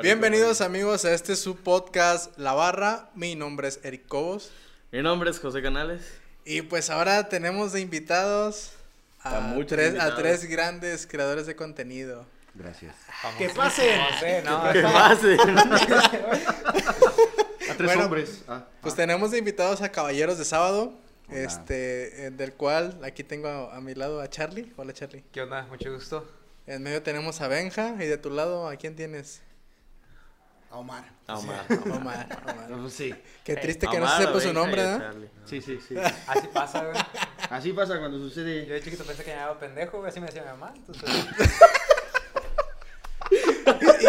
Bienvenidos 0.00 0.60
amigos 0.62 1.04
a 1.04 1.12
este 1.12 1.36
su 1.36 1.56
podcast 1.56 2.36
La 2.38 2.54
Barra. 2.54 3.10
Mi 3.14 3.34
nombre 3.34 3.68
es 3.68 3.78
Eric 3.82 4.06
Cobos. 4.08 4.50
Mi 4.90 5.02
nombre 5.02 5.30
es 5.30 5.38
José 5.38 5.60
Canales. 5.62 6.02
Y 6.44 6.62
pues 6.62 6.88
ahora 6.90 7.28
tenemos 7.28 7.72
de 7.72 7.80
invitados 7.80 8.72
a, 9.22 9.54
tres, 9.66 9.80
a 9.80 9.88
invitados. 9.88 10.18
tres 10.18 10.44
grandes 10.46 11.06
creadores 11.06 11.46
de 11.46 11.54
contenido. 11.56 12.24
Gracias. 12.54 12.94
Que 13.38 13.50
pasen. 13.50 14.00
no, 14.44 14.72
¿Qué 14.72 14.82
pase? 14.82 15.36
A 17.70 17.74
tres 17.76 17.86
Bueno, 17.86 18.04
hombres. 18.04 18.42
Ah, 18.48 18.64
Pues 18.80 18.94
tenemos 18.96 19.30
de 19.30 19.38
invitados 19.38 19.80
a 19.82 19.90
Caballeros 19.90 20.36
de 20.38 20.44
Sábado. 20.44 20.92
Hola. 21.28 21.38
Este, 21.38 22.26
eh, 22.26 22.30
del 22.30 22.52
cual 22.54 22.98
aquí 23.04 23.22
tengo 23.24 23.48
a, 23.48 23.76
a 23.76 23.80
mi 23.80 23.94
lado 23.94 24.20
a 24.20 24.28
Charlie. 24.28 24.72
Hola 24.76 24.92
Charlie. 24.92 25.22
¿Qué 25.32 25.40
onda? 25.42 25.62
Mucho 25.70 25.92
gusto. 25.92 26.28
En 26.66 26.82
medio 26.82 27.02
tenemos 27.02 27.40
a 27.40 27.48
Benja 27.48 27.94
y 28.00 28.06
de 28.06 28.18
tu 28.18 28.30
lado 28.30 28.68
a 28.68 28.76
quién 28.76 28.96
tienes? 28.96 29.40
A 30.72 30.78
Omar. 30.78 31.04
Ah, 31.26 31.38
Omar. 31.38 31.66
Omar. 31.84 32.26
Omar. 32.44 32.70
no, 32.70 32.88
sí. 32.88 33.14
Qué 33.44 33.56
triste 33.56 33.86
que 33.86 34.00
no 34.00 34.08
se 34.08 34.24
sepa 34.24 34.40
su 34.40 34.52
nombre, 34.54 34.82
¿no? 34.82 35.00
Sí, 35.44 35.60
sí, 35.60 35.78
sí. 35.86 35.94
Así 36.26 36.48
pasa, 36.52 36.82
güey. 36.84 36.96
Así 37.50 37.72
pasa 37.74 37.98
cuando 37.98 38.16
Yo 38.18 38.24
sucede. 38.24 38.64
de 38.64 38.80
chiquito 38.80 39.04
pensé 39.04 39.22
que 39.22 39.30
me 39.32 39.36
llamaba 39.36 39.58
pendejo, 39.60 39.98
güey. 39.98 40.08
Así 40.10 40.18
me 40.20 40.26
decía 40.26 40.42
mi 40.42 40.48
mamá. 40.48 40.72
Entonces, 40.74 41.10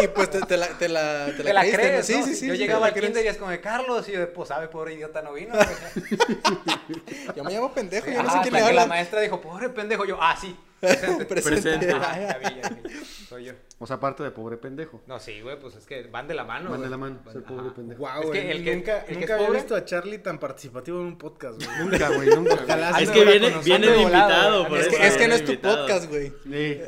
Y 0.04 0.08
pues 0.08 0.30
te, 0.32 0.42
te 0.42 0.58
la, 0.58 0.68
te 0.70 0.90
la, 0.90 1.26
te 1.28 1.32
la, 1.32 1.44
te 1.44 1.54
la 1.54 1.62
crees, 1.62 2.06
Sí, 2.06 2.18
¿no? 2.18 2.26
sí, 2.26 2.36
sí. 2.36 2.48
Yo 2.48 2.54
sí, 2.54 2.60
llegaba 2.60 2.88
al 2.88 2.94
kinder 2.94 3.24
y 3.24 3.28
es 3.28 3.38
como 3.38 3.52
de 3.52 3.62
Carlos. 3.62 4.08
Y 4.10 4.14
yo, 4.14 4.34
pues, 4.34 4.50
sabe, 4.50 4.68
pobre 4.68 4.94
idiota, 4.96 5.22
no 5.22 5.34
vino. 5.34 5.54
Yo 7.36 7.44
me 7.44 7.52
llamo 7.54 7.72
pendejo, 7.74 8.08
yo 8.10 8.22
no 8.24 8.30
Ah, 8.30 8.34
sé 8.34 8.40
quién 8.42 8.54
le 8.54 8.60
que 8.60 8.64
la 8.64 8.68
habla. 8.82 8.86
maestra 8.88 9.22
dijo, 9.22 9.40
pobre 9.40 9.70
pendejo. 9.70 10.06
Yo, 10.06 10.18
ah, 10.22 10.36
sí. 10.40 10.56
Presente. 10.80 11.26
Presente. 11.26 11.62
Presente. 11.62 11.94
Ah, 11.94 12.20
ya 12.20 12.38
vi, 12.38 12.62
ya 12.62 12.70
vi. 12.70 13.06
Soy 13.30 13.46
yo. 13.46 13.54
O 13.80 13.88
sea, 13.88 13.98
aparte 13.98 14.24
de 14.24 14.32
pobre 14.32 14.56
pendejo. 14.58 15.02
No, 15.08 15.20
sí, 15.20 15.42
güey, 15.42 15.60
pues 15.60 15.76
es 15.76 15.86
que 15.86 16.04
van 16.04 16.28
de 16.28 16.34
la 16.36 16.46
mano. 16.46 16.70
Van 16.70 16.82
de 16.82 16.90
la 16.90 16.98
mano, 16.98 17.20
Van- 17.26 17.34
ser 17.34 17.44
pobre 17.44 17.66
ajá. 17.66 17.74
pendejo. 17.76 18.00
Wow, 18.02 18.24
Es 18.24 18.30
que 18.30 18.52
el 18.52 18.64
que- 18.64 18.76
nunca, 18.76 19.00
el 19.00 19.06
que 19.06 19.14
nunca 19.16 19.26
es 19.26 19.32
había 19.32 19.48
pobre- 19.48 19.60
visto 19.60 19.76
a 19.76 19.84
Charlie 19.86 20.18
tan 20.20 20.40
participativo 20.40 21.00
en 21.02 21.08
un 21.08 21.18
podcast, 21.18 21.62
güey. 21.64 21.78
Nunca, 21.80 22.10
güey, 22.10 22.30
nunca. 22.30 22.54
Ojalá 22.64 23.00
Es 23.02 23.10
que 23.10 23.26
viene, 23.26 23.50
viene 23.64 23.88
de 23.88 23.98
invitado, 24.02 24.60
güey. 24.60 24.70
por 24.70 24.78
Es 24.80 24.88
eso 24.88 24.98
que, 24.98 25.08
es 25.08 25.14
que 25.14 25.18
viene 25.20 25.28
no 25.30 25.36
es 25.36 25.46
tu 25.46 25.52
invitado. 25.52 25.78
podcast, 25.88 26.10
güey. 26.10 26.34
Sí. 26.44 26.82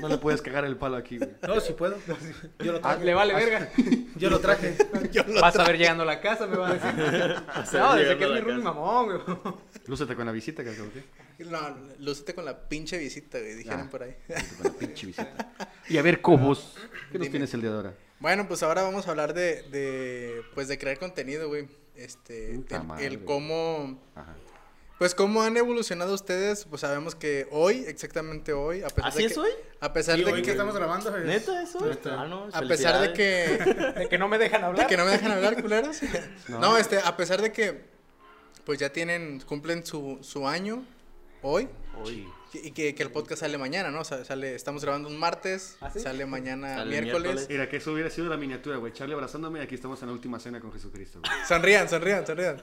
No 0.00 0.08
le 0.08 0.18
puedes 0.18 0.42
cagar 0.42 0.64
el 0.66 0.76
palo 0.76 0.96
aquí, 0.96 1.16
güey. 1.18 1.30
No, 1.46 1.58
sí 1.60 1.72
puedo. 1.72 1.96
Yo 2.58 2.72
lo 2.72 2.78
Ah, 2.78 2.82
traje. 2.82 3.04
Le 3.04 3.14
vale 3.14 3.34
verga. 3.34 3.70
Yo 4.16 4.30
lo 4.30 4.40
traje. 4.40 4.76
Vas 5.40 5.56
a 5.56 5.64
ver 5.64 5.78
llegando 5.78 6.02
a 6.02 6.06
la 6.06 6.20
casa, 6.20 6.46
me 6.46 6.56
va 6.56 6.70
a 6.70 6.74
decir. 6.74 6.90
No, 7.72 7.94
desde 7.96 8.18
que 8.18 8.24
es 8.24 8.30
mi 8.30 8.40
casa. 8.42 8.58
mamón, 8.58 9.06
güey. 9.06 9.36
Lúcete 9.86 10.14
con 10.14 10.26
la 10.26 10.32
visita, 10.32 10.62
cabrón. 10.64 10.90
No, 11.36 11.58
lucete 11.98 12.32
con 12.32 12.44
la 12.44 12.56
pinche 12.68 12.96
visita, 12.96 13.38
güey, 13.40 13.54
dijeron 13.54 13.86
Ah. 13.86 13.90
por 13.90 14.02
ahí. 14.04 14.14
Lúcete 14.28 14.56
con 14.56 14.64
la 14.72 14.78
pinche 14.78 15.06
visita. 15.06 15.52
Y 15.88 15.98
a 15.98 16.02
ver, 16.02 16.20
Cobos. 16.20 16.74
¿Qué 17.10 17.18
nos 17.18 17.26
Dime. 17.26 17.30
tienes 17.30 17.54
el 17.54 17.60
día 17.60 17.70
de 17.70 17.76
ahora? 17.76 17.94
Bueno, 18.20 18.48
pues 18.48 18.62
ahora 18.62 18.82
vamos 18.82 19.06
a 19.06 19.10
hablar 19.10 19.34
de, 19.34 19.62
de 19.70 20.42
pues 20.54 20.68
de 20.68 20.78
crear 20.78 20.98
contenido, 20.98 21.48
güey. 21.48 21.68
Este, 21.96 22.52
el, 22.54 22.84
madre, 22.84 23.06
el 23.06 23.16
güey. 23.18 23.26
cómo, 23.26 24.00
Ajá. 24.16 24.34
pues 24.98 25.14
cómo 25.14 25.42
han 25.42 25.56
evolucionado 25.56 26.12
ustedes, 26.14 26.64
pues 26.64 26.80
sabemos 26.80 27.14
que 27.14 27.46
hoy, 27.52 27.84
exactamente 27.86 28.52
hoy, 28.52 28.82
a 28.82 28.88
pesar 28.88 29.10
¿Así 29.10 29.18
de 29.20 29.24
es 29.26 29.34
que, 29.34 29.40
hoy? 29.40 29.50
a 29.80 29.92
pesar 29.92 30.16
Sí, 30.16 30.24
de 30.24 30.32
hoy 30.32 30.40
que 30.40 30.46
que, 30.46 30.50
estamos 30.52 30.74
grabando. 30.74 31.16
es- 31.16 31.24
¿Neta 31.24 31.62
es 31.62 31.74
hoy? 31.76 31.90
Neta. 31.90 32.20
Ah, 32.22 32.26
no, 32.26 32.48
a 32.52 32.60
pesar 32.62 33.00
de 33.00 33.12
que, 33.12 33.94
De 34.00 34.08
que 34.08 34.18
no 34.18 34.26
me 34.28 34.38
dejan 34.38 34.62
de 34.62 34.66
hablar. 34.66 34.86
que 34.88 34.96
no 34.96 35.04
me 35.04 35.12
dejan 35.12 35.30
hablar, 35.32 35.60
culeros. 35.62 36.00
No. 36.48 36.58
No. 36.60 36.76
este, 36.78 36.98
a 36.98 37.16
pesar 37.16 37.40
de 37.42 37.52
que, 37.52 37.84
pues 38.64 38.80
ya 38.80 38.88
tienen, 38.90 39.38
cumplen 39.40 39.86
su, 39.86 40.18
su 40.22 40.48
año 40.48 40.82
hoy. 41.42 41.68
Hoy. 42.02 42.26
Y 42.62 42.70
que, 42.70 42.94
que 42.94 43.02
el 43.02 43.10
podcast 43.10 43.40
sale 43.40 43.58
mañana, 43.58 43.90
¿no? 43.90 44.00
O 44.00 44.04
sea, 44.04 44.24
sale, 44.24 44.54
estamos 44.54 44.82
grabando 44.84 45.08
un 45.08 45.18
martes, 45.18 45.76
¿Ah, 45.80 45.90
sí? 45.92 46.00
sale 46.00 46.24
mañana 46.26 46.76
Sale 46.76 46.90
miércoles. 46.90 47.22
miércoles. 47.22 47.46
Mira, 47.50 47.68
que 47.68 47.76
eso 47.78 47.92
hubiera 47.92 48.10
sido 48.10 48.28
la 48.28 48.36
miniatura, 48.36 48.76
güey. 48.76 48.92
Charlie 48.92 49.14
abrazándome 49.14 49.58
y 49.58 49.62
aquí 49.62 49.74
estamos 49.74 50.00
en 50.02 50.08
la 50.08 50.12
última 50.14 50.38
cena 50.38 50.60
con 50.60 50.72
Jesucristo, 50.72 51.20
güey. 51.20 51.32
Sonrían, 51.48 51.88
sonrían, 51.88 52.26
sonrían. 52.26 52.62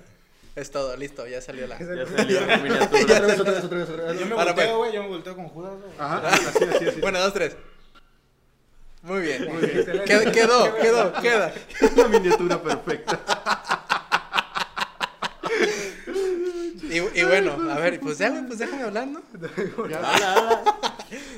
Es 0.56 0.70
todo, 0.72 0.96
listo, 0.98 1.26
ya 1.28 1.42
salió 1.42 1.66
la. 1.68 1.78
Ya 1.80 2.06
salió 2.06 2.42
la 2.48 2.58
miniatura. 2.58 3.04
Otra 3.04 3.20
vez, 3.22 3.40
otra 3.40 3.52
vez, 3.54 3.64
otra 3.64 3.78
vez, 3.80 3.90
otra 3.90 4.04
vez. 4.06 4.20
Yo 4.20 4.26
me 4.26 4.32
Ahora, 4.34 4.54
volteo, 4.54 4.78
güey. 4.78 4.94
Yo 4.94 5.02
me 5.04 5.08
volteo 5.10 5.36
con 5.36 5.48
Judas, 5.50 5.74
güey. 5.80 5.92
Ajá, 5.98 6.28
así, 6.28 6.64
así, 6.76 6.88
así. 6.88 7.02
Bueno, 7.02 7.20
dos, 7.20 7.34
tres. 7.34 7.56
Muy 9.04 9.22
bien, 9.22 9.46
muy 9.52 9.66
bien. 9.66 9.84
Qued- 10.06 10.32
Quedó, 10.32 10.76
quedó, 10.78 11.14
queda. 11.22 11.54
La 11.96 12.08
miniatura 12.08 12.62
perfecta. 12.62 13.20
Y, 16.92 17.20
y 17.20 17.24
bueno, 17.24 17.72
a 17.72 17.80
ver, 17.80 18.02
pues 18.02 18.18
ya, 18.18 18.44
pues 18.46 18.60
déjame 18.60 18.84
hablar, 18.84 19.08
¿no? 19.08 19.22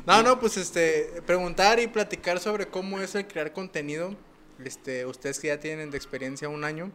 No, 0.06 0.22
no, 0.22 0.40
pues 0.40 0.58
este, 0.58 1.22
preguntar 1.26 1.80
y 1.80 1.88
platicar 1.88 2.40
sobre 2.40 2.68
cómo 2.68 3.00
es 3.00 3.16
el 3.16 3.28
crear 3.28 3.54
contenido. 3.54 4.16
Este, 4.64 5.06
ustedes 5.06 5.40
que 5.40 5.48
ya 5.48 5.60
tienen 5.60 5.92
de 5.92 5.98
experiencia 5.98 6.48
un 6.48 6.64
año, 6.64 6.92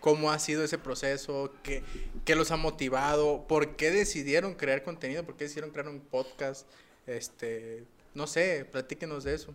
cómo 0.00 0.30
ha 0.30 0.38
sido 0.38 0.64
ese 0.64 0.78
proceso, 0.78 1.52
qué, 1.62 1.82
qué 2.24 2.34
los 2.34 2.50
ha 2.50 2.56
motivado, 2.56 3.46
por 3.46 3.76
qué 3.76 3.90
decidieron 3.90 4.54
crear 4.54 4.82
contenido, 4.82 5.24
por 5.24 5.36
qué 5.36 5.44
decidieron 5.44 5.70
crear 5.70 5.88
un 5.88 6.00
podcast, 6.00 6.66
este, 7.06 7.84
no 8.14 8.26
sé, 8.26 8.66
platíquenos 8.70 9.24
de 9.24 9.34
eso. 9.34 9.54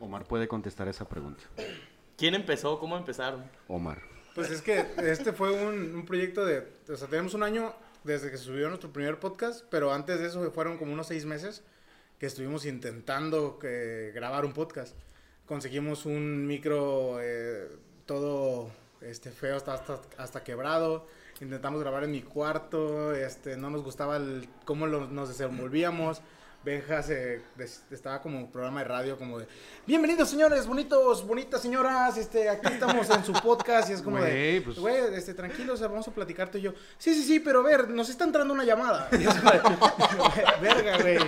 Omar 0.00 0.24
puede 0.24 0.48
contestar 0.48 0.88
esa 0.88 1.08
pregunta. 1.08 1.44
¿Quién 2.16 2.34
empezó? 2.34 2.78
¿Cómo 2.78 2.96
empezaron? 2.96 3.44
Omar. 3.68 4.11
Pues 4.34 4.50
es 4.50 4.62
que 4.62 4.86
este 4.98 5.32
fue 5.32 5.52
un, 5.52 5.94
un 5.94 6.04
proyecto 6.06 6.44
de. 6.44 6.66
O 6.88 6.96
sea, 6.96 7.08
tenemos 7.08 7.34
un 7.34 7.42
año 7.42 7.74
desde 8.04 8.30
que 8.30 8.38
se 8.38 8.44
subió 8.44 8.68
nuestro 8.68 8.92
primer 8.92 9.18
podcast, 9.20 9.64
pero 9.70 9.92
antes 9.92 10.18
de 10.20 10.26
eso 10.26 10.50
fueron 10.52 10.78
como 10.78 10.92
unos 10.92 11.06
seis 11.06 11.24
meses 11.26 11.62
que 12.18 12.26
estuvimos 12.26 12.64
intentando 12.64 13.58
que, 13.58 14.10
grabar 14.14 14.44
un 14.44 14.52
podcast. 14.52 14.96
Conseguimos 15.46 16.06
un 16.06 16.46
micro 16.46 17.18
eh, 17.20 17.68
todo 18.06 18.70
este, 19.02 19.30
feo, 19.30 19.56
hasta, 19.56 19.74
hasta, 19.74 20.00
hasta 20.16 20.44
quebrado. 20.44 21.06
Intentamos 21.40 21.80
grabar 21.80 22.04
en 22.04 22.12
mi 22.12 22.22
cuarto, 22.22 23.12
este, 23.14 23.56
no 23.56 23.68
nos 23.68 23.82
gustaba 23.82 24.16
el, 24.16 24.48
cómo 24.64 24.86
lo- 24.86 25.08
nos 25.08 25.28
desenvolvíamos. 25.28 26.22
Benja 26.64 27.02
se, 27.02 27.40
des- 27.56 27.82
estaba 27.90 28.22
como 28.22 28.48
programa 28.52 28.80
de 28.80 28.84
radio, 28.86 29.18
como 29.18 29.40
de, 29.40 29.48
bienvenidos 29.84 30.30
señores, 30.30 30.64
bonitos, 30.64 31.26
bonitas 31.26 31.60
señoras, 31.60 32.16
este, 32.16 32.48
aquí 32.48 32.68
estamos 32.74 33.10
en 33.10 33.24
su 33.24 33.32
podcast 33.32 33.90
y 33.90 33.94
es 33.94 34.02
como 34.02 34.18
Güey, 34.18 34.54
de, 34.54 34.60
pues- 34.62 34.78
güey, 34.78 34.96
este, 35.14 35.34
tranquilo, 35.34 35.74
o 35.74 35.76
sea, 35.76 35.88
vamos 35.88 36.06
a 36.06 36.12
platicar 36.12 36.50
tú 36.52 36.58
y 36.58 36.62
yo. 36.62 36.72
Sí, 36.98 37.14
sí, 37.14 37.24
sí, 37.24 37.40
pero 37.40 37.60
a 37.60 37.62
ver, 37.64 37.88
nos 37.90 38.08
está 38.08 38.22
entrando 38.24 38.54
una 38.54 38.62
llamada. 38.64 39.08
Y 39.18 39.24
es 39.24 39.34
como 39.34 39.50
de, 39.50 39.60
Verga, 40.60 40.98
güey. 40.98 41.18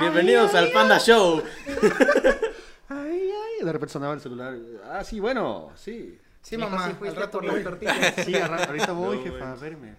Bienvenidos 0.00 0.52
al 0.56 0.72
Panda 0.72 0.98
Show. 0.98 1.40
Ay, 2.92 3.30
ay. 3.30 3.64
De 3.64 3.72
repente 3.72 3.92
sonaba 3.92 4.14
el 4.14 4.20
celular. 4.20 4.52
Ah, 4.90 5.04
sí, 5.04 5.20
bueno, 5.20 5.70
sí. 5.76 6.18
Sí, 6.42 6.56
Hijo, 6.56 6.68
mamá, 6.68 6.88
sí 7.00 7.06
al 7.06 7.14
rato 7.14 7.40
voy. 7.40 7.64
Sí, 8.24 8.34
al 8.34 8.48
ra- 8.48 8.64
ahorita 8.64 8.90
voy, 8.92 9.18
No, 9.18 9.22
jefa, 9.22 9.52
a 9.52 9.54
verme. 9.54 9.94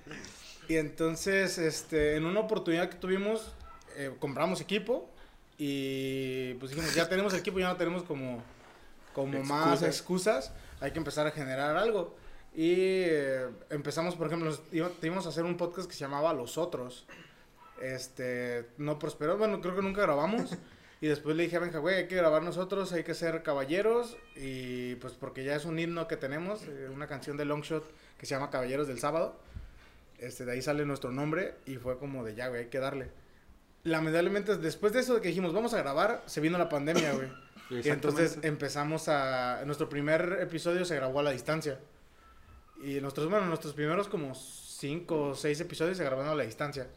Y 0.68 0.76
entonces, 0.76 1.58
este, 1.58 2.18
en 2.18 2.26
una 2.26 2.42
oportunidad 2.42 2.90
que 2.90 2.98
tuvimos, 2.98 3.54
eh, 3.96 4.16
compramos 4.20 4.62
equipo 4.62 5.10
y 5.58 6.56
pues 6.56 6.72
dijimos, 6.72 6.94
ya 6.96 7.08
tenemos 7.08 7.34
equipo, 7.34 7.60
ya 7.60 7.70
no 7.70 7.78
tenemos 7.78 8.04
como, 8.04 8.44
como 9.14 9.44
más 9.44 9.84
Excusas. 9.84 10.52
hay 10.80 10.92
que 10.92 10.98
empezar 10.98 11.28
a 11.28 11.32
generar 11.32 11.78
algo. 11.78 12.16
Y 12.54 12.74
eh, 12.78 13.48
empezamos, 13.70 14.16
por 14.16 14.28
ejemplo, 14.28 14.58
íbamos 14.72 15.26
a 15.26 15.30
hacer 15.30 15.46
un 15.46 15.58
podcast 15.58 15.88
que 15.88 15.94
se 15.94 16.02
llamaba 16.02 16.34
Los 16.34 16.58
Otros. 16.58 17.06
Este, 17.82 18.68
no 18.78 19.00
prosperó, 19.00 19.38
bueno, 19.38 19.62
creo 19.62 19.76
que 19.76 19.82
nunca 19.82 20.02
grabamos. 20.02 20.52
Y 21.00 21.08
después 21.08 21.36
le 21.36 21.44
dije 21.44 21.56
a 21.56 21.60
Benja, 21.60 21.80
güey, 21.80 21.96
hay 21.96 22.08
que 22.08 22.16
grabar 22.16 22.44
nosotros, 22.44 22.94
hay 22.94 23.04
que 23.04 23.16
ser 23.16 23.42
caballeros. 23.42 24.18
Y 24.36 24.96
pues 24.96 25.14
porque 25.14 25.44
ya 25.44 25.56
es 25.56 25.66
un 25.66 25.80
himno 25.80 26.08
que 26.08 26.16
tenemos, 26.16 26.64
eh, 26.64 26.90
una 26.94 27.08
canción 27.08 27.38
de 27.38 27.46
Longshot 27.46 27.84
que 28.20 28.26
se 28.28 28.36
llama 28.36 28.52
Caballeros 28.52 28.88
del 28.88 29.00
Sábado. 29.00 29.40
Este, 30.20 30.46
de 30.46 30.52
ahí 30.52 30.62
sale 30.62 30.86
nuestro 30.86 31.12
nombre 31.12 31.56
y 31.66 31.78
fue 31.78 31.98
como 31.98 32.24
de 32.24 32.36
ya, 32.36 32.50
güey, 32.50 32.62
hay 32.62 32.70
que 32.70 32.78
darle. 32.78 33.10
Lamentablemente, 33.84 34.58
después 34.58 34.94
de 34.94 35.00
eso 35.00 35.16
de 35.16 35.22
que 35.22 35.30
dijimos, 35.30 35.54
vamos 35.54 35.74
a 35.74 35.78
grabar, 35.78 36.24
se 36.28 36.40
vino 36.42 36.58
la 36.58 36.70
pandemia, 36.70 37.14
güey. 37.14 37.30
y 37.84 37.90
entonces 37.90 38.38
empezamos 38.44 39.08
a... 39.08 39.64
Nuestro 39.66 39.90
primer 39.90 40.38
episodio 40.42 40.86
se 40.86 40.96
grabó 40.96 41.20
a 41.20 41.24
la 41.24 41.32
distancia. 41.32 41.80
Y 42.84 43.00
nuestros, 43.02 43.30
bueno, 43.30 43.46
nuestros 43.48 43.74
primeros 43.74 44.08
como 44.08 44.34
cinco 44.36 45.30
o 45.30 45.36
seis 45.36 45.60
episodios 45.62 45.98
se 45.98 46.04
grabaron 46.04 46.32
a 46.32 46.36
la 46.36 46.44
distancia. 46.44 46.88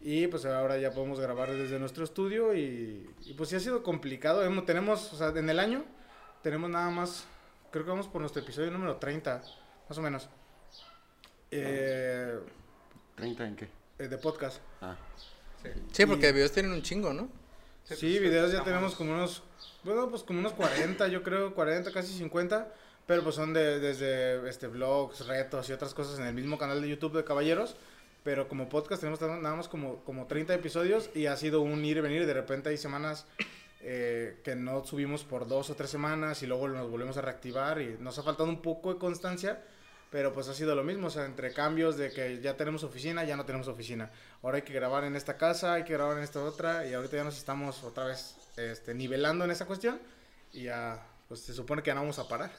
Y 0.00 0.26
pues 0.26 0.44
ahora 0.44 0.78
ya 0.78 0.90
podemos 0.90 1.20
grabar 1.20 1.50
desde 1.52 1.78
nuestro 1.78 2.02
estudio 2.04 2.54
y, 2.54 3.08
y 3.24 3.34
pues 3.34 3.50
sí 3.50 3.56
ha 3.56 3.60
sido 3.60 3.82
complicado. 3.82 4.42
Hemos- 4.44 4.66
Tenemos, 4.66 5.12
o 5.12 5.16
sea, 5.16 5.28
en 5.28 5.48
el 5.48 5.60
año 5.60 5.84
tenemos 6.42 6.68
nada 6.68 6.90
más, 6.90 7.24
creo 7.70 7.84
que 7.84 7.90
vamos 7.90 8.08
por 8.08 8.20
nuestro 8.20 8.42
episodio 8.42 8.70
número 8.70 8.96
30, 8.96 9.42
más 9.88 9.98
o 9.98 10.02
menos. 10.02 10.28
Eh, 11.50 12.38
¿30 13.16 13.46
en 13.46 13.56
qué? 13.56 13.68
eh, 13.98 14.08
de 14.08 14.18
podcast. 14.18 14.60
Ah. 14.80 14.96
Sí, 15.92 16.06
porque 16.06 16.28
Y- 16.28 16.32
videos 16.32 16.52
tienen 16.52 16.72
un 16.72 16.82
chingo, 16.82 17.12
¿no? 17.12 17.28
Sí, 17.84 18.18
videos 18.18 18.52
ya 18.52 18.62
tenemos 18.64 18.94
como 18.94 19.12
unos, 19.12 19.42
bueno, 19.84 20.08
pues 20.08 20.22
como 20.22 20.38
unos 20.38 20.52
40, 20.52 21.08
yo 21.08 21.22
creo, 21.22 21.54
40, 21.54 21.90
casi 21.92 22.16
50, 22.16 22.72
pero 23.06 23.22
pues 23.22 23.34
son 23.34 23.52
de, 23.52 23.80
desde 23.80 24.48
este, 24.48 24.68
vlogs, 24.68 25.26
retos 25.26 25.68
y 25.68 25.72
otras 25.72 25.92
cosas 25.92 26.18
en 26.18 26.26
el 26.26 26.34
mismo 26.34 26.56
canal 26.58 26.80
de 26.80 26.88
YouTube 26.88 27.14
de 27.16 27.24
Caballeros, 27.24 27.76
pero 28.22 28.48
como 28.48 28.68
podcast 28.68 29.00
tenemos 29.02 29.20
nada 29.20 29.56
más 29.56 29.68
como, 29.68 29.96
como 30.04 30.26
30 30.26 30.54
episodios 30.54 31.10
y 31.14 31.26
ha 31.26 31.36
sido 31.36 31.60
un 31.60 31.84
ir 31.84 31.96
y 31.96 32.00
venir, 32.00 32.24
de 32.24 32.32
repente 32.34 32.68
hay 32.68 32.76
semanas 32.78 33.26
eh, 33.80 34.38
que 34.44 34.54
no 34.54 34.84
subimos 34.86 35.24
por 35.24 35.48
dos 35.48 35.68
o 35.68 35.74
tres 35.74 35.90
semanas 35.90 36.40
y 36.44 36.46
luego 36.46 36.68
nos 36.68 36.88
volvemos 36.88 37.16
a 37.16 37.20
reactivar 37.20 37.82
y 37.82 37.96
nos 37.98 38.16
ha 38.18 38.22
faltado 38.22 38.48
un 38.48 38.62
poco 38.62 38.94
de 38.94 39.00
constancia, 39.00 39.60
pero 40.12 40.34
pues 40.34 40.46
ha 40.48 40.54
sido 40.54 40.74
lo 40.74 40.84
mismo, 40.84 41.06
o 41.06 41.10
sea, 41.10 41.24
entre 41.24 41.54
cambios 41.54 41.96
de 41.96 42.10
que 42.12 42.38
ya 42.42 42.54
tenemos 42.54 42.84
oficina, 42.84 43.24
ya 43.24 43.34
no 43.34 43.46
tenemos 43.46 43.66
oficina. 43.66 44.10
Ahora 44.42 44.56
hay 44.58 44.62
que 44.62 44.74
grabar 44.74 45.04
en 45.04 45.16
esta 45.16 45.38
casa, 45.38 45.72
hay 45.72 45.84
que 45.84 45.94
grabar 45.94 46.18
en 46.18 46.22
esta 46.22 46.44
otra 46.44 46.86
y 46.86 46.92
ahorita 46.92 47.16
ya 47.16 47.24
nos 47.24 47.38
estamos 47.38 47.82
otra 47.82 48.04
vez 48.04 48.36
este, 48.58 48.92
nivelando 48.92 49.46
en 49.46 49.50
esa 49.50 49.64
cuestión 49.64 49.98
y 50.52 50.64
ya, 50.64 51.02
pues 51.28 51.40
se 51.40 51.54
supone 51.54 51.82
que 51.82 51.88
ya 51.88 51.94
no 51.94 52.02
vamos 52.02 52.18
a 52.18 52.28
parar. 52.28 52.52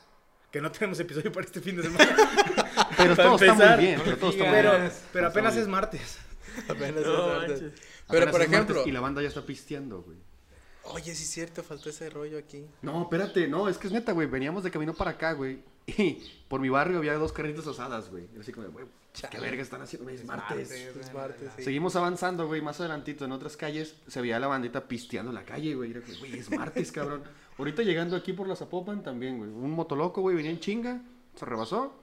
Que 0.52 0.62
no 0.62 0.72
tenemos 0.72 1.00
episodio 1.00 1.32
para 1.32 1.46
este 1.46 1.62
fin 1.62 1.78
de 1.78 1.84
semana. 1.84 2.16
Pero 2.98 3.16
todo 3.16 3.36
está 3.36 3.54
muy 3.54 3.86
bien. 3.86 4.02
Pero 4.04 4.18
todo 4.18 4.30
está 4.32 4.44
muy 4.46 4.54
pero, 4.54 4.72
bien. 4.80 4.92
pero 5.12 5.28
apenas 5.28 5.56
es 5.56 5.68
martes. 5.68 6.18
Apenas 6.70 7.02
es 7.02 7.08
No 7.08 7.28
martes. 7.28 7.62
manches. 7.62 7.82
Pero 7.82 7.84
Apenas 8.08 8.32
por 8.32 8.42
es 8.42 8.50
martes 8.50 8.54
ejemplo, 8.54 8.84
Y 8.88 8.92
la 8.92 9.00
banda 9.00 9.22
ya 9.24 9.28
está 9.30 9.42
pisteando, 9.44 10.02
güey. 10.04 10.18
oye, 10.84 11.16
sí 11.16 11.24
es 11.24 11.30
cierto, 11.30 11.64
faltó 11.64 11.90
ese 11.90 12.10
rollo 12.10 12.38
aquí. 12.38 12.68
No, 12.84 13.02
espérate, 13.04 13.48
no, 13.48 13.68
es 13.68 13.78
que 13.80 13.88
es 13.88 13.94
neta, 13.94 14.12
güey. 14.12 14.28
Veníamos 14.28 14.64
de 14.64 14.70
camino 14.70 14.94
para 14.94 15.12
acá, 15.12 15.34
güey. 15.34 15.64
Y 15.86 16.14
por 16.48 16.62
mi 16.62 16.70
barrio 16.70 16.98
había 17.00 17.16
dos 17.16 17.34
carritas 17.34 17.68
asadas, 17.68 18.10
güey. 18.10 18.26
Y 18.36 18.40
así 18.40 18.52
como, 18.54 18.68
güey, 18.70 18.86
qué 19.14 19.22
Chale. 19.22 19.40
verga 19.42 19.62
están 19.62 19.82
haciendo, 19.82 20.06
güey, 20.06 20.16
es 20.16 20.26
martes. 20.26 20.72
Es 20.72 21.14
martes, 21.14 21.52
sí. 21.58 21.64
Seguimos 21.64 21.96
avanzando, 21.96 22.48
güey, 22.48 22.62
más 22.62 22.80
adelantito 22.80 23.26
en 23.26 23.32
otras 23.34 23.58
calles 23.58 23.96
se 24.08 24.22
veía 24.22 24.40
la 24.40 24.48
bandita 24.48 24.88
pisteando 24.88 25.32
en 25.32 25.36
la 25.36 25.44
calle, 25.44 25.76
güey. 25.76 25.92
Era 25.92 26.02
como, 26.02 26.18
güey, 26.20 26.40
es 26.40 26.50
martes, 26.52 26.92
cabrón. 26.94 27.24
Ahorita 27.58 27.82
llegando 27.84 28.16
aquí 28.16 28.34
por 28.34 28.48
la 28.48 28.56
Zapopan 28.56 29.04
también, 29.04 29.38
güey. 29.38 29.50
Un 29.50 29.72
motoloco, 29.72 30.22
güey, 30.22 30.36
venía 30.36 30.52
en 30.52 30.60
chinga, 30.60 31.02
se 31.36 31.46
rebasó 31.46 31.94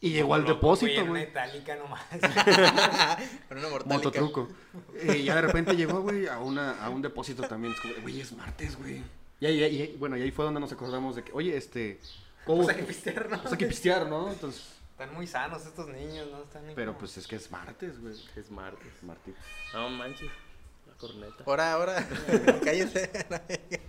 y 0.00 0.10
llegó 0.10 0.34
al 0.34 0.44
depósito, 0.44 1.00
Una 1.02 1.10
güey. 1.10 1.22
itálica 1.24 1.76
nomás. 1.76 2.02
Con 3.48 3.58
una. 3.58 3.68
Mototruco. 3.86 4.48
Y 5.02 5.24
ya 5.24 5.36
de 5.36 5.42
repente 5.42 5.74
llegó, 5.76 6.02
güey, 6.02 6.26
a, 6.26 6.38
una, 6.38 6.82
a 6.84 6.90
un 6.90 7.02
depósito 7.02 7.42
también. 7.42 7.72
Es 7.74 7.80
como, 7.80 7.94
güey, 8.02 8.20
es 8.20 8.32
martes, 8.32 8.76
güey. 8.76 9.02
Y 9.40 9.46
ahí, 9.46 9.58
y 9.58 9.62
ahí- 9.64 9.96
bueno, 9.98 10.16
y 10.16 10.22
ahí 10.22 10.30
fue 10.30 10.44
donde 10.44 10.60
nos 10.60 10.72
acordamos 10.72 11.16
de 11.16 11.24
que, 11.24 11.32
oye, 11.32 11.56
este... 11.56 11.98
¿Cómo? 12.46 12.62
Pues 12.64 12.76
hay 12.76 12.82
que 12.82 12.86
pistear, 12.88 13.28
¿no? 13.30 13.40
Pues 13.40 13.52
hay 13.52 13.58
que 13.58 13.66
pistear, 13.66 14.06
¿no? 14.06 14.30
Entonces, 14.30 14.62
Están 14.92 15.14
muy 15.14 15.26
sanos 15.26 15.64
estos 15.66 15.88
niños, 15.88 16.28
¿no? 16.30 16.42
Están 16.42 16.62
pero 16.74 16.88
como- 16.92 16.98
pues 17.00 17.16
es 17.16 17.26
que 17.26 17.36
es 17.36 17.50
martes, 17.50 18.00
güey. 18.00 18.14
Es 18.36 18.50
martes. 18.50 18.92
Martes. 19.02 19.34
No 19.72 19.88
manches. 19.90 20.30
La 20.86 20.94
corneta. 20.94 21.44
Ahora, 21.46 21.72
ahora, 21.72 22.08
cállese. 22.64 23.08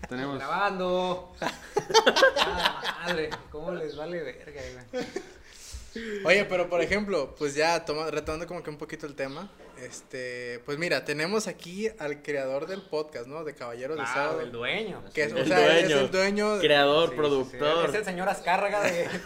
Tenemos... 0.10 0.38
Grabando. 0.38 1.36
Ah, 2.48 3.04
madre, 3.08 3.30
¿cómo 3.52 3.72
les 3.72 3.96
vale 3.96 4.22
verga, 4.24 4.62
güey? 4.92 5.06
Oye, 6.26 6.46
pero 6.46 6.70
por 6.70 6.82
ejemplo, 6.82 7.36
pues 7.38 7.56
ya 7.56 7.86
toma, 7.86 8.10
retomando 8.12 8.46
como 8.48 8.62
que 8.64 8.70
un 8.70 8.78
poquito 8.78 9.06
el 9.08 9.16
tema, 9.16 9.52
este, 9.82 10.60
pues 10.66 10.78
mira, 10.78 11.04
tenemos 11.06 11.48
aquí 11.48 11.90
al 12.00 12.22
creador 12.22 12.68
del 12.68 12.82
podcast, 12.82 13.28
¿no? 13.28 13.44
De 13.44 13.54
Caballeros 13.56 13.98
de 13.98 14.04
Ah, 14.04 14.12
Sábado. 14.14 14.42
el 14.42 14.52
dueño. 14.52 15.04
Que 15.14 15.24
es, 15.24 15.34
o 15.34 15.38
El 15.38 15.48
sea, 15.48 15.78
es 15.80 15.88
dueño. 15.88 16.00
el 16.06 16.12
dueño. 16.12 16.56
de- 16.58 16.62
Creador, 16.68 17.10
Sí, 17.10 17.12
sí, 17.12 17.18
productor. 17.18 17.90
Es 17.90 17.96
el 17.96 18.06
señor 18.06 18.30
Azcárraga 18.30 18.82
de. 18.84 19.08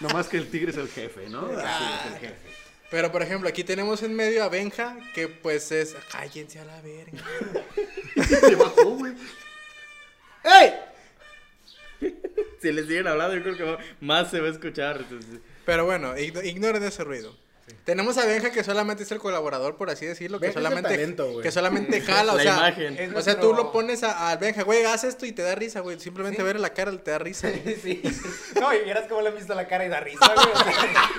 Nomás 0.00 0.28
que 0.28 0.36
el 0.38 0.50
tigre 0.50 0.70
es 0.70 0.76
el 0.78 0.88
jefe, 0.88 1.28
¿no? 1.28 1.48
Ah. 1.58 1.78
Sí, 1.78 1.84
es 2.08 2.14
el 2.14 2.20
jefe. 2.20 2.50
Pero 2.90 3.12
por 3.12 3.22
ejemplo, 3.22 3.48
aquí 3.48 3.62
tenemos 3.62 4.02
en 4.02 4.14
medio 4.14 4.42
a 4.42 4.48
Benja, 4.48 4.96
que 5.14 5.28
pues 5.28 5.70
es. 5.72 5.94
Cállense 6.10 6.58
a 6.58 6.64
la 6.64 6.80
verga. 6.80 7.22
Se 8.40 8.56
bajó, 8.56 8.84
güey. 8.96 9.12
¡Ey! 10.42 10.74
Si 12.62 12.72
le 12.72 12.82
siguen 12.82 13.06
hablando, 13.06 13.36
yo 13.36 13.42
creo 13.42 13.56
que 13.78 13.84
más 14.00 14.30
se 14.30 14.40
va 14.40 14.48
a 14.48 14.50
escuchar. 14.50 14.98
entonces- 14.98 15.40
Pero 15.64 15.84
bueno, 15.84 16.16
igno- 16.16 16.42
ignoren 16.44 16.82
ese 16.84 17.04
ruido. 17.04 17.34
Tenemos 17.84 18.18
a 18.18 18.26
Benja 18.26 18.50
que 18.50 18.64
solamente 18.64 19.04
es 19.04 19.12
el 19.12 19.18
colaborador, 19.20 19.76
por 19.76 19.90
así 19.90 20.04
decirlo, 20.04 20.40
que 20.40 20.46
Benja 20.46 20.58
solamente, 20.60 20.90
talento, 20.90 21.40
que 21.40 21.52
solamente 21.52 22.00
jala, 22.02 22.32
o 22.32 22.36
La 22.36 22.42
sea, 22.42 22.54
imagen. 22.56 23.16
O 23.16 23.22
sea, 23.22 23.38
tú 23.38 23.54
lo 23.54 23.70
pones 23.70 24.02
a- 24.02 24.30
al 24.30 24.38
Benja, 24.38 24.64
güey, 24.64 24.84
haz 24.84 25.04
esto 25.04 25.24
y 25.24 25.32
te 25.32 25.42
da 25.42 25.54
risa, 25.54 25.78
güey, 25.80 25.98
simplemente 26.00 26.38
Sí. 26.38 26.42
ver 26.42 26.58
la 26.58 26.70
cara 26.74 26.90
te 27.00 27.10
da 27.12 27.18
risa. 27.18 27.48
Sí. 27.82 28.02
No, 28.60 28.74
y 28.74 28.80
vieras 28.84 29.04
cómo 29.08 29.22
le 29.22 29.28
han 29.28 29.36
visto 29.36 29.54
la 29.54 29.68
cara 29.68 29.86
y 29.86 29.88
da 29.88 30.00
risa, 30.00 30.34
güey. 30.34 30.46
o 30.52 30.56
sea, 30.58 31.10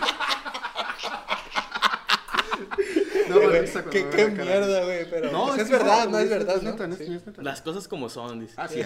No, 3.30 3.40
Güey, 3.40 3.66
qué 3.92 4.10
qué 4.10 4.28
mierda, 4.28 4.84
güey, 4.84 5.10
pero 5.10 5.32
No, 5.32 5.48
pues, 5.48 5.62
es, 5.62 5.68
que 5.68 5.74
verdad, 5.74 6.08
no 6.10 6.20
es 6.20 6.30
verdad, 6.30 6.58
es 6.58 6.64
¿no? 6.64 6.72
neta, 6.72 6.88
no 6.88 6.96
es- 6.96 7.08
no 7.08 7.14
neta. 7.26 7.42
Las 7.42 7.62
cosas 7.62 7.88
como 7.88 8.10
son, 8.10 8.42
dice. 8.42 8.54
Ah, 8.58 8.68
sí. 8.68 8.82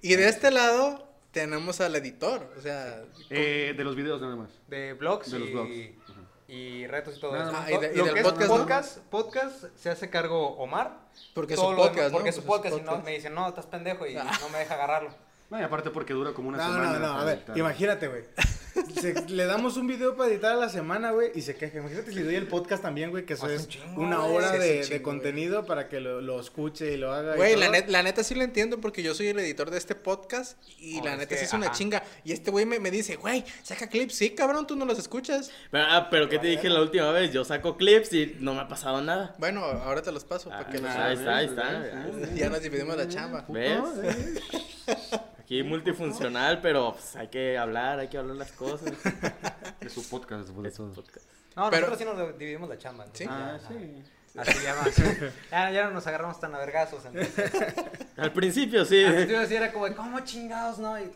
Y 0.00 0.14
de 0.16 0.28
este 0.28 0.50
lado 0.50 1.07
tenemos 1.32 1.80
al 1.80 1.94
editor, 1.96 2.52
o 2.56 2.60
sea, 2.60 3.02
Eh, 3.30 3.74
de 3.76 3.84
los 3.84 3.94
videos 3.96 4.20
nada 4.20 4.36
más. 4.36 4.50
De 4.68 4.94
blogs 4.94 5.30
De 5.30 5.38
los 5.38 5.48
y, 5.48 5.52
blogs. 5.52 5.70
y 6.48 6.86
retos 6.86 7.16
y 7.16 7.20
todo 7.20 7.32
Nada 7.32 7.44
eso. 7.44 7.52
más. 7.52 7.66
Ah, 7.68 7.72
y 7.72 7.76
de- 7.78 7.92
y 7.94 7.96
lo 7.98 8.04
del 8.06 8.14
que 8.14 8.22
podcast, 8.22 8.42
es 8.42 8.48
¿no? 8.48 8.56
podcast, 8.56 8.98
podcast 9.10 9.64
se 9.76 9.90
hace 9.90 10.10
cargo 10.10 10.56
Omar. 10.56 11.06
porque 11.34 11.54
es 11.54 11.60
su 11.60 11.70
lo 11.70 11.76
podcast, 11.76 12.08
¿no? 12.08 12.12
Porque 12.12 12.28
es 12.30 12.34
su 12.36 12.44
podcast 12.44 12.76
y 12.78 12.80
no, 12.80 12.98
me 13.02 13.12
dicen, 13.12 13.34
no, 13.34 13.48
estás 13.48 13.66
pendejo 13.66 14.06
y 14.06 14.16
Ah. 14.16 14.30
no 14.40 14.48
me 14.48 14.58
deja 14.58 14.74
agarrarlo. 14.74 15.10
No, 15.50 15.58
y 15.58 15.62
aparte 15.62 15.90
porque 15.90 16.12
dura 16.12 16.32
como 16.32 16.48
una 16.50 16.58
No, 16.58 16.64
semana. 16.64 16.92
no, 16.92 16.98
no, 16.98 17.06
a 17.12 17.12
para 17.14 17.24
ver, 17.24 17.44
imagínate, 17.56 18.08
güey. 18.08 18.24
Se- 19.00 19.28
le 19.28 19.46
damos 19.46 19.76
un 19.76 19.86
video 19.86 20.16
para 20.16 20.30
editar 20.30 20.52
a 20.52 20.56
la 20.56 20.68
semana, 20.68 21.10
güey, 21.12 21.30
y 21.34 21.42
se 21.42 21.54
queja. 21.56 21.78
Imagínate 21.78 22.10
si 22.10 22.16
le 22.16 22.24
doy 22.24 22.34
el 22.36 22.46
podcast 22.46 22.82
también, 22.82 23.10
güey, 23.10 23.24
que 23.26 23.34
eso 23.34 23.48
es 23.48 23.62
un 23.62 23.68
chingo, 23.68 24.00
una 24.02 24.24
hora 24.24 24.52
Sí, 24.52 24.58
de, 24.58 24.70
un 24.74 24.80
de 24.80 24.88
chingo, 24.88 25.02
contenido 25.02 25.66
para 25.66 25.88
que 25.88 26.00
lo, 26.00 26.20
lo 26.20 26.40
escuche 26.40 26.92
y 26.92 26.96
lo 26.96 27.12
haga. 27.12 27.36
Güey, 27.36 27.56
la, 27.56 27.66
todo. 27.66 27.74
net- 27.76 27.86
la 27.88 28.02
neta 28.02 28.22
sí 28.24 28.34
lo 28.34 28.42
entiendo 28.44 28.80
porque 28.80 29.02
yo 29.02 29.14
soy 29.14 29.28
el 29.28 29.38
editor 29.38 29.70
de 29.70 29.78
este 29.78 29.94
podcast 29.94 30.58
y 30.78 30.98
Oh, 31.00 31.04
la 31.04 31.16
neta 31.16 31.36
sí 31.36 31.44
es 31.44 31.52
una 31.52 31.66
ajá. 31.66 31.74
chinga. 31.76 32.02
Y 32.24 32.32
este 32.32 32.50
güey 32.50 32.66
me, 32.66 32.78
me 32.80 32.90
dice, 32.90 33.16
güey, 33.16 33.44
saca 33.62 33.88
clips. 33.88 34.14
Sí, 34.14 34.30
cabrón, 34.30 34.66
tú 34.66 34.76
no 34.76 34.84
los 34.84 34.98
escuchas. 34.98 35.50
Pero, 35.70 35.84
ah, 35.88 36.08
pero 36.10 36.28
¿qué 36.28 36.38
te 36.38 36.46
dije 36.48 36.68
la 36.68 36.80
última 36.82 37.10
vez? 37.12 37.32
Yo 37.32 37.44
saco 37.44 37.76
clips 37.76 38.12
y 38.12 38.36
no 38.40 38.54
me 38.54 38.60
ha 38.60 38.68
pasado 38.68 39.00
nada. 39.02 39.34
Bueno, 39.38 39.64
ahora 39.64 40.02
te 40.02 40.12
los 40.12 40.24
paso 40.24 40.50
Ah, 40.52 40.58
para 40.60 40.70
que 40.70 40.78
los 40.78 40.90
ahí 40.90 41.14
está, 41.14 41.36
ahí 41.36 41.46
está. 41.46 42.06
Ya 42.34 42.48
nos 42.48 42.62
dividimos 42.62 42.96
la 42.96 43.08
chamba. 43.08 43.44
¿Ves? 43.48 43.80
Aquí 45.48 45.62
multifuncional, 45.62 46.60
pero 46.60 46.92
pues, 46.92 47.16
hay 47.16 47.28
que 47.28 47.56
hablar, 47.56 47.98
hay 48.00 48.08
que 48.08 48.18
hablar 48.18 48.36
las 48.36 48.52
cosas. 48.52 48.92
Es 49.80 49.92
su 49.94 50.06
podcast, 50.06 50.42
después 50.42 50.62
de 50.64 50.68
Es 50.68 50.78
un 50.78 50.92
todo. 50.92 51.02
podcast. 51.02 51.26
No, 51.56 51.70
Pero- 51.70 51.86
nosotros 51.88 51.98
sí 51.98 52.04
nos 52.20 52.38
dividimos 52.38 52.68
la 52.68 52.76
chamba. 52.76 53.06
¿Sí? 53.14 53.24
entonces 53.24 53.28
ya, 53.28 53.54
Ah, 53.54 53.60
sí. 53.70 54.02
Así 54.38 54.62
ya 54.62 54.74
más. 54.76 54.96
Ya, 55.50 55.70
ya 55.70 55.84
no 55.86 55.92
nos 55.92 56.06
agarramos 56.06 56.38
tan 56.38 56.54
a 56.54 56.58
vergazos. 56.58 57.02
Entonces, 57.06 57.50
Al 58.18 58.32
principio 58.34 58.84
sí. 58.84 59.02
Al 59.02 59.14
principio 59.14 59.46
sí 59.46 59.54
era 59.56 59.72
como, 59.72 59.86
de, 59.88 59.94
¿cómo 59.94 60.20
chingados, 60.20 60.78
no? 60.78 61.00
Y- 61.00 61.10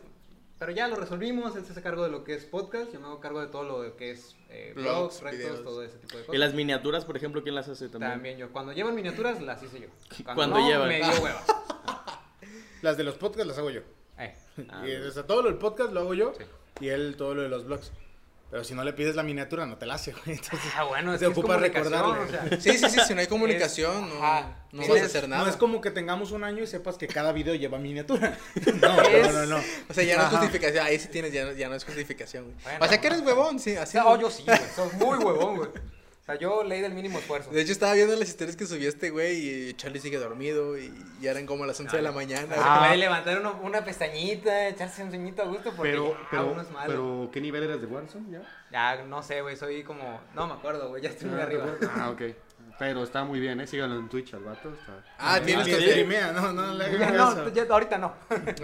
pero 0.58 0.72
ya 0.72 0.88
lo 0.88 0.96
resolvimos, 0.96 1.54
él 1.56 1.66
se 1.66 1.72
hace 1.72 1.82
cargo 1.82 2.02
de 2.04 2.10
lo 2.10 2.24
que 2.24 2.34
es 2.34 2.44
podcast, 2.46 2.90
yo 2.90 3.00
me 3.00 3.06
hago 3.08 3.20
cargo 3.20 3.40
de 3.42 3.48
todo 3.48 3.64
lo 3.64 3.96
que 3.96 4.12
es 4.12 4.34
eh, 4.48 4.72
Blogs, 4.76 5.20
blogs, 5.20 5.38
retos, 5.38 5.62
todo 5.64 5.82
ese 5.82 5.98
tipo 5.98 6.16
de 6.16 6.22
Y 6.22 6.26
cosas. 6.26 6.40
las 6.40 6.54
miniaturas, 6.54 7.04
por 7.04 7.16
ejemplo, 7.18 7.42
¿quién 7.42 7.54
las 7.56 7.68
hace 7.68 7.88
también? 7.90 8.12
También 8.12 8.38
yo, 8.38 8.50
cuando 8.50 8.72
llevan 8.72 8.94
miniaturas 8.94 9.42
las 9.42 9.62
hice 9.62 9.80
yo. 9.80 9.88
Cuando, 10.24 10.34
Cuando 10.34 10.58
no, 10.60 10.66
llevan. 10.68 10.88
me 10.88 10.98
dio 11.02 11.20
hueva. 11.22 11.42
Las 12.80 12.96
de 12.96 13.04
los 13.04 13.16
podcasts 13.16 13.46
las 13.48 13.58
hago 13.58 13.70
yo. 13.70 13.82
Eh, 14.24 14.34
Ah, 14.68 14.86
y, 14.86 14.94
o 14.94 15.10
sea, 15.10 15.22
todo 15.26 15.42
lo 15.42 15.48
del 15.48 15.58
podcast 15.58 15.92
lo 15.92 16.00
hago 16.00 16.14
yo 16.14 16.34
Sí. 16.36 16.44
y 16.80 16.88
él 16.88 17.14
todo 17.16 17.34
lo 17.34 17.42
de 17.42 17.48
los 17.48 17.64
blogs. 17.64 17.90
Pero 18.50 18.64
si 18.64 18.74
no 18.74 18.84
le 18.84 18.92
pides 18.92 19.16
la 19.16 19.22
miniatura, 19.22 19.64
no 19.64 19.78
te 19.78 19.86
la 19.86 19.94
hace, 19.94 20.12
güey. 20.12 20.36
Entonces, 20.36 20.70
ah, 20.76 20.84
bueno, 20.84 21.14
es 21.14 21.20
Se 21.20 21.24
que 21.24 21.32
ocupa 21.32 21.56
recordarle. 21.56 22.18
o 22.18 22.28
sea, 22.28 22.60
Sí, 22.60 22.76
sí, 22.76 22.90
sí, 22.90 23.00
si 23.06 23.14
no 23.14 23.20
hay 23.20 23.26
comunicación, 23.28 24.10
no, 24.10 24.22
Ajá. 24.22 24.66
no 24.72 24.86
vas 24.86 25.00
a 25.00 25.04
hacer 25.06 25.26
nada. 25.26 25.44
no 25.44 25.48
es 25.48 25.56
como 25.56 25.80
que 25.80 25.90
tengamos 25.90 26.32
un 26.32 26.44
año 26.44 26.62
y 26.62 26.66
sepas 26.66 26.98
que 26.98 27.08
cada 27.08 27.32
video 27.32 27.54
lleva 27.54 27.78
miniatura. 27.78 28.36
No, 28.82 29.00
Es- 29.00 29.32
no, 29.32 29.46
no, 29.46 29.46
no. 29.56 29.64
O 29.88 29.94
sea, 29.94 30.04
ya 30.04 30.18
no 30.18 30.24
es 30.24 30.28
justificación. 30.28 30.84
Ahí 30.84 30.98
sí 30.98 31.08
tienes, 31.08 31.32
ya 31.32 31.46
no, 31.46 31.52
ya 31.52 31.70
no 31.70 31.76
es 31.76 31.84
justificación, 31.86 32.44
güey. 32.44 32.56
Bueno. 32.62 32.84
o 32.84 32.88
sea, 32.88 33.00
que 33.00 33.06
eres 33.06 33.20
huevón, 33.22 33.58
sí, 33.58 33.74
así. 33.76 33.96
no, 33.96 34.20
yo 34.20 34.30
sí, 34.30 34.42
güey, 34.46 34.58
soy 34.76 34.90
muy 34.98 35.16
huevón, 35.16 35.56
güey. 35.56 35.70
O 36.22 36.24
sea, 36.24 36.36
yo 36.36 36.62
leí 36.62 36.80
del 36.80 36.94
mínimo 36.94 37.18
esfuerzo. 37.18 37.50
De 37.50 37.60
hecho, 37.60 37.72
estaba 37.72 37.94
viendo 37.94 38.14
las 38.14 38.28
historias 38.28 38.54
que 38.54 38.64
subió 38.64 38.88
este 38.88 39.10
güey 39.10 39.38
y 39.70 39.74
Charlie 39.74 39.98
sigue 39.98 40.18
dormido 40.18 40.78
y 40.78 40.94
ya 41.20 41.32
eran 41.32 41.46
como 41.46 41.66
las 41.66 41.80
11 41.80 41.96
de 41.96 42.02
la 42.02 42.12
mañana. 42.12 42.46
güey. 42.46 42.60
Ah, 42.62 42.78
puede 42.86 42.96
levantar 42.98 43.40
uno- 43.40 43.58
una 43.64 43.84
pestañita, 43.84 44.68
echarse 44.68 45.02
un 45.02 45.10
ceñito 45.10 45.42
a 45.42 45.46
gusto 45.46 45.72
porque 45.76 45.90
Pero, 45.90 46.12
ya 46.12 46.28
pero, 46.30 46.52
uno 46.52 46.62
es 46.62 46.70
malo. 46.70 46.86
pero, 46.86 47.30
¿qué 47.32 47.40
nivel 47.40 47.64
eres 47.64 47.80
de 47.80 47.88
Warzone 47.88 48.30
ya? 48.30 48.42
Ya, 48.70 49.02
no 49.02 49.20
sé, 49.24 49.42
güey, 49.42 49.56
soy 49.56 49.82
como... 49.82 50.20
No 50.36 50.46
me 50.46 50.52
acuerdo, 50.54 50.90
güey, 50.90 51.02
ya 51.02 51.08
estoy 51.10 51.28
muy 51.28 51.40
Ah, 51.40 51.42
arriba. 51.42 51.66
Ah, 51.96 52.10
ok. 52.10 52.22
Pero 52.78 53.02
está 53.04 53.22
muy 53.24 53.38
bien, 53.38 53.60
¿eh? 53.60 53.66
Síganlo 53.66 53.98
en 53.98 54.08
Twitch 54.08 54.34
al 54.34 54.42
vato. 54.44 54.72
Está... 54.72 55.04
Ah, 55.18 55.40
tienes 55.44 55.66
que 55.66 55.74
streamea, 55.80 56.32
no, 56.32 56.52
no 56.52 56.72
le 56.74 56.98
no, 57.12 57.48
ya, 57.52 57.64
ahorita 57.68 57.98
no. 57.98 58.14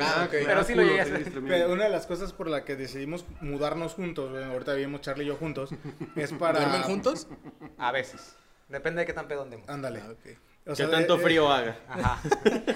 Ah, 0.00 0.24
ok. 0.26 0.30
Pero 0.30 0.64
sí 0.64 0.74
lo 0.74 0.82
llegué 0.82 1.00
a 1.00 1.02
hacer. 1.04 1.32
Pero 1.46 1.72
una 1.72 1.84
de 1.84 1.90
las 1.90 2.06
cosas 2.06 2.32
por 2.32 2.48
la 2.48 2.64
que 2.64 2.74
decidimos 2.74 3.24
mudarnos 3.40 3.94
juntos, 3.94 4.30
güey, 4.30 4.42
ahorita 4.42 4.74
vivimos 4.74 5.02
Charlie 5.02 5.24
y 5.24 5.28
yo 5.28 5.36
juntos, 5.36 5.70
es 6.16 6.32
para... 6.32 6.58
¿Duermen 6.60 6.82
juntos? 6.82 7.28
A 7.76 7.92
veces. 7.92 8.34
Depende 8.68 9.00
de 9.00 9.06
qué 9.06 9.12
tan 9.12 9.28
pedo 9.28 9.42
andemos. 9.42 9.68
Ándale. 9.68 10.02
Ah, 10.04 10.10
ok. 10.10 10.36
O 10.66 10.70
¿Qué 10.70 10.76
sea, 10.76 10.90
tanto 10.90 11.16
de- 11.16 11.22
frío 11.22 11.50
haga? 11.52 11.76
Ajá. 11.88 12.20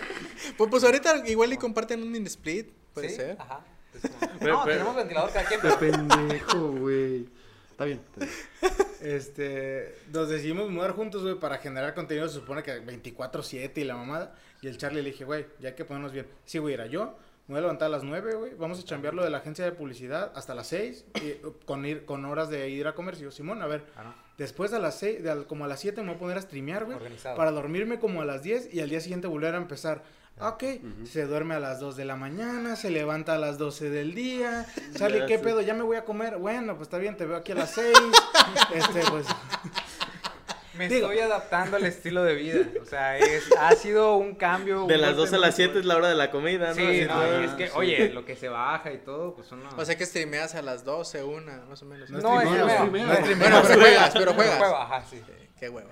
Pues, 0.57 0.71
pues 0.71 0.85
ahorita 0.85 1.27
igual 1.29 1.53
y 1.53 1.57
comparten 1.57 2.03
un 2.03 2.11
mini 2.11 2.27
split, 2.27 2.69
puede 2.95 3.09
¿Sí? 3.11 3.17
ser. 3.17 3.37
Ajá. 3.41 3.61
Como- 4.01 4.39
Pero- 4.41 4.55
no, 4.55 4.65
pero- 4.65 4.77
tenemos 4.77 4.97
ventilador 4.97 5.33
cada 5.33 5.45
quien, 5.47 5.61
Qué 5.61 5.69
pero... 5.79 5.93
pendejo, 6.09 6.69
güey. 6.73 7.29
Está 7.83 7.85
bien. 7.85 8.01
está 8.13 8.21
bien. 8.21 8.73
Este, 9.03 9.97
nos 10.13 10.29
decidimos 10.29 10.71
mudar 10.71 10.93
juntos, 10.93 11.23
güey, 11.25 11.35
para 11.35 11.59
generar 11.59 11.93
contenido, 11.93 12.29
se 12.29 12.35
supone 12.37 12.63
que 12.63 12.81
24/7 12.85 13.79
y 13.79 13.85
la 13.85 13.97
mamada. 13.97 14.37
Y 14.61 14.69
el 14.69 14.79
Charlie 14.79 15.03
le 15.03 15.11
dije, 15.11 15.25
güey, 15.25 15.45
ya 15.59 15.71
hay 15.71 15.75
que 15.75 15.85
ponernos 15.85 16.13
bien. 16.13 16.27
Sí, 16.45 16.59
güey, 16.59 16.75
era 16.75 16.87
yo, 16.87 17.17
voy 17.49 17.59
a 17.59 17.63
levantar 17.63 17.87
a 17.87 17.89
las 17.89 18.05
9, 18.05 18.35
güey. 18.37 18.55
Vamos 18.55 18.79
a 18.79 18.85
chambear 18.85 19.13
lo 19.15 19.25
de 19.25 19.31
la 19.31 19.39
agencia 19.39 19.65
de 19.65 19.73
publicidad 19.73 20.31
hasta 20.37 20.55
las 20.55 20.69
6. 20.69 21.05
Y, 21.17 21.45
uh, 21.45 21.53
con, 21.65 21.85
ir, 21.85 22.05
con 22.05 22.25
horas 22.27 22.49
de 22.49 22.69
ir 22.69 22.87
a 22.87 22.95
comercio. 22.95 23.33
Simón, 23.33 23.61
a 23.63 23.67
ver. 23.67 23.83
Claro. 23.93 24.15
Después 24.39 24.73
a 24.73 24.79
las 24.79 24.97
6, 25.01 25.21
de 25.25 25.31
al- 25.33 25.47
como 25.49 25.65
a 25.65 25.69
las 25.69 25.81
7 25.81 26.01
me 26.03 26.07
voy 26.09 26.17
a 26.17 26.21
poner 26.21 26.39
a 26.39 26.43
streamear, 26.43 26.85
güey. 26.85 26.97
Para 27.37 27.51
dormirme 27.51 27.99
como 27.99 28.23
a 28.23 28.25
las 28.25 28.45
10 28.45 28.73
y 28.73 28.79
al 28.81 28.89
día 28.89 29.01
siguiente 29.01 29.27
volver 29.27 29.55
a 29.57 29.59
empezar. 29.59 30.05
Ok, 30.41 30.65
se 31.05 31.27
duerme 31.27 31.55
a 31.55 31.61
las 31.61 31.79
2 31.79 31.95
de 31.97 32.05
la 32.05 32.17
mañana, 32.17 32.75
se 32.75 32.91
levanta 32.91 33.35
a 33.35 33.39
las 33.39 33.59
12 33.59 33.91
del 33.91 34.15
día, 34.15 34.67
sale, 34.97 35.25
¿qué 35.27 35.39
pedo? 35.39 35.61
Ya 35.61 35.75
me 35.75 35.83
voy 35.83 35.97
a 35.97 36.05
comer. 36.05 36.37
Bueno, 36.39 36.75
pues 36.77 36.87
está 36.87 36.99
bien, 36.99 37.17
te 37.17 37.27
veo 37.27 37.37
aquí 37.37 37.53
a 37.53 37.57
las 37.57 37.71
6. 37.75 37.97
este, 38.75 39.01
pues. 39.11 39.27
Me 40.75 40.89
Digo- 40.89 41.09
estoy 41.13 41.19
adaptando 41.23 41.77
al 41.77 41.85
estilo 41.85 42.25
de 42.25 42.35
vida. 42.35 42.67
O 42.81 42.87
sea, 42.87 43.19
es, 43.19 43.45
ha 43.61 43.73
sido 43.73 44.17
un 44.17 44.35
cambio. 44.35 44.87
De 44.87 44.95
un 44.95 45.01
las 45.03 45.11
golpe 45.15 45.31
2 45.31 45.33
a 45.35 45.39
las 45.39 45.51
muy 45.59 45.67
7 45.67 45.79
es 45.81 45.85
la 45.85 45.97
hora 45.97 46.09
de 46.09 46.15
la 46.15 46.31
comida, 46.31 46.69
¿no? 46.69 46.75
Sí, 46.75 46.83
Así 47.03 47.05
no, 47.05 47.43
y 47.43 47.45
es 47.45 47.51
que, 47.53 47.67
sí. 47.67 47.73
oye, 47.77 48.09
lo 48.09 48.25
que 48.25 48.37
se 48.37 48.49
baja 48.49 48.91
y 48.91 48.97
todo, 48.99 49.35
pues 49.35 49.53
uno. 49.53 49.69
O 49.77 49.85
sea 49.85 49.99
que 49.99 50.07
streameas 50.07 50.55
a 50.55 50.63
las 50.63 50.83
12, 50.87 51.25
una, 51.25 51.59
más 51.69 51.83
o 51.83 51.85
menos. 51.85 52.09
No 52.09 52.21
no, 52.21 52.41
es 52.41 52.47
no, 52.47 52.51
no. 52.53 52.57
No 52.57 52.67
es 52.69 52.73
streameo. 52.73 53.07
Bueno, 53.07 53.63
pero 53.69 53.81
juegas, 53.81 54.11
pero 54.15 54.25
Pero 54.25 54.33
juegas. 54.35 54.59
juego, 54.59 54.77
ajá, 54.77 55.05
sí. 55.05 55.23
Sí, 55.27 55.49
Qué 55.61 55.69
hueva. 55.69 55.91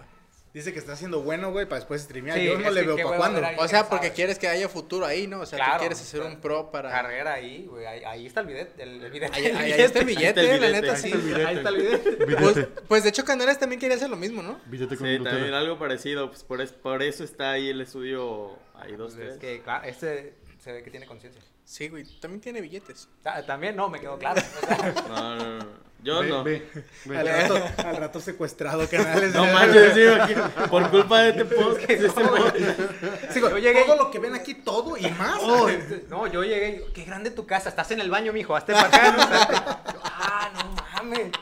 Dice 0.53 0.73
que 0.73 0.81
está 0.81 0.95
haciendo 0.95 1.23
bueno, 1.23 1.53
güey, 1.53 1.65
para 1.67 1.79
después 1.79 2.03
streamear. 2.03 2.37
Sí, 2.37 2.45
Yo 2.45 2.59
no 2.59 2.71
le 2.73 2.83
veo 2.83 2.97
para 2.97 3.17
cuándo. 3.19 3.39
O 3.39 3.69
sea, 3.69 3.69
¿sabes? 3.69 3.85
porque 3.89 4.11
quieres 4.11 4.37
que 4.37 4.49
haya 4.49 4.69
futuro 4.69 5.07
ahí, 5.07 5.29
¿no? 5.29 5.43
O 5.43 5.47
sea, 5.47 5.59
tú 5.61 5.65
Claro, 5.65 5.79
quieres 5.79 6.01
hacer 6.01 6.23
un 6.23 6.41
pro 6.41 6.73
para... 6.73 6.91
Carrera 6.91 7.35
ahí, 7.35 7.67
güey. 7.71 7.87
Ahí, 7.87 8.03
ahí 8.05 8.27
está 8.27 8.41
el 8.41 8.47
billete. 8.49 8.83
El, 8.83 9.05
el 9.05 9.11
billete. 9.13 9.33
Ahí, 9.37 9.47
ahí- 9.47 9.73
ahí 9.75 9.81
está 9.81 10.01
el 10.01 10.05
billete, 10.07 10.43
la 10.43 10.53
billete, 10.55 10.73
neta, 10.73 10.93
ahí 10.95 10.99
sí. 11.01 11.07
está 11.07 11.17
el 11.19 11.23
billete. 11.23 11.47
Ahí 11.47 11.57
está 11.57 11.69
el 11.69 11.77
billete. 11.77 12.27
Pues, 12.41 12.67
pues 12.89 13.03
de 13.05 13.09
hecho 13.11 13.25
Canales 13.25 13.59
también 13.61 13.81
quería 13.81 13.97
hacer 13.97 14.11
lo 14.11 14.17
mismo, 14.17 14.43
¿no? 14.43 14.61
Billete 14.67 14.97
con 14.97 15.07
Sí, 15.07 15.21
también 15.23 15.55
algo 15.55 15.79
parecido, 15.79 16.29
pues 16.31 16.43
por, 16.43 16.61
es- 16.61 16.73
por 16.73 17.01
eso 17.05 17.23
está 17.23 17.53
ahí 17.53 17.69
el 17.69 17.81
estudio, 17.81 18.59
ahí 18.75 18.97
dos, 18.97 19.15
Pues 19.15 19.21
tres. 19.27 19.33
es 19.35 19.39
que, 19.39 19.63
claro, 19.63 19.85
este 19.85 20.35
se 20.63 20.73
ve 20.73 20.83
que 20.83 20.91
tiene 20.91 21.07
conciencia. 21.07 21.43
Sí, 21.65 21.89
güey, 21.89 22.05
también 22.21 22.41
tiene 22.41 22.61
billetes. 22.61 23.09
Ta- 23.23 23.45
También, 23.47 23.77
no, 23.77 23.89
me 23.89 23.99
quedó 24.01 24.19
claro. 24.19 24.41
O 24.41 24.67
sea, 24.67 24.95
No, 25.09 25.37
no, 25.37 25.59
no, 25.59 25.67
yo 26.03 26.21
Ve, 26.21 26.29
no. 26.29 26.45
ve, 26.45 26.69
ve. 27.05 27.19
Al 27.19 27.27
rato, 27.29 27.63
al 27.87 27.97
rato 27.97 28.21
secuestrado, 28.21 28.89
canales. 28.89 29.35
No 29.35 29.47
manches, 29.47 29.95
sí, 29.95 30.05
aquí, 30.07 30.35
por 30.69 30.91
culpa 30.91 31.21
de 31.23 31.31
este 31.31 31.45
podcast, 31.45 31.89
de 31.89 32.07
este 32.07 32.23
güey, 33.41 33.53
Yo 33.53 33.59
llegué- 33.59 33.85
Todo 33.87 33.97
lo 33.97 34.11
que 34.11 34.19
ven 34.19 34.35
aquí, 34.35 34.55
todo 34.55 34.97
y 34.97 35.11
más. 35.13 35.39
oh, 35.43 35.69
este, 35.69 36.05
no, 36.09 36.27
yo 36.27 36.43
llegué 36.43 36.71
y 36.71 36.79
yo, 36.81 36.93
qué 36.93 37.05
grande 37.05 37.31
tu 37.31 37.47
casa, 37.47 37.69
estás 37.69 37.91
en 37.93 38.01
el 38.01 38.11
baño, 38.11 38.33
mijo, 38.33 38.55
hazte 38.57 38.73
para 38.73 38.87
acá. 38.89 39.13
¿no? 39.13 39.93
Yo, 39.93 40.01
ah, 40.05 40.51
no 40.55 40.75
mames. 40.95 41.33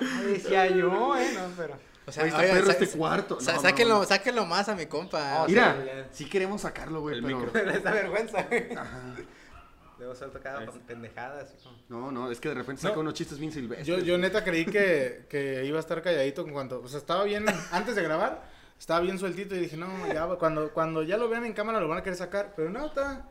Ya 0.00 0.22
decía 0.22 0.66
yo, 0.68 1.16
eh, 1.16 1.30
no, 1.34 1.48
pero. 1.56 1.78
O 2.06 2.12
sea, 2.12 2.24
perro 2.24 2.70
este 2.70 2.88
cuarto. 2.88 3.38
No, 3.40 3.60
sáquenlo, 3.60 3.98
no. 4.00 4.04
sáquenlo 4.04 4.44
más 4.46 4.68
a 4.68 4.74
mi 4.76 4.86
compa. 4.86 5.46
Mira, 5.48 5.76
Sí, 5.80 5.86
ya. 5.86 6.06
sí 6.12 6.24
queremos 6.28 6.60
sacarlo, 6.60 7.00
güey, 7.00 7.16
El 7.16 7.22
pero... 7.24 7.38
micro. 7.38 7.64
Les 7.66 7.82
da 7.82 7.92
vergüenza, 7.92 8.42
güey. 8.42 8.72
Ajá. 8.74 9.14
Debo 9.98 10.14
ser 10.14 10.28
tocado 10.30 10.66
con 10.66 10.80
pendejadas. 10.80 11.54
No, 11.88 12.10
no, 12.12 12.30
es 12.30 12.40
que 12.40 12.48
de 12.50 12.56
repente 12.56 12.82
saca 12.82 12.96
No. 12.96 13.00
unos 13.02 13.14
chistes 13.14 13.38
bien 13.38 13.52
silvestres. 13.52 13.86
Yo, 13.86 13.98
yo 14.00 14.18
neta 14.18 14.44
creí 14.44 14.66
que, 14.66 15.24
que 15.30 15.64
iba 15.64 15.78
a 15.78 15.80
estar 15.80 16.02
calladito 16.02 16.42
en 16.46 16.52
cuanto. 16.52 16.80
O 16.84 16.88
sea, 16.88 16.98
estaba 16.98 17.24
bien. 17.24 17.46
Antes 17.70 17.94
de 17.96 18.02
grabar, 18.02 18.42
estaba 18.78 19.00
bien 19.00 19.18
sueltito 19.18 19.54
y 19.54 19.60
dije, 19.60 19.76
no, 19.78 19.88
ya, 20.12 20.26
cuando, 20.38 20.72
cuando 20.74 21.02
ya 21.04 21.16
lo 21.16 21.28
vean 21.30 21.46
en 21.46 21.52
cámara 21.54 21.80
lo 21.80 21.88
van 21.88 21.98
a 21.98 22.02
querer 22.02 22.18
sacar. 22.18 22.52
Pero 22.56 22.68
no, 22.70 22.86
está. 22.86 23.28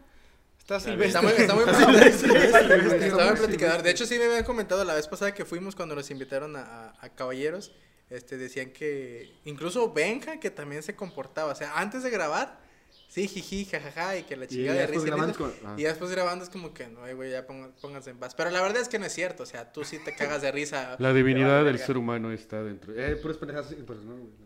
Está 0.58 0.80
silvestre. 0.80 1.08
Está 1.42 1.54
muy, 1.54 1.64
está 1.64 3.36
platicador. 3.36 3.84
De 3.84 3.92
hecho, 3.92 4.06
sí 4.06 4.18
me 4.18 4.26
habían 4.26 4.44
comentado 4.46 4.84
la 4.86 4.94
vez 4.96 5.08
pasada 5.08 5.34
que 5.34 5.46
fuimos 5.46 5.76
cuando 5.76 5.94
nos 5.96 6.10
invitaron 6.10 6.56
a, 6.56 6.62
a- 6.62 6.94
a 7.02 7.10
Caballeros. 7.10 7.72
Este, 8.14 8.38
decían 8.38 8.70
que 8.70 9.34
incluso 9.44 9.92
Benja, 9.92 10.40
que 10.40 10.52
también 10.52 10.84
se 10.84 10.96
comportaba. 10.96 11.52
O 11.52 11.56
sea, 11.56 11.80
antes 11.80 12.04
de 12.04 12.12
grabar, 12.12 12.60
sí, 13.08 13.28
jiji, 13.28 13.66
jajaja, 13.66 14.18
y 14.18 14.24
que 14.24 14.38
la 14.38 14.46
chingada 14.46 14.74
de 14.74 14.82
después 14.82 15.04
risa. 15.04 15.08
y 15.08 15.18
grabando 15.18 15.54
ah. 15.66 15.76
Y 15.78 15.84
después 15.84 16.12
grabando 16.12 16.44
es 16.44 16.52
como 16.52 16.76
que, 16.76 16.86
no, 16.88 17.04
ay, 17.04 17.16
güey, 17.16 17.32
ya 17.32 17.48
pónganse 17.48 18.12
en 18.12 18.20
paz. 18.20 18.36
Pero 18.36 18.52
la 18.52 18.62
verdad 18.62 18.84
es 18.84 18.88
que 18.88 19.00
no 19.00 19.06
es 19.08 19.14
cierto. 19.14 19.42
O 19.42 19.46
sea, 19.48 19.72
tú 19.72 19.84
sí 19.84 19.98
te 19.98 20.16
cagas 20.16 20.44
de 20.44 20.52
risa. 20.52 20.96
La 21.00 21.12
divinidad 21.12 21.66
del 21.66 21.80
ser 21.80 21.98
humano 21.98 22.32
está 22.32 22.62
dentro. 22.64 22.94
Eh, 22.96 23.16
puras 23.16 23.38
pendejadas, 23.38 23.70
sí, 23.70 23.78
pues 23.84 24.00
no, 24.02 24.14
güey, 24.14 24.32
no. 24.40 24.43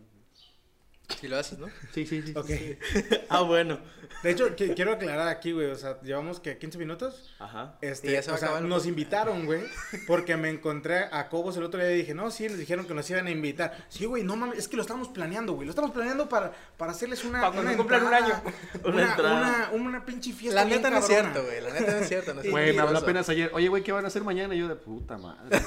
Si 1.20 1.26
lo 1.26 1.38
haces, 1.38 1.58
¿no? 1.58 1.66
Sí, 1.94 2.06
sí, 2.06 2.22
sí. 2.22 2.32
Ok. 2.36 2.50
Ah, 3.30 3.40
bueno. 3.42 3.78
De 4.22 4.30
hecho, 4.30 4.54
que- 4.56 4.74
quiero 4.74 4.92
aclarar 4.92 5.28
aquí, 5.28 5.52
güey. 5.52 5.66
O 5.70 5.76
sea, 5.76 6.00
llevamos 6.02 6.40
que 6.40 6.58
15 6.58 6.76
minutos. 6.78 7.30
Ajá. 7.38 7.76
Este, 7.80 8.08
Y 8.08 8.12
ya 8.12 8.22
se 8.22 8.30
va 8.30 8.36
o 8.36 8.40
sea, 8.40 8.60
nos 8.60 8.86
invitaron, 8.86 9.46
güey, 9.46 9.62
porque 10.06 10.36
me 10.36 10.48
encontré 10.50 11.04
a 11.12 11.28
Cobos 11.28 11.56
el 11.56 11.62
otro 11.64 11.80
día 11.80 11.92
y 11.92 11.98
dije, 11.98 12.14
no, 12.14 12.30
sí, 12.30 12.48
nos 12.48 12.58
dijeron 12.58 12.86
que 12.86 12.94
nos 12.94 13.08
iban 13.10 13.26
a 13.26 13.30
invitar. 13.30 13.86
Sí, 13.88 14.06
güey, 14.06 14.22
no 14.24 14.36
mames, 14.36 14.58
es 14.58 14.68
que 14.68 14.76
lo 14.76 14.82
estamos 14.82 15.08
planeando, 15.08 15.52
güey, 15.54 15.66
lo 15.66 15.70
estamos 15.70 15.90
planeando 15.92 16.28
para, 16.28 16.52
para 16.76 16.92
hacerles 16.92 17.24
una, 17.24 17.40
Para 17.40 17.52
cuando 17.52 17.70
una 17.70 17.76
cumplan 17.78 18.06
un 18.06 18.14
año. 18.14 18.42
Una 18.84 18.94
Una, 18.94 19.10
entrada. 19.10 19.70
una, 19.72 19.82
una 19.84 20.04
pinche 20.06 20.32
fiesta 20.32 20.62
La 20.62 20.68
neta 20.68 20.90
no 20.90 20.98
es 20.98 21.06
cierto, 21.06 21.42
güey. 21.44 21.60
La 21.60 21.70
neta 21.72 21.92
no 21.92 21.98
es 21.98 22.08
cierto. 22.08 22.34
No 22.34 22.40
es 22.40 22.50
Güey, 22.50 22.72
me 22.74 22.82
habló 22.82 22.98
apenas 22.98 23.28
ayer. 23.28 23.50
Oye, 23.54 23.68
güey, 23.68 23.82
¿qué 23.82 23.92
van 23.92 24.04
a 24.04 24.08
hacer 24.08 24.24
mañana? 24.24 24.54
Y 24.54 24.58
yo 24.58 24.68
de 24.68 24.76
puta 24.76 25.16
madre. 25.18 25.60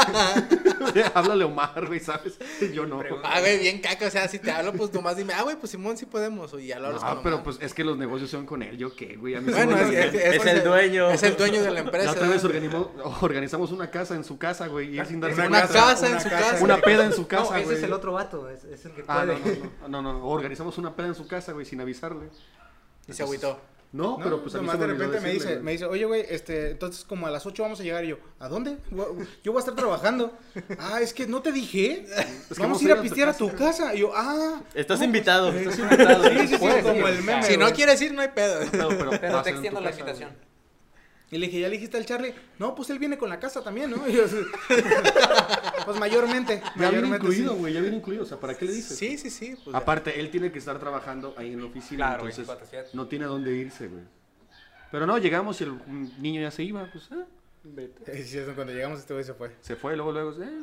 Háblale 1.14 1.44
Omar, 1.44 1.86
güey, 1.86 2.00
¿sabes? 2.00 2.38
Yo 2.72 2.86
no. 2.86 3.02
Ah, 3.24 3.40
güey, 3.40 3.58
bien 3.58 3.80
caca. 3.80 4.06
O 4.06 4.10
sea, 4.10 4.28
si 4.28 4.38
te 4.38 4.50
hablo, 4.50 4.72
pues 4.72 4.92
nomás 4.92 5.16
dime, 5.16 5.32
ah, 5.34 5.42
güey, 5.42 5.56
pues 5.56 5.70
Simón 5.72 5.96
sí 5.96 6.06
podemos. 6.06 6.52
Y 6.54 6.66
ya 6.68 6.78
lo 6.78 6.88
hablas 6.88 7.02
No, 7.02 7.14
con 7.14 7.22
pero 7.22 7.34
Omar. 7.36 7.44
pues 7.44 7.58
es 7.60 7.74
que 7.74 7.84
los 7.84 7.96
negocios 7.98 8.30
son 8.30 8.46
con 8.46 8.62
él. 8.62 8.76
¿Yo 8.78 8.94
qué, 8.94 9.16
güey? 9.16 9.34
A 9.34 9.40
mí 9.40 9.52
Bueno, 9.52 9.76
es, 9.76 10.46
el 10.46 10.64
dueño. 10.64 11.10
Es 11.10 11.22
el 11.22 11.36
dueño 11.36 11.60
de 11.60 11.68
la 11.68 11.72
La 11.74 11.80
empresa. 11.80 12.10
otra 12.12 12.28
vez 12.28 12.44
organizamos, 12.44 12.88
organizamos 13.22 13.72
una 13.72 13.90
casa 13.90 14.14
en 14.14 14.24
su 14.24 14.38
casa, 14.38 14.66
güey, 14.66 14.94
y 14.94 14.98
él 14.98 15.06
sin 15.06 15.20
darse 15.20 15.40
Una 15.40 15.48
cuenta. 15.60 15.68
casa 15.74 16.06
en 16.06 16.12
una 16.12 16.20
su 16.20 16.28
casa. 16.28 16.50
casa. 16.52 16.64
Una 16.64 16.76
peda 16.80 17.04
en 17.04 17.12
su 17.12 17.22
No, 17.22 17.28
casa, 17.28 17.56
ese 17.56 17.64
güey. 17.64 17.76
es 17.78 17.82
el 17.84 17.92
otro 17.92 18.12
vato, 18.12 18.48
es, 18.50 18.64
es 18.64 18.84
el 18.86 18.92
que 18.92 19.04
Ah, 19.08 19.24
puede. 19.24 19.38
no, 19.82 19.88
no, 19.88 20.02
no, 20.02 20.12
no, 20.12 20.18
no, 20.20 20.26
organizamos 20.28 20.78
una 20.78 20.94
peda 20.94 21.08
en 21.08 21.14
su 21.14 21.26
casa, 21.26 21.52
güey, 21.52 21.66
sin 21.66 21.80
avisarle. 21.80 22.28
Y 23.06 23.12
se 23.12 23.22
agüitó. 23.22 23.58
No, 23.92 24.18
No, 24.18 24.18
pero 24.22 24.40
pues 24.40 24.54
a 24.54 24.58
mí 24.58 24.66
nomás 24.66 24.80
se 24.80 24.86
me 24.86 24.92
de 24.92 24.98
repente 24.98 25.20
me 25.20 25.32
dice, 25.32 25.46
güey. 25.46 25.62
me 25.62 25.72
dice, 25.72 25.84
oye, 25.86 26.04
güey, 26.04 26.24
este, 26.28 26.70
entonces 26.70 27.04
como 27.04 27.26
a 27.26 27.30
las 27.30 27.44
8 27.44 27.62
vamos 27.62 27.80
a 27.80 27.82
llegar. 27.82 28.04
Y 28.04 28.08
yo, 28.08 28.18
¿a 28.38 28.48
dónde? 28.48 28.78
Yo 29.42 29.52
voy 29.52 29.56
a 29.56 29.60
estar 29.60 29.74
trabajando. 29.74 30.36
Ah, 30.78 31.00
es 31.00 31.12
que 31.12 31.26
no 31.26 31.42
te 31.42 31.52
dije. 31.52 32.06
Es 32.50 32.56
que 32.56 32.62
vamos 32.62 32.80
a 32.80 32.84
ir 32.84 32.92
a 32.92 33.02
pistear 33.02 33.28
a 33.28 33.36
tu 33.36 33.52
casa. 33.54 33.94
Y 33.94 34.00
yo, 34.00 34.12
ah. 34.14 34.60
Estás 34.74 35.00
no, 35.00 35.06
invitado. 35.06 35.52
pues, 35.52 35.66
Estás 35.66 35.78
invitado. 35.78 36.24
Sí, 36.24 36.38
sí, 36.40 36.46
sí, 36.48 36.82
como 36.82 37.08
el 37.08 37.22
meme. 37.22 37.42
Si 37.42 37.56
no 37.56 37.64
güey. 37.66 37.74
quieres 37.74 38.00
ir, 38.02 38.12
no 38.14 38.22
hay 38.22 38.28
pedo. 38.28 38.60
No, 38.76 38.88
pero, 38.88 39.10
Pero 39.20 39.42
te 39.42 39.50
extiendo 39.50 39.80
la 39.80 39.90
invitación. 39.90 40.49
Y 41.32 41.38
le 41.38 41.46
dije, 41.46 41.60
¿ya 41.60 41.68
le 41.68 41.74
dijiste 41.74 41.96
al 41.96 42.04
Charlie? 42.06 42.34
No, 42.58 42.74
pues 42.74 42.90
él 42.90 42.98
viene 42.98 43.16
con 43.16 43.28
la 43.28 43.38
casa 43.38 43.62
también, 43.62 43.90
¿no? 43.90 44.02
Y 44.08 44.12
yo, 44.12 44.24
pues 45.84 45.98
mayormente. 45.98 46.60
Ya 46.76 46.90
viene 46.90 47.08
incluido, 47.08 47.52
sí. 47.52 47.58
güey, 47.58 47.72
ya 47.72 47.80
viene 47.80 47.96
incluido. 47.98 48.24
O 48.24 48.26
sea, 48.26 48.40
¿para 48.40 48.56
qué 48.56 48.64
le 48.64 48.72
dices? 48.72 48.98
Sí, 48.98 49.16
sí, 49.16 49.30
sí. 49.30 49.54
Pues, 49.54 49.72
ya. 49.72 49.76
Aparte, 49.78 50.18
él 50.18 50.30
tiene 50.30 50.50
que 50.50 50.58
estar 50.58 50.78
trabajando 50.80 51.34
ahí 51.36 51.52
en 51.52 51.60
la 51.60 51.66
oficina, 51.66 52.06
Claro, 52.08 52.28
entonces 52.28 52.48
24/7. 52.48 52.94
no 52.94 53.06
tiene 53.06 53.26
a 53.26 53.28
dónde 53.28 53.54
irse, 53.56 53.86
güey. 53.86 54.02
Pero 54.90 55.06
no, 55.06 55.18
llegamos 55.18 55.60
y 55.60 55.64
el 55.64 55.78
niño 56.20 56.40
ya 56.40 56.50
se 56.50 56.64
iba, 56.64 56.90
pues, 56.90 57.08
ah, 57.12 57.24
vete. 57.62 58.22
Sí, 58.24 58.38
eso, 58.38 58.52
cuando 58.54 58.72
llegamos 58.72 58.98
este 58.98 59.12
güey 59.14 59.24
se 59.24 59.34
fue. 59.34 59.54
Se 59.60 59.76
fue, 59.76 59.94
luego, 59.96 60.10
luego, 60.12 60.32
eh. 60.42 60.60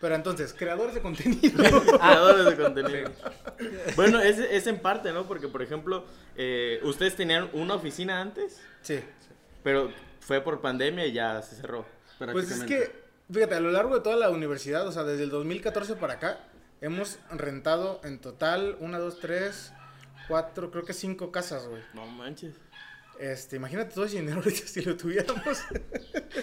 Pero 0.00 0.14
entonces, 0.14 0.52
creadores 0.52 0.94
de 0.94 1.00
contenido. 1.00 1.56
Creadores 1.82 2.44
de 2.44 2.56
contenido. 2.62 3.10
Bueno, 3.96 4.20
es, 4.20 4.38
es 4.38 4.66
en 4.66 4.78
parte, 4.78 5.12
¿no? 5.12 5.26
Porque, 5.26 5.48
por 5.48 5.62
ejemplo, 5.62 6.04
eh, 6.36 6.80
ustedes 6.82 7.16
tenían 7.16 7.48
una 7.52 7.74
oficina 7.74 8.20
antes, 8.20 8.60
sí. 8.82 9.00
pero 9.62 9.90
fue 10.20 10.40
por 10.40 10.60
pandemia 10.60 11.06
y 11.06 11.12
ya 11.12 11.40
se 11.42 11.56
cerró. 11.56 11.86
Pues 12.18 12.50
es 12.50 12.64
que, 12.64 12.92
fíjate, 13.30 13.54
a 13.54 13.60
lo 13.60 13.70
largo 13.70 13.94
de 13.94 14.00
toda 14.00 14.16
la 14.16 14.30
universidad, 14.30 14.86
o 14.86 14.92
sea, 14.92 15.04
desde 15.04 15.24
el 15.24 15.30
2014 15.30 15.96
para 15.96 16.14
acá, 16.14 16.40
hemos 16.80 17.18
rentado 17.30 18.00
en 18.04 18.18
total 18.18 18.76
una, 18.80 18.98
dos, 18.98 19.18
tres, 19.20 19.72
cuatro, 20.28 20.70
creo 20.70 20.84
que 20.84 20.92
cinco 20.92 21.30
casas, 21.30 21.66
güey. 21.66 21.82
No 21.94 22.06
manches. 22.06 22.54
Este, 23.18 23.56
imagínate 23.56 23.94
todo 23.94 24.04
ese 24.04 24.16
dinero 24.16 24.36
ahorita 24.44 24.66
si 24.66 24.82
lo 24.82 24.96
tuviéramos. 24.96 25.58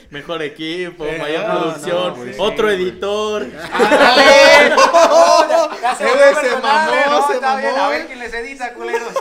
Mejor 0.10 0.42
equipo, 0.42 1.06
Eh, 1.06 1.18
mayor 1.20 1.48
no, 1.48 1.60
producción, 1.62 2.08
no, 2.10 2.16
güey, 2.16 2.36
otro 2.40 2.70
sí, 2.70 2.76
editor. 2.76 3.44
Se 5.98 6.06
volvió 6.06 6.32
güey, 6.34 6.46
se 6.46 6.52
mamó. 6.62 6.92
No, 7.10 7.28
se 7.28 7.34
bien, 7.34 7.42
mamó. 7.74 7.84
A 7.84 7.90
ver 7.90 8.08
quién 8.08 8.20
les 8.20 8.34
edita, 8.34 8.74
culeros. 8.74 9.14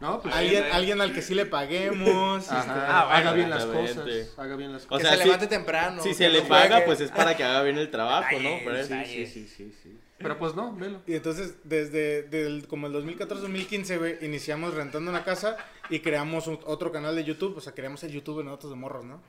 No, 0.00 0.20
pues 0.20 0.34
alguien, 0.34 0.64
alguien 0.70 1.00
al 1.00 1.12
que 1.14 1.22
sí 1.22 1.34
le 1.34 1.46
paguemos. 1.46 2.50
Ajá, 2.50 2.60
este, 2.60 2.72
Ah, 2.72 3.04
bueno, 3.06 3.16
haga 3.16 3.32
bien 3.32 3.50
las 3.50 3.64
cosas. 3.64 3.98
Haga 4.36 4.56
bien 4.56 4.72
las 4.72 4.82
O 4.84 4.84
que 4.84 4.88
cosas. 4.90 5.02
sea, 5.08 5.10
se 5.12 5.18
sí- 5.18 5.24
levante 5.24 5.46
temprano. 5.46 6.02
Si 6.02 6.08
que 6.10 6.14
se 6.14 6.28
le 6.28 6.42
paga, 6.42 6.84
pues 6.84 7.00
es 7.00 7.10
para 7.10 7.36
que 7.36 7.42
haga 7.44 7.62
bien 7.62 7.78
el 7.78 7.90
trabajo, 7.90 8.38
¿no? 8.40 8.50
Pero 8.64 8.84
Sí, 8.84 8.94
sí, 9.06 9.26
sí, 9.26 9.48
sí, 9.56 9.74
sí. 9.82 9.98
Pero 10.18 10.38
pues 10.38 10.54
no, 10.54 10.74
velo. 10.74 11.00
Y 11.06 11.14
entonces, 11.14 11.54
desde 11.64 12.22
del, 12.22 12.66
como 12.68 12.86
el 12.86 12.92
2014-2015, 12.94 13.98
güey, 13.98 14.16
iniciamos 14.24 14.74
rentando 14.74 15.10
una 15.10 15.24
casa 15.24 15.56
y 15.90 16.00
creamos 16.00 16.46
un- 16.46 16.60
otro 16.66 16.92
canal 16.92 17.14
de 17.16 17.24
YouTube. 17.24 17.56
O 17.56 17.60
sea, 17.60 17.74
creamos 17.74 18.02
el 18.04 18.12
YouTube 18.12 18.38
de 18.38 18.44
nosotros 18.44 18.70
de 18.72 18.76
morros, 18.76 19.04
¿no? 19.04 19.20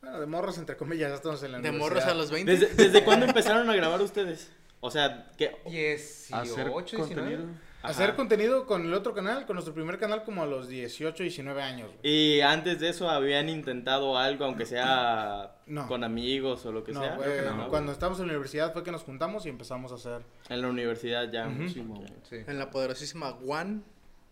Bueno, 0.00 0.20
de 0.20 0.26
morros, 0.26 0.56
entre 0.58 0.76
comillas, 0.76 1.10
ya 1.10 1.16
estamos 1.16 1.42
en 1.42 1.52
la 1.52 1.58
De 1.60 1.72
morros 1.72 2.04
a 2.04 2.14
los 2.14 2.30
20. 2.30 2.50
¿Desde, 2.56 2.74
¿Desde 2.74 3.04
cuándo 3.04 3.26
empezaron 3.26 3.68
a 3.68 3.74
grabar 3.74 4.00
ustedes? 4.00 4.50
O 4.80 4.90
sea, 4.92 5.26
que... 5.36 5.56
18, 5.66 6.36
Hacer 6.36 6.66
19. 6.66 6.96
contenido. 6.96 7.44
Hacer 7.82 8.08
Ajá. 8.10 8.16
contenido 8.16 8.66
con 8.66 8.86
el 8.86 8.94
otro 8.94 9.12
canal, 9.14 9.44
con 9.46 9.54
nuestro 9.54 9.74
primer 9.74 9.98
canal, 9.98 10.22
como 10.24 10.42
a 10.42 10.46
los 10.46 10.68
18, 10.68 11.22
19 11.24 11.62
años, 11.62 11.90
güey. 12.00 12.12
Y 12.36 12.40
antes 12.40 12.78
de 12.80 12.88
eso 12.90 13.10
habían 13.10 13.48
intentado 13.48 14.16
algo, 14.18 14.44
aunque 14.44 14.66
sea 14.66 15.52
No. 15.68 15.86
con 15.86 16.02
amigos 16.04 16.64
o 16.66 16.72
lo 16.72 16.82
que 16.82 16.92
No, 16.92 17.00
sea. 17.02 17.16
güey, 17.16 17.28
no, 17.44 17.56
güey. 17.56 17.68
cuando 17.68 17.92
estábamos 17.92 18.18
en 18.20 18.26
la 18.26 18.32
universidad 18.32 18.72
fue 18.72 18.82
que 18.82 18.90
nos 18.90 19.02
juntamos 19.02 19.44
y 19.46 19.50
empezamos 19.50 19.92
a 19.92 19.96
hacer. 19.96 20.22
En 20.48 20.62
la 20.62 20.68
universidad 20.68 21.30
ya. 21.30 21.46
Ujú. 21.46 21.68
Sí. 21.68 21.84
En 22.46 22.58
la 22.58 22.70
poderosísima 22.70 23.30
One. 23.46 23.80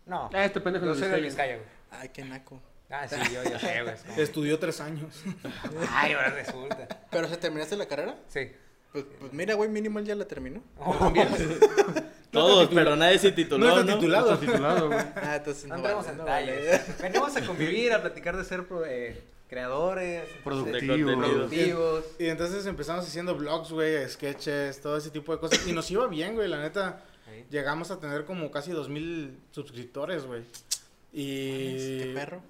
No. 0.05 0.29
Ah, 0.33 0.45
este 0.45 0.59
pendejo 0.61 0.91
es 0.91 0.97
soy 0.99 1.09
de 1.09 1.21
Vizcaya. 1.21 1.55
Güey. 1.55 1.67
Ay, 1.91 2.09
qué 2.09 2.23
naco. 2.25 2.59
Ah, 2.89 3.05
sí, 3.07 3.15
yo, 3.33 3.43
yo 3.43 3.59
sé, 3.59 3.83
güey. 3.83 3.95
Estudió 4.17 4.57
tres 4.59 4.79
años. 4.81 5.21
Ay, 5.91 6.13
ahora 6.13 6.29
resulta. 6.29 6.87
¿Pero 7.11 7.27
se 7.27 7.37
terminaste 7.37 7.75
la 7.75 7.85
carrera? 7.85 8.15
Sí. 8.29 8.51
Pues, 8.93 9.03
pues 9.19 9.33
mira, 9.33 9.53
güey, 9.55 9.69
mínimo 9.69 9.99
él 9.99 10.05
ya 10.05 10.15
la 10.15 10.25
terminó. 10.25 10.61
Oh. 10.79 11.13
Todos, 12.31 12.69
pero 12.73 12.95
nadie 12.95 13.17
se 13.19 13.31
tituló, 13.31 13.65
No 13.67 13.75
¿no? 13.75 13.81
está 13.81 13.95
titulado. 13.95 14.33
Está 14.33 14.45
titulado, 14.45 14.87
güey. 14.87 14.99
Ah, 15.15 15.35
entonces 15.37 15.63
No 15.65 15.69
no, 15.69 15.75
entremos 15.77 16.05
vale, 16.05 16.11
en 16.11 16.17
no 16.17 16.23
detalles. 16.25 16.87
vale. 16.87 17.01
Venimos 17.01 17.35
a 17.37 17.41
convivir, 17.47 17.93
a 17.93 18.01
platicar 18.01 18.35
de 18.37 18.43
ser 18.43 18.67
pro- 18.67 18.85
eh, 18.85 19.21
creadores, 19.47 20.29
Productivo. 20.43 20.77
contenido. 21.07 21.17
productivos. 21.19 22.05
Y 22.19 22.25
entonces 22.27 22.65
empezamos 22.65 23.05
haciendo 23.07 23.35
vlogs, 23.35 23.71
güey, 23.71 24.07
sketches, 24.09 24.81
todo 24.81 24.97
ese 24.97 25.09
tipo 25.09 25.33
de 25.33 25.39
cosas. 25.39 25.65
Y 25.67 25.71
nos 25.73 25.89
iba 25.91 26.07
bien, 26.07 26.35
güey, 26.35 26.47
la 26.47 26.61
neta. 26.61 27.03
Llegamos 27.49 27.91
a 27.91 27.99
tener 27.99 28.25
como 28.25 28.49
casi 28.51 28.71
2000 28.71 29.37
suscriptores, 29.51 30.25
güey. 30.25 30.43
Y 31.13 31.99
Qué 31.99 32.11
perro. 32.13 32.41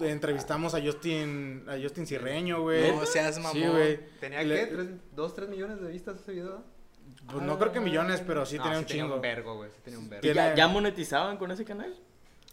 entrevistamos 0.00 0.74
a 0.74 0.80
Justin, 0.82 1.64
a 1.68 1.76
Justin 1.80 2.06
Cirreño, 2.06 2.62
güey. 2.62 2.90
No 2.92 3.06
seas 3.06 3.38
mamón. 3.38 3.52
Sí, 3.52 3.66
güey. 3.68 4.00
¿Tenía 4.20 4.42
Le- 4.42 4.56
qué? 4.60 4.66
¿Tres, 4.74 4.86
¿Dos, 5.14 5.34
tres 5.34 5.48
millones 5.48 5.80
de 5.80 5.90
vistas 5.90 6.20
ese 6.20 6.32
video? 6.32 6.64
Pues 7.30 7.42
no 7.44 7.58
creo 7.58 7.72
que 7.72 7.80
millones, 7.80 8.22
pero 8.26 8.44
sí 8.44 8.56
No, 8.56 8.64
tenía 8.64 8.78
un 8.78 8.84
tenía 8.84 9.02
chingo. 9.04 9.16
un 9.16 9.20
vergo, 9.22 9.54
güey. 9.56 9.70
Sí 9.70 9.80
tenía 9.84 9.98
un 9.98 10.08
vergo. 10.08 10.26
¿Ya, 10.32 10.54
ya 10.54 10.66
monetizaban 10.68 11.36
con 11.36 11.50
ese 11.52 11.64
canal? 11.64 11.94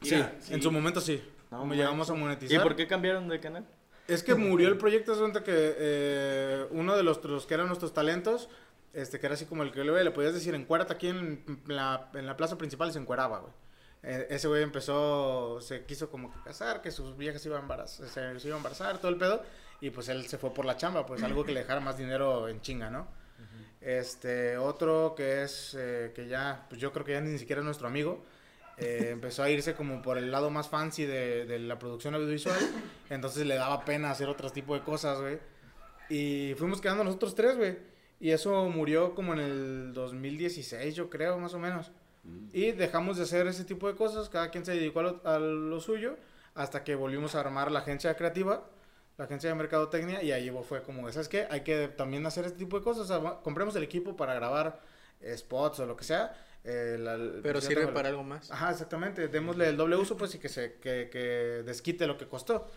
Sí, 0.02 0.24
en 0.50 0.62
su 0.62 0.72
momento 0.72 1.02
sí. 1.02 1.22
No 1.52 1.60
Como 1.60 1.74
llegamos 1.74 2.10
a 2.10 2.16
¿Y 2.16 2.18
monetizar. 2.20 2.62
por 2.62 2.76
qué 2.76 2.86
cambiaron 2.88 3.28
de 3.28 3.40
canal? 3.40 3.66
Es 4.10 4.24
que 4.24 4.36
murió 4.36 4.68
el 4.68 4.78
proyecto, 4.78 5.18
cuenta 5.18 5.44
que 5.44 5.54
eh, 5.56 6.66
uno 6.72 6.98
de 6.98 7.04
los, 7.04 7.24
los 7.24 7.46
que 7.46 7.54
eran 7.54 7.68
nuestros 7.68 7.94
talentos, 7.94 8.50
este, 8.94 9.20
que 9.20 9.28
era 9.28 9.36
así 9.36 9.46
como 9.46 9.64
el 9.64 9.72
que 9.72 9.84
le, 9.84 10.04
le 10.04 10.12
podías 10.12 10.34
decir, 10.34 10.56
encuérate 10.56 10.94
aquí 10.94 11.08
en 11.08 11.44
la, 11.68 12.10
en 12.14 12.26
la 12.26 12.36
plaza 12.36 12.58
principal 12.58 12.92
se 12.92 13.00
encueraba, 13.00 13.40
güey. 13.40 13.54
Eh, 14.02 14.28
ese 14.30 14.48
güey 14.48 14.64
empezó, 14.64 15.60
se 15.62 15.86
quiso 15.86 16.10
como 16.10 16.34
que 16.34 16.40
casar, 16.42 16.82
que 16.82 16.90
sus 16.90 17.18
viejas 17.18 17.46
iban 17.46 17.60
a 17.60 17.62
embarazar, 17.62 18.08
se, 18.08 18.40
se 18.40 18.48
iba 18.48 18.56
a 18.56 18.60
embarazar, 18.60 18.98
todo 18.98 19.12
el 19.12 19.18
pedo, 19.18 19.44
y 19.82 19.90
pues 19.92 20.10
él 20.10 20.26
se 20.28 20.38
fue 20.38 20.54
por 20.54 20.66
la 20.66 20.76
chamba, 20.78 21.06
pues 21.06 21.22
algo 21.22 21.44
que 21.44 21.52
le 21.52 21.60
dejara 21.60 21.80
más 21.80 21.98
dinero 21.98 22.48
en 22.48 22.62
chinga, 22.62 22.90
¿no? 22.90 23.08
Este, 23.82 24.58
otro 24.58 25.14
que 25.16 25.44
es, 25.44 25.76
eh, 25.78 26.12
que 26.14 26.28
ya, 26.28 26.66
pues 26.68 26.82
yo 26.82 26.92
creo 26.92 27.06
que 27.06 27.14
ya 27.14 27.22
ni 27.22 27.38
siquiera 27.38 27.62
es 27.62 27.66
nuestro 27.66 27.88
amigo, 27.88 28.24
eh, 28.80 29.10
empezó 29.12 29.44
a 29.44 29.50
irse 29.50 29.74
como 29.76 30.02
por 30.02 30.18
el 30.18 30.32
lado 30.32 30.50
más 30.50 30.70
fancy 30.70 31.06
de, 31.06 31.46
de 31.46 31.60
la 31.60 31.78
producción 31.80 32.16
audiovisual, 32.16 32.60
entonces 33.10 33.46
le 33.46 33.56
daba 33.56 33.84
pena 33.86 34.12
hacer 34.12 34.30
otro 34.30 34.50
tipo 34.50 34.74
de 34.74 34.82
cosas, 34.82 35.20
güey. 35.20 35.40
Y 36.10 36.56
fuimos 36.58 36.82
quedando 36.82 37.04
nosotros 37.04 37.36
tres, 37.36 37.58
güey. 37.58 37.78
Y 38.20 38.32
eso 38.32 38.68
murió 38.70 39.16
como 39.16 39.34
en 39.34 39.40
el 39.40 39.94
2016, 39.94 40.96
yo 40.96 41.10
creo, 41.10 41.38
más 41.38 41.54
o 41.54 41.60
menos. 41.60 41.92
Y 42.52 42.72
dejamos 42.72 43.18
de 43.18 43.24
hacer 43.24 43.48
ese 43.48 43.64
tipo 43.64 43.88
de 43.88 43.96
cosas, 43.96 44.28
cada 44.30 44.50
quien 44.50 44.66
se 44.66 44.74
dedicó 44.74 45.00
a 45.00 45.04
lo, 45.04 45.22
a 45.26 45.40
lo 45.40 45.80
suyo, 45.80 46.18
hasta 46.54 46.84
que 46.84 46.96
volvimos 46.96 47.36
a 47.36 47.40
armar 47.40 47.72
la 47.72 47.80
agencia 47.80 48.16
creativa, 48.16 48.66
la 49.18 49.26
agencia 49.26 49.50
de 49.50 49.56
mercadotecnia, 49.56 50.22
y 50.24 50.32
ahí 50.32 50.52
fue 50.64 50.84
como, 50.84 51.10
¿sabes 51.12 51.30
qué? 51.30 51.48
Hay 51.50 51.62
que 51.62 51.88
también 51.88 52.26
hacer 52.26 52.46
este 52.46 52.58
tipo 52.58 52.78
de 52.78 52.84
cosas, 52.84 53.10
o 53.10 53.22
sea, 53.22 53.42
compremos 53.42 53.76
el 53.76 53.84
equipo 53.84 54.16
para 54.18 54.34
grabar 54.34 54.80
spots 55.36 55.80
o 55.80 55.86
lo 55.86 55.96
que 55.96 56.04
sea. 56.04 56.34
Eh, 56.64 56.98
la- 57.00 57.18
Pero 57.42 57.60
ya 57.60 57.68
sirve 57.68 57.88
para 57.88 58.10
algo 58.10 58.24
más. 58.24 58.52
Ajá, 58.52 58.72
exactamente, 58.72 59.28
démosle 59.28 59.70
el 59.70 59.78
doble 59.78 59.96
uso, 59.96 60.18
pues, 60.18 60.36
y 60.36 60.40
que 60.40 60.50
se 60.50 60.74
que, 60.74 61.10
que 61.12 61.64
desquite 61.66 62.06
lo 62.08 62.18
que 62.18 62.28
costó. 62.28 62.68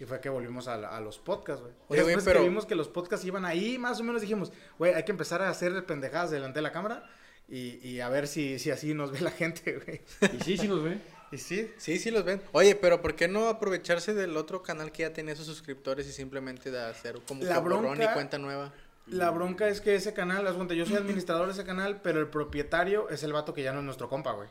Y 0.00 0.04
fue 0.04 0.20
que 0.20 0.28
volvimos 0.28 0.66
a, 0.66 0.76
la- 0.76 0.88
a 0.96 1.00
los 1.00 1.18
podcasts, 1.18 1.62
güey. 1.62 1.74
Después 1.90 2.24
pero- 2.24 2.40
que 2.40 2.48
vimos 2.48 2.66
que 2.66 2.74
los 2.74 2.88
podcasts 2.88 3.24
iban 3.24 3.44
ahí, 3.44 3.78
más 3.78 4.00
o 4.00 4.04
menos 4.04 4.20
dijimos, 4.20 4.52
güey, 4.78 4.94
hay 4.94 5.04
que 5.04 5.12
empezar 5.12 5.42
a 5.42 5.48
hacer 5.48 5.84
pendejadas 5.86 6.30
delante 6.32 6.58
de 6.58 6.62
la 6.62 6.72
cámara 6.72 7.08
y, 7.48 7.78
y 7.86 8.00
a 8.00 8.08
ver 8.08 8.26
si, 8.26 8.58
si 8.58 8.70
así 8.72 8.94
nos 8.94 9.12
ve 9.12 9.20
la 9.20 9.30
gente, 9.30 9.78
güey. 9.84 10.00
Y 10.38 10.42
sí, 10.42 10.56
sí 10.58 10.66
nos 10.66 10.82
ve. 10.82 10.98
Y 11.30 11.38
sí, 11.38 11.70
Sí, 11.78 11.98
sí 11.98 12.10
los 12.10 12.24
ven. 12.24 12.42
Oye, 12.52 12.74
pero 12.74 13.00
¿por 13.00 13.14
qué 13.14 13.26
no 13.28 13.48
aprovecharse 13.48 14.12
del 14.12 14.36
otro 14.36 14.62
canal 14.62 14.92
que 14.92 15.02
ya 15.04 15.12
tenía 15.14 15.34
sus 15.36 15.46
suscriptores 15.46 16.06
y 16.06 16.12
simplemente 16.12 16.70
de 16.70 16.80
hacer 16.80 17.20
como 17.26 17.42
La 17.44 17.54
que 17.54 17.60
borrón 17.60 17.84
y 17.84 17.88
bronca- 17.88 18.12
cuenta 18.14 18.36
nueva? 18.38 18.72
La 19.06 19.30
bronca 19.30 19.68
es 19.68 19.80
que 19.80 19.94
ese 19.94 20.14
canal, 20.14 20.46
haz 20.46 20.54
cuenta, 20.54 20.74
yo 20.74 20.86
soy 20.86 20.96
administrador 20.96 21.46
de 21.46 21.52
ese 21.52 21.64
canal, 21.64 22.00
pero 22.02 22.20
el 22.20 22.28
propietario 22.28 23.08
es 23.10 23.22
el 23.22 23.32
vato 23.32 23.52
que 23.54 23.62
ya 23.62 23.72
no 23.72 23.80
es 23.80 23.84
nuestro 23.84 24.08
compa, 24.08 24.32
güey. 24.32 24.48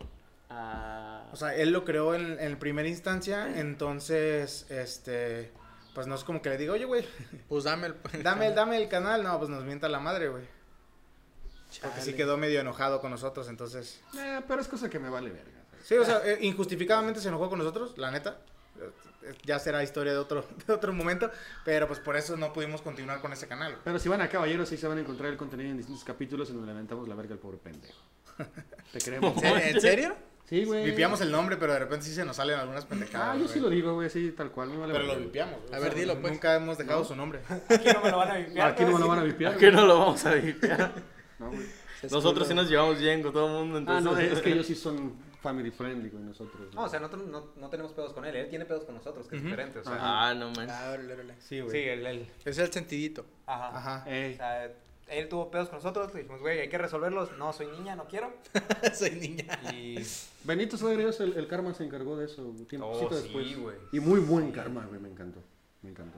Ah, 0.49 1.25
O 1.31 1.35
sea, 1.35 1.55
él 1.55 1.71
lo 1.71 1.85
creó 1.85 2.13
en, 2.13 2.37
en 2.39 2.59
primera 2.59 2.87
instancia, 2.87 3.57
entonces, 3.59 4.65
este, 4.69 5.51
pues 5.93 6.07
no 6.07 6.15
es 6.15 6.23
como 6.23 6.41
que 6.41 6.49
le 6.49 6.57
diga, 6.57 6.73
oye, 6.73 6.85
güey, 6.85 7.05
Pues 7.47 7.63
dame 7.63 7.87
el... 7.87 8.23
dame, 8.23 8.51
dame 8.51 8.77
el 8.77 8.89
canal. 8.89 9.23
No, 9.23 9.37
pues 9.37 9.49
nos 9.49 9.63
mienta 9.63 9.87
la 9.89 9.99
madre, 9.99 10.27
güey. 10.29 10.43
Porque 11.81 12.01
sí 12.01 12.13
quedó 12.13 12.35
medio 12.37 12.59
enojado 12.59 12.99
con 12.99 13.11
nosotros, 13.11 13.47
entonces. 13.47 14.01
Eh, 14.19 14.41
pero 14.45 14.61
es 14.61 14.67
cosa 14.67 14.89
que 14.89 14.99
me 14.99 15.09
vale 15.09 15.29
verga. 15.29 15.51
Sí, 15.83 15.95
o 15.95 16.03
sea, 16.03 16.21
eh, 16.25 16.37
injustificadamente 16.41 17.21
se 17.21 17.29
enojó 17.29 17.49
con 17.49 17.59
nosotros, 17.59 17.97
la 17.97 18.11
neta. 18.11 18.37
Ya 19.43 19.59
será 19.59 19.83
historia 19.83 20.13
de 20.13 20.19
otro, 20.19 20.45
de 20.67 20.73
otro 20.73 20.93
momento, 20.93 21.29
pero 21.65 21.87
pues 21.87 21.99
por 21.99 22.15
eso 22.15 22.37
no 22.37 22.51
pudimos 22.53 22.81
continuar 22.81 23.21
con 23.21 23.31
ese 23.33 23.47
canal. 23.47 23.77
Pero 23.83 23.99
si 23.99 24.09
van 24.09 24.21
a 24.21 24.29
Caballeros, 24.29 24.71
ahí 24.71 24.77
se 24.77 24.87
van 24.87 24.97
a 24.97 25.01
encontrar 25.01 25.31
el 25.31 25.37
contenido 25.37 25.69
en 25.71 25.77
distintos 25.77 26.03
capítulos 26.03 26.49
en 26.49 26.55
donde 26.57 26.71
lamentamos 26.71 27.07
la 27.07 27.15
verga 27.15 27.33
al 27.33 27.39
pobre 27.39 27.57
pendejo. 27.57 27.99
Te 28.93 28.99
queremos. 28.99 29.35
¿En 29.35 29.41
serio? 29.41 29.67
¿En 29.75 29.81
serio? 29.81 30.15
Sí, 30.49 30.65
güey. 30.65 30.83
Vipiamos 30.83 31.21
el 31.21 31.31
nombre, 31.31 31.55
pero 31.55 31.71
de 31.71 31.79
repente 31.79 32.05
sí 32.05 32.13
se 32.13 32.25
nos 32.25 32.35
salen 32.35 32.59
algunas 32.59 32.85
pendejadas. 32.85 33.35
Ah, 33.35 33.39
yo 33.39 33.47
sí 33.47 33.59
lo 33.61 33.69
digo, 33.69 33.93
güey, 33.93 34.07
así 34.07 34.31
tal 34.31 34.51
cual. 34.51 34.69
Vale 34.77 34.91
Pero 34.91 35.05
lo 35.05 35.15
vipiamos. 35.17 35.61
güey. 35.61 35.73
A 35.73 35.79
ver, 35.79 35.95
dilo, 35.95 36.19
pues. 36.19 36.33
Nunca 36.33 36.55
hemos 36.55 36.77
dejado 36.77 37.05
su 37.05 37.15
nombre. 37.15 37.39
Aquí 37.69 37.87
no 37.93 38.01
me 38.01 38.11
lo 38.11 38.17
van 38.17 38.31
a 38.31 38.37
limpiar. 38.39 38.67
Aquí 38.71 38.83
no 38.83 38.91
me 38.91 38.99
lo 38.99 39.07
van 39.07 39.19
a 39.19 39.23
vipiar. 39.23 39.53
¿A 39.53 39.57
qué 39.57 39.71
no 39.71 39.85
lo 39.85 39.99
vamos 39.99 40.25
a 40.25 40.35
limpiar? 40.35 40.91
No, 41.39 41.51
güey. 41.51 41.65
Nosotros 42.09 42.47
sí 42.47 42.53
nos 42.53 42.69
llevamos 42.69 42.99
bien 42.99 43.21
con 43.21 43.31
todo 43.31 43.47
el 43.47 43.53
mundo, 43.67 43.91
Ah, 43.91 43.99
entonces... 43.99 44.29
no, 44.31 44.35
es 44.37 44.41
que 44.41 44.51
ellos 44.51 44.65
sí 44.65 44.75
son 44.75 45.13
family 45.41 45.71
friendly, 45.71 46.09
güey, 46.09 46.23
nosotros. 46.23 46.73
No, 46.73 46.83
o 46.83 46.89
sea, 46.89 46.99
nosotros 46.99 47.27
no, 47.27 47.51
no 47.57 47.69
tenemos 47.69 47.91
pedos 47.93 48.13
con 48.13 48.23
él. 48.25 48.35
Él 48.35 48.49
tiene 48.49 48.65
pedos 48.65 48.83
con 48.85 48.95
nosotros, 48.95 49.27
que 49.27 49.37
es 49.37 49.43
diferente. 49.43 49.79
O 49.79 49.83
sea, 49.83 49.97
Ah, 49.99 50.33
no 50.33 50.51
man. 50.51 50.67
Ah, 50.69 50.91
órale, 50.93 51.13
órale. 51.13 51.33
Sí, 51.39 51.55
sí, 51.57 51.61
güey. 51.61 51.89
él, 51.89 52.05
él. 52.05 52.27
Es 52.45 52.57
el 52.57 52.71
sentidito. 52.71 53.25
Ajá. 53.45 53.77
Ajá. 53.77 54.01
O 54.03 54.35
sea, 54.35 54.71
él 55.07 55.27
tuvo 55.27 55.51
pedos 55.51 55.67
con 55.69 55.77
nosotros. 55.79 56.13
Le 56.13 56.21
dijimos, 56.21 56.39
güey, 56.41 56.59
hay 56.59 56.69
que 56.69 56.77
resolverlos. 56.77 57.37
No, 57.37 57.51
soy 57.53 57.67
niña, 57.67 57.95
no 57.95 58.05
quiero. 58.07 58.33
Soy 58.93 59.11
niña. 59.11 59.59
Y. 59.73 59.97
Benito 60.43 60.77
Suárez, 60.77 61.19
el, 61.19 61.33
el 61.37 61.47
karma 61.47 61.73
se 61.73 61.83
encargó 61.83 62.17
de 62.17 62.25
eso 62.25 62.43
tiempo 62.69 62.87
Oh, 62.87 63.09
sí, 63.09 63.15
después. 63.15 63.59
güey. 63.59 63.75
Y 63.91 63.99
muy 63.99 64.19
buen 64.21 64.51
karma, 64.51 64.85
güey, 64.85 65.01
me 65.01 65.09
encantó. 65.09 65.41
Me 65.81 65.89
encantó. 65.89 66.17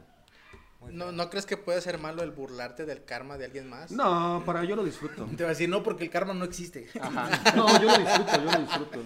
¿No. 0.91 1.11
¿No 1.11 1.29
crees 1.29 1.45
que 1.45 1.57
puede 1.57 1.81
ser 1.81 1.97
malo 1.99 2.23
el 2.23 2.31
burlarte 2.31 2.85
del 2.85 3.03
karma 3.05 3.37
de 3.37 3.45
alguien 3.45 3.69
más? 3.69 3.91
No, 3.91 4.43
para 4.45 4.63
yo 4.63 4.75
lo 4.75 4.83
disfruto. 4.83 5.25
Te 5.37 5.43
va 5.43 5.49
a 5.49 5.53
decir, 5.53 5.69
no, 5.69 5.83
porque 5.83 6.03
el 6.03 6.09
karma 6.09 6.33
no 6.33 6.45
existe. 6.45 6.87
Ajá. 6.99 7.29
No, 7.55 7.67
yo 7.81 7.87
lo 7.91 7.97
disfruto, 7.97 8.31
yo 8.43 8.51
lo 8.51 8.59
disfruto. 8.59 8.99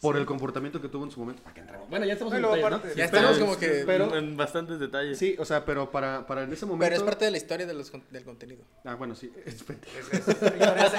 Por 0.00 0.16
el 0.16 0.26
comportamiento 0.26 0.80
que 0.82 0.88
tuvo 0.88 1.04
en 1.04 1.12
su 1.12 1.20
momento. 1.20 1.42
¿Para 1.44 1.54
qué 1.54 1.60
entramos? 1.60 1.88
Bueno, 1.88 2.04
ya 2.04 2.14
estamos 2.14 2.34
en 2.34 2.42
detalles, 2.42 2.70
¿no? 2.70 2.82
Ya 2.82 2.92
Pero- 2.94 3.04
estamos 3.28 3.38
como 3.38 3.56
que... 3.56 3.84
pero- 3.86 4.16
En 4.16 4.36
bastantes 4.36 4.80
detalles. 4.80 5.16
Sí, 5.16 5.36
o 5.38 5.44
sea, 5.44 5.64
pero 5.64 5.92
para, 5.92 6.26
para 6.26 6.42
en 6.42 6.52
ese 6.52 6.66
momento... 6.66 6.84
Pero 6.86 6.96
es 6.96 7.02
parte 7.04 7.24
de 7.26 7.30
la 7.30 7.36
historia 7.36 7.66
de 7.66 7.74
los, 7.74 7.92
del 8.10 8.24
contenido. 8.24 8.64
Ah, 8.84 8.96
bueno, 8.96 9.14
sí. 9.14 9.32
Es. 9.46 9.54
Es- 9.62 9.70
es- 10.12 10.28
historias 10.28 10.94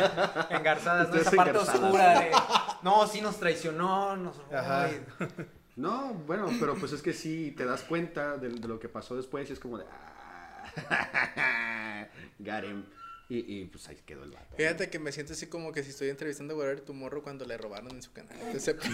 en- 0.49 0.55
engarzadas, 0.55 1.09
¿no? 1.09 1.15
Esa 1.17 1.31
parte 1.31 1.49
engarzadas. 1.51 1.81
oscura 1.83 2.19
de. 2.21 2.31
No, 2.81 3.05
sí 3.07 3.19
nos 3.19 3.37
traicionó, 3.37 4.15
nos. 4.15 4.37
Ajá. 4.53 4.89
No, 5.75 6.13
bueno, 6.27 6.49
pero 6.59 6.75
pues 6.75 6.91
es 6.91 7.01
que 7.01 7.13
sí 7.13 7.53
te 7.57 7.65
das 7.65 7.81
cuenta 7.81 8.37
de, 8.37 8.49
de 8.49 8.67
lo 8.67 8.79
que 8.79 8.89
pasó 8.89 9.15
después 9.15 9.49
y 9.49 9.53
es 9.53 9.59
como 9.59 9.77
de... 9.77 9.85
Ah, 9.89 10.65
got 12.39 12.63
him. 12.63 12.83
Y, 13.29 13.61
y 13.61 13.65
pues 13.65 13.87
ahí 13.87 13.97
quedó 14.05 14.23
el 14.23 14.31
vato. 14.31 14.55
Fíjate 14.55 14.89
que 14.89 14.99
me 14.99 15.11
siento 15.11 15.33
así 15.33 15.47
como 15.47 15.71
que 15.71 15.83
si 15.83 15.89
estoy 15.89 16.09
entrevistando 16.09 16.53
a 16.53 16.57
Guerrero 16.57 16.83
tu 16.83 16.93
morro 16.93 17.23
cuando 17.23 17.45
le 17.45 17.57
robaron 17.57 17.89
en 17.91 18.01
su 18.01 18.11
canal. 18.11 18.35
Entonces, 18.41 18.75
Yo, 18.75 18.89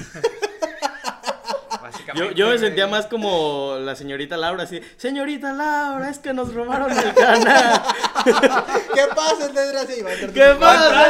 Básicamente. 1.82 2.36
yo 2.36 2.50
me 2.50 2.58
sentía 2.58 2.88
más 2.88 3.08
como 3.08 3.78
la 3.80 3.96
señorita 3.96 4.38
Laura, 4.38 4.64
así, 4.64 4.82
señorita 4.98 5.54
Laura, 5.54 6.10
es 6.10 6.20
que 6.20 6.34
nos 6.34 6.54
robaron 6.54 6.92
el 6.92 7.14
canal. 7.14 7.82
¿qué 8.94 9.04
pasa, 9.16 9.48
desgracia? 9.48 9.98
Y 9.98 10.02
va 10.02 10.10
a 10.10 10.14
entrar 10.14 10.30
tu 10.30 10.36
¿Qué 10.36 10.56
pasa? 10.60 11.08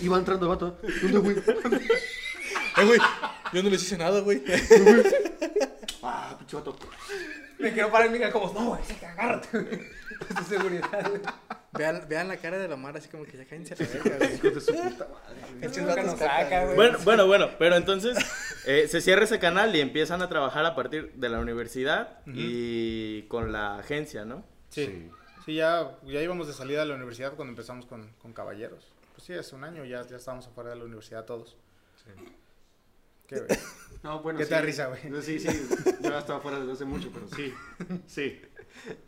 Iba 0.00 0.18
entrando 0.18 0.46
el 0.46 0.50
vato. 0.50 0.78
¿Dónde, 1.02 1.18
güey? 1.18 1.36
Eh, 2.76 2.84
güey, 2.84 3.00
yo 3.52 3.62
no 3.62 3.70
les 3.70 3.82
hice 3.82 3.98
nada, 3.98 4.20
güey. 4.20 4.42
Ah, 6.00 6.36
pinche 6.38 6.56
vato. 6.56 6.76
Me 7.58 7.72
quiero 7.72 7.90
parar 7.90 8.14
y 8.14 8.18
me 8.18 8.30
como, 8.30 8.52
no, 8.52 8.68
güey, 8.68 8.82
sí, 8.84 8.94
que 8.94 9.04
agárrate, 9.04 9.58
güey. 9.58 9.80
Es 10.30 10.36
tu 10.36 10.44
seguridad, 10.44 11.10
güey. 11.10 11.20
Vean, 11.72 12.06
vean 12.08 12.28
la 12.28 12.36
cara 12.36 12.56
de 12.56 12.68
la 12.68 12.76
Mar 12.76 12.96
así 12.96 13.08
como 13.08 13.24
que 13.24 13.36
ya 13.36 13.44
cállense 13.44 13.74
a 13.74 13.76
la 13.78 13.88
verga, 13.88 14.16
güey. 14.16 14.54
De 14.54 14.60
su 14.60 14.72
puta 14.72 15.08
madre. 15.08 16.02
nos 16.04 16.18
saca, 16.18 16.64
güey. 16.64 16.76
Bueno, 16.76 16.98
bueno, 17.04 17.26
bueno, 17.26 17.50
pero 17.58 17.76
entonces 17.76 18.16
eh, 18.64 18.86
se 18.88 19.00
cierra 19.00 19.24
ese 19.24 19.38
canal 19.38 19.74
y 19.74 19.80
empiezan 19.80 20.22
a 20.22 20.28
trabajar 20.28 20.64
a 20.64 20.74
partir 20.74 21.12
de 21.14 21.28
la 21.28 21.40
universidad 21.40 22.20
y 22.26 23.22
con 23.22 23.52
la 23.52 23.78
agencia, 23.78 24.24
¿no? 24.24 24.44
Sí. 24.70 25.10
Sí, 25.44 25.54
ya, 25.54 25.96
ya 26.04 26.22
íbamos 26.22 26.46
de 26.46 26.52
salida 26.52 26.80
de 26.80 26.86
la 26.86 26.94
universidad 26.94 27.34
cuando 27.34 27.50
empezamos 27.52 27.86
con, 27.86 28.12
con 28.22 28.32
Caballeros. 28.32 28.92
Pues 29.14 29.26
sí, 29.26 29.32
hace 29.32 29.54
un 29.56 29.64
año 29.64 29.84
ya, 29.84 30.06
ya 30.06 30.16
estábamos 30.16 30.46
afuera 30.46 30.70
de 30.70 30.76
la 30.76 30.84
universidad 30.84 31.24
todos. 31.24 31.56
Qué 33.28 33.36
güey. 33.40 33.48
No, 34.00 34.22
bueno, 34.22 34.38
¿Qué 34.38 34.44
sí. 34.44 34.50
te 34.50 34.54
da 34.54 34.60
risa, 34.60 34.86
güey? 34.86 35.22
Sí, 35.22 35.40
sí. 35.40 35.48
Yo 36.00 36.10
ya 36.10 36.20
estaba 36.20 36.38
fuera 36.40 36.60
desde 36.60 36.72
hace 36.72 36.84
mucho, 36.84 37.10
pero 37.12 37.26
sí. 37.34 37.52
Sí. 38.06 38.40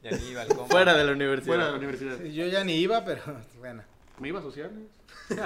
Ya 0.02 0.10
ni 0.10 0.30
iba 0.30 0.42
al 0.42 0.48
compa. 0.48 0.66
Fuera 0.66 0.94
de 0.94 1.04
la 1.04 1.12
universidad. 1.12 1.46
Fuera 1.46 1.64
de 1.66 1.70
la 1.70 1.76
universidad. 1.78 2.20
Yo 2.24 2.46
ya 2.48 2.64
ni 2.64 2.74
iba, 2.74 3.04
pero 3.04 3.22
bueno. 3.60 3.84
Me 4.18 4.28
iba 4.28 4.38
a 4.38 4.42
asociar. 4.42 4.70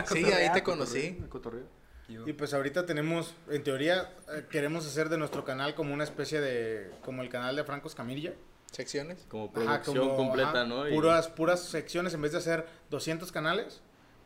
Sí, 0.06 0.24
ahí 0.24 0.50
te 0.52 0.62
conocí. 0.62 1.18
A 1.22 1.28
cotorrear. 1.28 1.64
Y 2.08 2.32
pues 2.32 2.54
ahorita 2.54 2.86
tenemos, 2.86 3.34
en 3.50 3.62
teoría, 3.62 4.10
eh, 4.34 4.46
queremos 4.50 4.86
hacer 4.86 5.10
de 5.10 5.18
nuestro 5.18 5.44
canal 5.44 5.74
como 5.74 5.92
una 5.92 6.04
especie 6.04 6.40
de, 6.40 6.90
como 7.02 7.20
el 7.22 7.28
canal 7.28 7.54
de 7.54 7.64
Franco 7.64 7.88
Escamilla. 7.88 8.32
Secciones. 8.72 9.26
Como 9.28 9.44
Ajá, 9.44 9.82
producción 9.82 9.98
como, 9.98 10.16
completa, 10.16 10.50
ajá, 10.50 10.64
¿no? 10.64 10.88
Y- 10.88 10.94
Puras, 10.94 11.28
puras 11.28 11.60
secciones, 11.60 12.14
en 12.14 12.22
vez 12.22 12.32
de 12.32 12.38
hacer 12.38 12.66
200 12.90 13.30
canales 13.30 13.82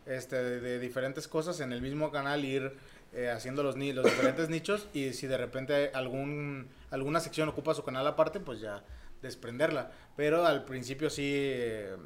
este, 0.06 0.36
de, 0.36 0.60
de 0.60 0.78
diferentes 0.78 1.26
cosas 1.28 1.58
en 1.60 1.72
el 1.72 1.82
mismo 1.82 2.10
canal, 2.12 2.44
ir 2.44 2.72
eh, 3.12 3.30
haciendo 3.30 3.62
los, 3.62 3.76
los 3.76 4.04
diferentes 4.04 4.48
nichos 4.48 4.88
y 4.92 5.12
si 5.12 5.26
de 5.26 5.38
repente 5.38 5.90
algún, 5.94 6.68
alguna 6.90 7.20
sección 7.20 7.48
ocupa 7.48 7.74
su 7.74 7.82
canal 7.84 8.06
aparte, 8.06 8.40
pues 8.40 8.60
ya 8.60 8.84
desprenderla. 9.22 9.90
Pero 10.16 10.44
al 10.44 10.64
principio 10.64 11.10
sí 11.10 11.32
eh, 11.34 11.96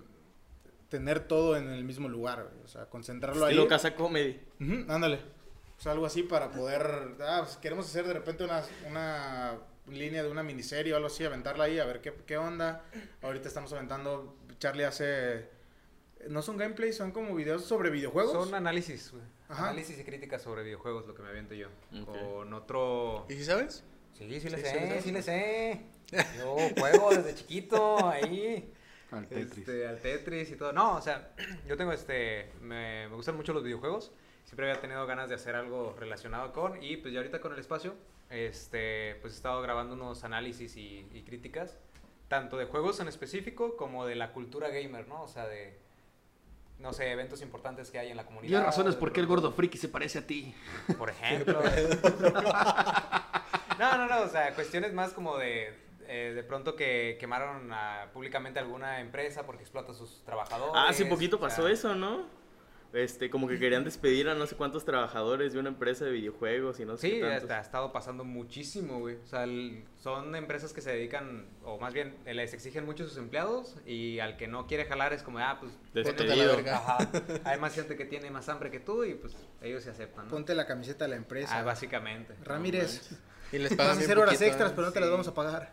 tener 0.89 1.21
todo 1.21 1.57
en 1.57 1.71
el 1.71 1.85
mismo 1.85 2.09
lugar, 2.09 2.51
o 2.65 2.69
sea, 2.69 2.87
concentrarlo 2.87 3.45
Estilo 3.47 3.63
ahí. 3.63 3.69
Casa 3.69 3.95
Comedy. 3.95 4.41
Ujú, 4.61 4.93
ándale. 4.93 5.21
O 5.79 5.83
sea, 5.83 5.93
algo 5.93 6.07
así 6.07 6.23
para 6.23 6.51
poder. 6.53 7.17
Ah, 7.21 7.41
pues 7.45 7.57
queremos 7.57 7.87
hacer 7.87 8.07
de 8.07 8.13
repente 8.13 8.45
una, 8.45 8.63
una 8.89 9.59
línea 9.89 10.23
de 10.23 10.31
una 10.31 10.45
miniserie 10.45 10.93
o 10.93 10.97
algo 10.97 11.09
así, 11.09 11.25
aventarla 11.25 11.65
ahí, 11.65 11.81
a 11.81 11.85
ver 11.85 12.01
qué, 12.01 12.15
qué 12.25 12.37
onda. 12.37 12.85
Ahorita 13.21 13.49
estamos 13.49 13.73
aventando. 13.73 14.37
Charlie 14.59 14.85
hace. 14.85 15.49
No 16.29 16.41
son 16.41 16.57
gameplays, 16.57 16.97
son 16.97 17.11
como 17.11 17.35
videos 17.35 17.65
sobre 17.65 17.91
videojuegos. 17.91 18.33
Son 18.33 18.55
análisis, 18.55 19.11
güey. 19.11 19.25
Ajá. 19.53 19.65
Análisis 19.69 19.99
y 19.99 20.05
críticas 20.05 20.43
sobre 20.43 20.63
videojuegos, 20.63 21.07
lo 21.07 21.15
que 21.15 21.23
me 21.23 21.29
aviento 21.29 21.55
yo. 21.55 21.69
Ok. 22.03 22.17
Con 22.19 22.53
otro... 22.55 23.27
¿Y 23.29 23.35
si 23.35 23.45
sabes? 23.45 23.85
Sí, 24.15 24.41
sí 24.41 24.49
le 24.49 24.57
Sí, 24.59 24.63
sí 24.63 24.63
le 24.63 24.63
sé, 24.63 24.89
sabes. 24.89 25.05
sí 25.05 25.13
le 25.13 25.23
sé. 25.23 25.81
Yo 26.39 26.57
juego 26.79 27.11
desde 27.11 27.35
chiquito 27.35 28.09
ahí. 28.09 28.71
Al 29.11 29.27
Tetris. 29.27 29.59
Este, 29.59 29.87
al 29.87 30.01
Tetris 30.01 30.51
y 30.51 30.57
todo. 30.57 30.73
No, 30.73 30.97
o 30.97 31.01
sea, 31.03 31.33
yo 31.69 31.77
tengo 31.77 31.93
este. 31.93 32.51
Me, 32.61 33.09
me 33.09 33.15
gustan 33.17 33.37
mucho 33.37 33.53
los 33.53 33.63
videojuegos. 33.63 34.11
Siempre 34.45 34.69
había 34.71 34.81
tenido 34.81 35.07
ganas 35.07 35.29
de 35.29 35.35
hacer 35.35 35.55
algo 35.55 35.95
relacionado 35.99 36.53
con. 36.53 36.83
Y 36.83 36.97
pues 36.99 37.13
ya 37.15 37.21
ahorita 37.21 37.41
con 37.41 37.53
el 37.53 37.59
espacio, 37.59 37.95
este, 38.31 39.17
pues 39.21 39.33
he 39.35 39.37
estado 39.37 39.61
grabando 39.63 39.95
unos 39.95 40.25
análisis 40.25 40.77
y, 40.77 41.07
y 41.13 41.23
críticas. 41.23 41.79
Tanto 42.29 42.57
de 42.57 42.65
juegos 42.65 43.01
en 43.01 43.09
específico 43.09 43.77
como 43.77 44.07
de 44.07 44.15
la 44.17 44.33
cultura 44.33 44.69
gamer, 44.71 45.07
¿no? 45.09 45.23
O 45.23 45.29
sea, 45.29 45.47
de. 45.47 45.79
No 46.83 46.93
sé, 46.93 47.11
eventos 47.13 47.41
importantes 47.43 47.91
que 47.93 47.99
hay 48.01 48.11
en 48.11 48.17
la 48.17 48.27
comunidad. 48.27 48.49
Diez 48.51 48.63
razones 48.65 48.95
de 48.95 49.01
por 49.01 49.13
qué 49.13 49.21
el 49.21 49.27
gordo 49.27 49.53
friki 49.53 49.79
se 49.79 49.89
parece 49.89 50.19
a 50.19 50.27
ti. 50.27 50.53
por 50.99 51.09
ejemplo. 51.15 51.61
no, 53.79 53.97
no, 53.97 54.07
no, 54.09 54.21
o 54.23 54.29
sea, 54.29 54.55
cuestiones 54.55 54.93
más 54.93 55.13
como 55.13 55.39
de, 55.39 55.73
eh, 56.09 56.33
de 56.35 56.43
pronto 56.43 56.75
que 56.77 57.17
quemaron 57.21 57.73
a- 57.73 58.11
públicamente 58.13 58.59
alguna 58.59 59.01
empresa 59.01 59.45
porque 59.47 59.63
explota 59.63 59.93
a 59.93 59.95
sus 59.95 60.25
trabajadores. 60.25 60.75
Ah, 60.77 60.87
hace 60.89 61.07
poquito 61.07 61.37
o 61.37 61.39
sea, 61.39 61.49
pasó 61.49 61.69
eso, 61.69 61.95
¿no? 61.95 62.27
Este, 62.93 63.31
como 63.31 63.49
que 63.49 63.59
querían 63.59 63.85
despedir 63.85 64.29
a 64.29 64.35
no 64.35 64.47
sé 64.47 64.55
cuántos 64.55 64.85
trabajadores 64.85 65.55
de 65.55 65.59
una 65.59 65.71
empresa 65.71 66.05
de 66.05 66.11
videojuegos 66.11 66.79
y 66.79 66.85
no 66.85 66.99
sé 66.99 67.09
Sí, 67.09 67.15
qué 67.15 67.21
tantos. 67.27 67.51
ha 67.51 67.61
estado 67.61 67.91
pasando 67.91 68.23
muchísimo, 68.23 68.99
güey. 68.99 69.17
O 69.17 69.27
sea, 69.27 69.45
el- 69.45 69.83
son 69.97 70.37
empresas 70.37 70.75
que 70.75 70.83
se 70.83 70.91
dedican, 70.91 71.47
o 71.65 71.79
más 71.79 71.95
bien, 71.95 72.15
eh, 72.27 72.35
les 72.35 72.53
exigen 72.53 72.85
mucho 72.85 73.05
a 73.05 73.09
sus 73.09 73.17
empleados 73.17 73.77
y 73.87 74.19
al 74.19 74.37
que 74.37 74.47
no 74.47 74.67
quiere 74.67 74.85
jalar 74.85 75.15
es 75.15 75.23
como, 75.23 75.39
ah, 75.39 75.57
pues... 75.59 75.73
Póntate 75.95 76.25
a 76.25 76.27
la 76.27 76.45
Despedido. 76.45 76.57
verga. 76.57 76.77
Ajá. 76.77 76.99
Hay 77.45 77.59
más 77.59 77.75
gente 77.75 77.97
que 77.97 78.05
tiene 78.05 78.31
más 78.31 78.49
hambre 78.51 78.71
que 78.71 78.79
tú 78.81 79.05
y 79.05 79.15
pues 79.15 79.35
ellos 79.63 79.83
se 79.83 79.89
aceptan, 79.91 80.27
¿no? 80.27 80.31
Ponte 80.31 80.55
la 80.55 80.67
camiseta 80.67 81.07
de 81.07 81.11
la 81.13 81.17
empresa. 81.17 81.59
Ah, 81.59 81.63
básicamente. 81.63 82.35
Ramírez. 82.45 83.11
Y 83.53 83.59
les 83.59 83.71
Vas 83.71 83.77
pagan 83.89 83.99
hacer 83.99 84.19
horas 84.19 84.35
poquito, 84.35 84.49
extras, 84.51 84.73
pero 84.73 84.87
no 84.89 84.93
te 84.93 85.01
las 85.01 85.11
vamos 85.11 85.29
a 85.29 85.33
pagar. 85.35 85.73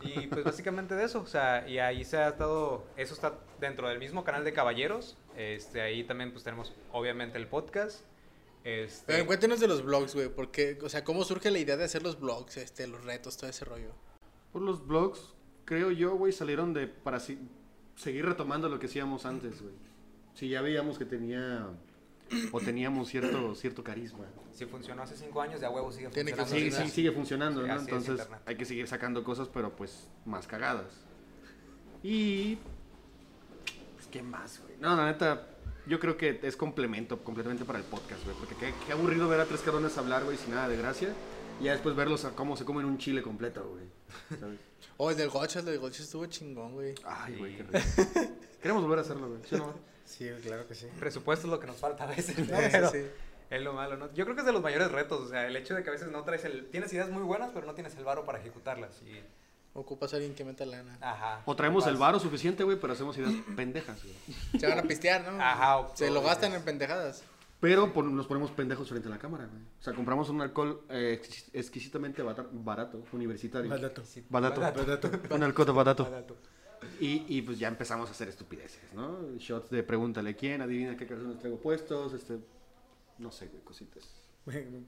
Y 0.00 0.26
pues 0.26 0.44
básicamente 0.44 0.94
de 0.94 1.04
eso, 1.04 1.20
o 1.20 1.26
sea, 1.26 1.66
y 1.68 1.78
ahí 1.78 2.04
se 2.04 2.18
ha 2.18 2.28
estado, 2.28 2.86
eso 2.96 3.14
está 3.14 3.34
dentro 3.60 3.88
del 3.88 3.98
mismo 3.98 4.24
canal 4.24 4.44
de 4.44 4.52
Caballeros, 4.52 5.16
este, 5.36 5.80
ahí 5.80 6.04
también 6.04 6.32
pues 6.32 6.44
tenemos 6.44 6.72
obviamente 6.92 7.38
el 7.38 7.46
podcast, 7.46 8.00
este, 8.64 9.04
Pero 9.06 9.26
cuéntenos 9.26 9.60
de 9.60 9.68
los 9.68 9.84
blogs, 9.84 10.14
güey, 10.14 10.28
porque, 10.28 10.78
o 10.82 10.88
sea, 10.88 11.04
¿cómo 11.04 11.22
surge 11.24 11.50
la 11.50 11.58
idea 11.58 11.76
de 11.76 11.84
hacer 11.84 12.02
los 12.02 12.18
blogs, 12.18 12.56
este, 12.56 12.86
los 12.88 13.04
retos, 13.04 13.36
todo 13.36 13.48
ese 13.48 13.64
rollo? 13.64 13.92
Por 14.52 14.62
los 14.62 14.84
blogs, 14.86 15.34
creo 15.64 15.90
yo, 15.92 16.16
güey, 16.16 16.32
salieron 16.32 16.72
de 16.74 16.86
para 16.88 17.20
si- 17.20 17.38
seguir 17.94 18.26
retomando 18.26 18.68
lo 18.68 18.78
que 18.80 18.86
hacíamos 18.86 19.24
antes, 19.26 19.62
güey. 19.62 19.74
Si 20.34 20.48
ya 20.48 20.62
veíamos 20.62 20.98
que 20.98 21.04
tenía 21.04 21.68
o 22.50 22.60
teníamos 22.60 23.08
cierto 23.08 23.54
cierto 23.54 23.84
carisma. 23.84 24.26
si 24.52 24.64
funcionó 24.66 25.02
hace 25.04 25.16
cinco 25.16 25.40
años, 25.40 25.60
de 25.60 25.66
a 25.66 25.70
huevo 25.70 25.92
sigue 25.92 26.08
Tiene 26.08 26.34
funcionando. 26.34 26.70
Sí, 26.70 26.76
Sí, 26.76 26.88
sí, 26.88 26.94
sigue 26.94 27.12
funcionando, 27.12 27.62
Sí, 27.62 27.68
¿no? 27.68 27.78
Entonces 27.78 28.28
hay 28.46 28.56
que 28.56 28.64
seguir 28.64 28.88
sacando 28.88 29.22
cosas, 29.22 29.48
pero 29.48 29.76
pues 29.76 30.08
más 30.24 30.46
cagadas. 30.46 31.04
Y... 32.02 32.58
Pues, 34.06 34.12
¿Qué 34.12 34.22
más, 34.22 34.60
güey? 34.62 34.76
No, 34.78 34.96
la 34.96 35.06
neta, 35.06 35.46
yo 35.86 35.98
creo 36.00 36.16
que 36.16 36.40
es 36.42 36.56
complemento 36.56 37.22
completamente 37.22 37.64
para 37.64 37.78
el 37.78 37.84
podcast, 37.84 38.24
güey. 38.24 38.36
Porque 38.36 38.54
qué, 38.56 38.72
qué 38.86 38.92
aburrido 38.92 39.28
ver 39.28 39.40
a 39.40 39.44
tres 39.46 39.60
cabrones 39.60 39.96
hablar, 39.98 40.24
güey, 40.24 40.36
sin 40.36 40.54
nada 40.54 40.68
de 40.68 40.76
gracia. 40.76 41.08
Y 41.60 41.64
ya 41.64 41.72
después 41.72 41.96
verlos 41.96 42.24
a 42.24 42.32
cómo 42.32 42.56
se 42.56 42.64
comen 42.64 42.84
un 42.84 42.98
chile 42.98 43.22
completo, 43.22 43.66
güey. 43.68 43.84
¿Sabes? 44.40 44.58
Oh, 44.98 45.10
el 45.10 45.16
del 45.16 45.28
Gocha, 45.28 45.58
el 45.58 45.66
del 45.66 45.78
Gocha 45.78 46.02
estuvo 46.02 46.24
chingón, 46.24 46.72
güey. 46.72 46.94
Ay, 47.04 47.36
güey, 47.36 47.56
qué 47.56 47.62
rico. 47.64 48.32
Queremos 48.62 48.82
volver 48.82 49.00
a 49.00 49.02
hacerlo, 49.02 49.28
güey. 49.28 49.40
¿Sí 49.44 49.56
no? 49.56 49.74
Sí, 50.06 50.30
claro 50.42 50.66
que 50.66 50.74
sí. 50.74 50.86
Presupuesto 50.98 51.46
es 51.46 51.50
lo 51.50 51.60
que 51.60 51.66
nos 51.66 51.76
falta 51.76 52.04
a 52.04 52.06
veces, 52.06 52.38
¿no? 52.38 52.56
Sí, 52.56 52.68
Pero 52.72 52.90
sí, 52.90 53.00
sí. 53.00 53.06
es 53.50 53.62
lo 53.62 53.74
malo, 53.74 53.98
¿no? 53.98 54.12
Yo 54.14 54.24
creo 54.24 54.34
que 54.34 54.40
es 54.40 54.46
de 54.46 54.52
los 54.52 54.62
mayores 54.62 54.90
retos, 54.90 55.20
o 55.20 55.28
sea, 55.28 55.46
el 55.46 55.54
hecho 55.56 55.74
de 55.74 55.82
que 55.82 55.90
a 55.90 55.92
veces 55.92 56.10
no 56.10 56.22
traes 56.22 56.46
el, 56.46 56.70
tienes 56.70 56.90
ideas 56.94 57.10
muy 57.10 57.24
buenas, 57.24 57.50
pero 57.52 57.66
no 57.66 57.74
tienes 57.74 57.94
el 57.96 58.04
varo 58.04 58.24
para 58.24 58.38
ejecutarlas 58.38 59.02
y, 59.02 59.20
Ocupas 59.76 60.12
a 60.12 60.16
alguien 60.16 60.34
que 60.34 60.44
meta 60.44 60.64
lana. 60.64 60.96
ajá. 61.00 61.42
O 61.44 61.54
traemos 61.54 61.86
el 61.86 61.96
varo 61.96 62.18
suficiente, 62.18 62.64
güey, 62.64 62.78
pero 62.80 62.94
hacemos 62.94 63.16
ideas 63.18 63.32
pendejas, 63.56 64.02
güey. 64.02 64.14
Se 64.60 64.66
van 64.66 64.78
a 64.78 64.82
pistear, 64.82 65.30
¿no? 65.30 65.40
Ajá, 65.42 65.78
o- 65.78 65.96
Se 65.96 66.10
lo 66.10 66.22
gastan 66.22 66.52
en 66.54 66.62
pendejadas. 66.62 67.22
Pero 67.60 67.86
nos 67.86 68.26
ponemos 68.26 68.50
pendejos 68.50 68.88
frente 68.88 69.08
a 69.08 69.10
la 69.10 69.18
cámara, 69.18 69.46
güey. 69.46 69.62
O 69.62 69.82
sea, 69.82 69.94
compramos 69.94 70.28
un 70.28 70.40
alcohol 70.42 70.82
eh, 70.90 71.20
exquis- 71.22 71.48
exquisitamente 71.52 72.22
barato, 72.22 73.02
universitario. 73.12 73.70
Barato. 73.70 74.02
Barato. 74.28 74.60
Barato. 74.60 75.34
Un 75.34 75.42
alcohol 75.42 75.72
barato. 75.72 76.04
Barato. 76.04 76.36
Y, 77.00 77.24
y 77.36 77.42
pues 77.42 77.58
ya 77.58 77.68
empezamos 77.68 78.08
a 78.08 78.12
hacer 78.12 78.28
estupideces, 78.28 78.92
¿no? 78.94 79.18
Shots 79.38 79.70
de 79.70 79.82
pregúntale 79.82 80.36
quién, 80.36 80.60
adivina 80.62 80.96
qué 80.96 81.06
calzones 81.06 81.38
traigo 81.38 81.58
puestos, 81.58 82.12
este... 82.12 82.38
No 83.18 83.30
sé, 83.32 83.46
güey, 83.48 83.62
cositas. 83.62 84.04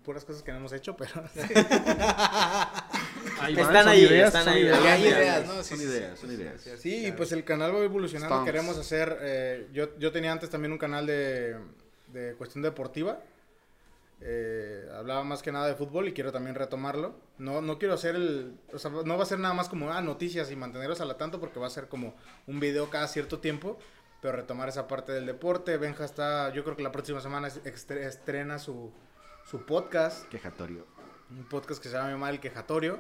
Puras 0.05 0.25
cosas 0.25 0.43
que 0.43 0.53
no 0.53 0.59
hemos 0.59 0.73
hecho, 0.73 0.95
pero. 0.97 1.11
Ahí 3.41 3.53
Están 3.55 3.75
son 3.85 3.89
ahí, 3.89 4.01
ideas, 4.05 4.35
están 4.35 4.49
ahí, 4.49 4.63
ideas, 4.63 4.79
son 4.81 5.01
ideas, 5.01 5.47
¿no? 5.47 5.63
Sí, 5.63 5.69
Son 5.69 5.79
sí, 5.79 5.85
ideas, 5.85 6.19
son 6.19 6.33
ideas. 6.33 6.61
Sí, 6.81 7.13
pues 7.17 7.33
el 7.33 7.45
canal 7.45 7.75
va 7.75 7.81
evolucionando. 7.81 8.45
Queremos 8.45 8.77
hacer. 8.79 9.19
eh, 9.21 9.69
yo, 9.73 9.97
yo 9.99 10.13
tenía 10.13 10.33
antes 10.33 10.51
también 10.51 10.73
un 10.73 10.79
canal 10.79 11.07
de, 11.07 11.57
de 12.13 12.35
cuestión 12.35 12.63
deportiva. 12.63 13.21
Eh, 14.21 14.89
hablaba 14.97 15.23
más 15.23 15.43
que 15.43 15.53
nada 15.53 15.69
de 15.69 15.77
fútbol 15.77 16.09
y 16.09 16.13
quiero 16.13 16.33
también 16.33 16.57
retomarlo. 16.57 17.15
No, 17.39 17.61
no 17.61 17.79
quiero 17.79 17.95
hacer 17.95 18.17
el. 18.17 18.59
O 18.73 18.79
sea, 18.79 18.91
no 18.91 19.17
va 19.17 19.23
a 19.23 19.27
ser 19.27 19.39
nada 19.39 19.55
más 19.55 19.69
como 19.69 19.93
ah, 19.93 20.01
noticias 20.03 20.51
y 20.51 20.57
manteneros 20.57 21.01
a 21.01 21.05
la 21.05 21.17
tanto, 21.17 21.39
porque 21.39 21.61
va 21.61 21.69
a 21.69 21.71
ser 21.71 21.89
como 21.89 22.15
un 22.47 22.59
video 22.59 22.91
cada 22.91 23.07
cierto 23.07 23.39
tiempo. 23.39 23.79
Pero 24.21 24.35
retomar 24.35 24.69
esa 24.69 24.89
parte 24.89 25.13
del 25.13 25.27
deporte. 25.27 25.77
Benja 25.77 26.05
está. 26.05 26.53
Yo 26.53 26.65
creo 26.65 26.77
que 26.77 26.83
la 26.83 26.91
próxima 26.91 27.21
semana 27.21 27.47
estrena 27.47 28.59
su, 28.59 28.93
su 29.49 29.65
podcast. 29.65 30.27
Quejatorio. 30.29 30.85
Un 31.31 31.45
podcast 31.45 31.81
que 31.81 31.89
se 31.89 31.95
llama 31.95 32.09
Mi 32.09 32.15
Mamá 32.15 32.31
el 32.31 32.41
Quejatorio. 32.41 32.99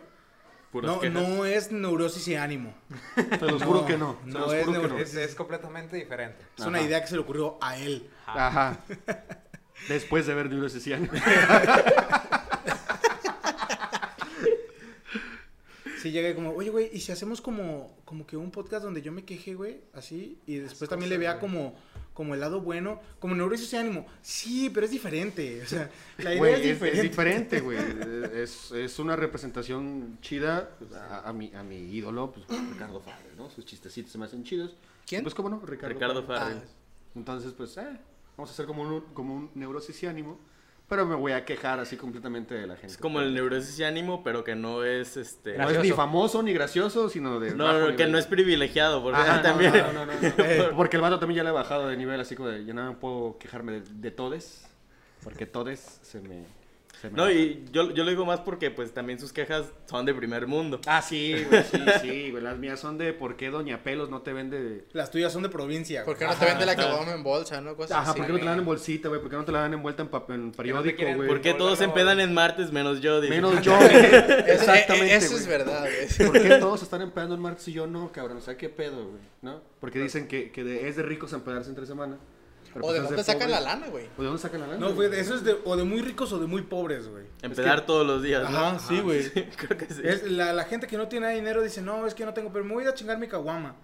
Puras 0.72 0.90
No, 0.90 1.00
quejas. 1.00 1.22
no 1.22 1.44
es 1.46 1.72
neurosis 1.72 2.28
y 2.28 2.34
ánimo. 2.34 2.74
Te 3.14 3.46
los 3.46 3.62
juro 3.62 3.86
que 3.86 3.96
no. 3.96 4.14
Te 4.24 4.30
no 4.30 4.52
es 4.52 4.64
juro 4.66 4.72
que 4.82 4.86
neuro- 4.88 4.94
no. 4.96 4.98
Es, 5.02 5.14
es 5.14 5.34
completamente 5.34 5.96
diferente. 5.96 6.44
Es 6.58 6.64
una 6.66 6.80
idea 6.82 7.00
que 7.00 7.06
se 7.08 7.14
le 7.14 7.20
ocurrió 7.22 7.56
a 7.60 7.78
él. 7.78 8.08
Ajá. 8.26 8.78
Después 9.88 10.26
de 10.26 10.34
ver 10.34 10.50
Neurosis 10.50 10.86
y 10.86 10.92
Ánimo. 10.92 11.12
Sí, 16.02 16.12
llegué 16.12 16.32
como, 16.36 16.50
oye, 16.52 16.70
güey, 16.70 16.90
¿y 16.92 17.00
si 17.00 17.10
hacemos 17.10 17.40
como, 17.40 17.96
como 18.04 18.24
que 18.24 18.36
un 18.36 18.52
podcast 18.52 18.84
donde 18.84 19.02
yo 19.02 19.10
me 19.10 19.24
queje, 19.24 19.54
güey? 19.54 19.80
Así, 19.92 20.38
y 20.46 20.58
después 20.58 20.88
también 20.88 21.10
le 21.10 21.18
vea 21.18 21.40
como, 21.40 21.74
como 22.18 22.34
el 22.34 22.40
lado 22.40 22.60
bueno, 22.60 23.00
como 23.20 23.36
neurosis 23.36 23.72
y 23.72 23.76
ánimo. 23.76 24.04
Sí, 24.22 24.70
pero 24.74 24.86
es 24.86 24.90
diferente. 24.90 25.62
O 25.62 25.66
sea, 25.66 25.88
la 26.16 26.30
idea 26.34 26.38
Güey, 26.38 26.54
es 26.54 26.82
es, 26.82 26.82
es 26.82 27.02
diferente. 27.02 27.60
diferente, 27.60 27.60
güey. 27.60 27.78
Es, 28.42 28.72
es 28.72 28.98
una 28.98 29.14
representación 29.14 30.18
chida 30.20 30.70
pues, 30.80 30.92
a, 30.94 31.28
a 31.28 31.32
mi, 31.32 31.54
a 31.54 31.62
mi 31.62 31.76
ídolo, 31.76 32.32
pues, 32.32 32.44
Ricardo 32.72 33.00
Farrell, 33.00 33.36
¿no? 33.36 33.48
Sus 33.50 33.64
chistecitos 33.64 34.10
se 34.10 34.18
me 34.18 34.24
hacen 34.24 34.42
chidos. 34.42 34.74
¿Quién? 35.06 35.22
Pues, 35.22 35.32
¿cómo 35.32 35.48
no? 35.48 35.60
Ricardo, 35.64 35.94
Ricardo 35.94 36.24
Farrell. 36.26 36.54
Farrell. 36.56 36.68
Ah, 36.68 37.12
Entonces, 37.14 37.52
pues, 37.56 37.76
eh, 37.76 37.86
vamos 38.36 38.50
a 38.50 38.52
hacer 38.52 38.66
como 38.66 38.82
un, 38.82 39.00
como 39.14 39.36
un 39.36 39.50
neurosis 39.54 40.02
y 40.02 40.06
ánimo. 40.06 40.40
Pero 40.88 41.04
me 41.04 41.14
voy 41.16 41.32
a 41.32 41.44
quejar 41.44 41.78
así 41.80 41.98
completamente 41.98 42.54
de 42.54 42.66
la 42.66 42.74
gente. 42.74 42.86
Es 42.86 42.96
como 42.96 43.20
el 43.20 43.34
neurosis 43.34 43.78
y 43.78 43.84
ánimo, 43.84 44.24
pero 44.24 44.42
que 44.42 44.54
no 44.54 44.84
es 44.84 45.18
este. 45.18 45.58
No 45.58 45.68
es 45.68 45.80
ni 45.80 45.90
famoso 45.90 46.42
ni 46.42 46.54
gracioso, 46.54 47.10
sino 47.10 47.38
de. 47.38 47.54
No, 47.54 47.66
que 47.88 47.92
nivel. 47.92 48.12
no 48.12 48.18
es 48.18 48.26
privilegiado, 48.26 49.02
porque 49.02 49.20
Ajá, 49.20 49.36
no, 49.36 49.42
también. 49.42 49.72
no, 49.72 49.92
no, 49.92 50.06
no, 50.06 50.12
no. 50.12 50.18
Eh, 50.38 50.70
porque 50.74 50.96
el 50.96 51.02
vato 51.02 51.18
también 51.18 51.36
ya 51.36 51.44
le 51.44 51.50
he 51.50 51.52
bajado 51.52 51.88
de 51.88 51.96
nivel, 51.98 52.18
así 52.20 52.34
como 52.34 52.48
de. 52.48 52.64
Ya 52.64 52.72
no 52.72 52.98
puedo 52.98 53.36
quejarme 53.38 53.72
de, 53.72 53.82
de 53.82 54.10
todes. 54.10 54.66
Porque 55.22 55.44
todes 55.44 56.00
se 56.02 56.20
me. 56.20 56.44
No, 57.12 57.30
y 57.30 57.64
yo, 57.72 57.90
yo 57.92 58.04
lo 58.04 58.10
digo 58.10 58.24
más 58.26 58.40
porque 58.40 58.70
pues 58.70 58.92
también 58.92 59.18
sus 59.20 59.32
quejas 59.32 59.66
son 59.86 60.04
de 60.06 60.14
primer 60.14 60.46
mundo. 60.46 60.80
Ah, 60.86 61.00
sí, 61.02 61.34
güey, 61.48 61.62
sí, 61.64 61.78
sí, 62.02 62.30
güey. 62.30 62.42
Las 62.42 62.58
mías 62.58 62.80
son 62.80 62.98
de 62.98 63.12
por 63.12 63.36
qué 63.36 63.50
Doña 63.50 63.82
Pelos 63.82 64.10
no 64.10 64.22
te 64.22 64.32
vende. 64.32 64.84
Las 64.92 65.10
tuyas 65.10 65.32
son 65.32 65.42
de 65.42 65.48
provincia. 65.48 66.04
¿Por 66.04 66.16
güey. 66.16 66.28
qué 66.28 66.34
no 66.34 66.38
te 66.38 66.44
vende 66.46 66.66
la 66.66 66.76
caguama 66.76 67.12
en 67.12 67.22
bolsa, 67.22 67.60
no? 67.60 67.76
Cosas 67.76 67.98
Ajá, 67.98 68.10
así. 68.10 68.18
¿por 68.18 68.26
qué 68.26 68.32
no 68.32 68.38
te 68.40 68.44
la 68.44 68.50
dan 68.50 68.60
en 68.60 68.66
bolsita, 68.66 69.08
güey? 69.08 69.20
¿Por 69.20 69.30
qué 69.30 69.36
no 69.36 69.44
te 69.44 69.52
la 69.52 69.60
dan 69.60 69.74
envuelta 69.74 70.02
en, 70.02 70.08
papel, 70.08 70.36
en 70.36 70.52
periódico, 70.52 71.02
güey? 71.14 71.28
¿Por 71.28 71.40
qué 71.40 71.54
todos 71.54 71.78
se 71.78 71.84
empedan 71.84 72.20
en 72.20 72.34
martes 72.34 72.72
menos 72.72 73.00
yo? 73.00 73.20
Dice. 73.20 73.34
Menos 73.34 73.60
yo, 73.62 73.78
Eso- 73.80 73.88
eh, 73.96 74.44
Exactamente. 74.48 75.14
Eso 75.14 75.36
es 75.36 75.46
güey. 75.46 75.58
verdad, 75.58 75.82
güey. 76.18 76.28
¿Por 76.30 76.42
qué 76.42 76.56
todos 76.56 76.82
están 76.82 77.02
empedando 77.02 77.34
en 77.34 77.40
martes 77.40 77.68
y 77.68 77.72
yo 77.72 77.86
no, 77.86 78.10
cabrón? 78.12 78.38
O 78.38 78.40
sea, 78.40 78.56
¿qué 78.56 78.68
pedo, 78.68 79.04
güey? 79.04 79.20
¿No? 79.42 79.60
Porque 79.80 79.98
dicen 80.00 80.26
que, 80.26 80.50
que 80.50 80.64
de- 80.64 80.88
es 80.88 80.96
de 80.96 81.02
ricos 81.04 81.32
empedarse 81.32 81.68
entre 81.70 81.86
semana. 81.86 82.16
Pero 82.72 82.84
O 82.84 82.88
pues 82.88 83.00
de 83.02 83.06
dónde 83.06 83.24
sacan 83.24 83.50
la 83.50 83.60
lana, 83.60 83.88
güey. 83.88 84.06
¿O 84.16 84.20
de 84.22 84.26
dónde 84.28 84.42
sacan 84.42 84.60
la 84.60 84.66
lana? 84.66 84.78
No, 84.78 84.94
güey? 84.94 85.12
eso 85.14 85.34
es 85.34 85.44
de, 85.44 85.56
o 85.64 85.76
de 85.76 85.84
muy 85.84 86.00
ricos 86.02 86.32
o 86.32 86.38
de 86.38 86.46
muy 86.46 86.62
pobres, 86.62 87.08
güey. 87.08 87.24
Empedar 87.42 87.86
todos 87.86 88.06
los 88.06 88.22
días. 88.22 88.50
¿no? 88.50 88.58
Ajá, 88.58 88.78
sí, 88.78 89.00
güey. 89.00 89.30
Creo 89.56 89.78
que 89.78 89.86
sí. 89.86 90.00
Es 90.04 90.30
la, 90.30 90.52
la 90.52 90.64
gente 90.64 90.86
que 90.86 90.96
no 90.96 91.08
tiene 91.08 91.30
dinero 91.34 91.62
dice, 91.62 91.82
no, 91.82 92.06
es 92.06 92.14
que 92.14 92.24
no 92.24 92.34
tengo, 92.34 92.52
pero 92.52 92.64
me 92.64 92.74
voy 92.74 92.82
a 92.82 92.86
ir 92.86 92.92
a 92.92 92.94
chingar 92.94 93.18
mi 93.18 93.28
caguama. 93.28 93.76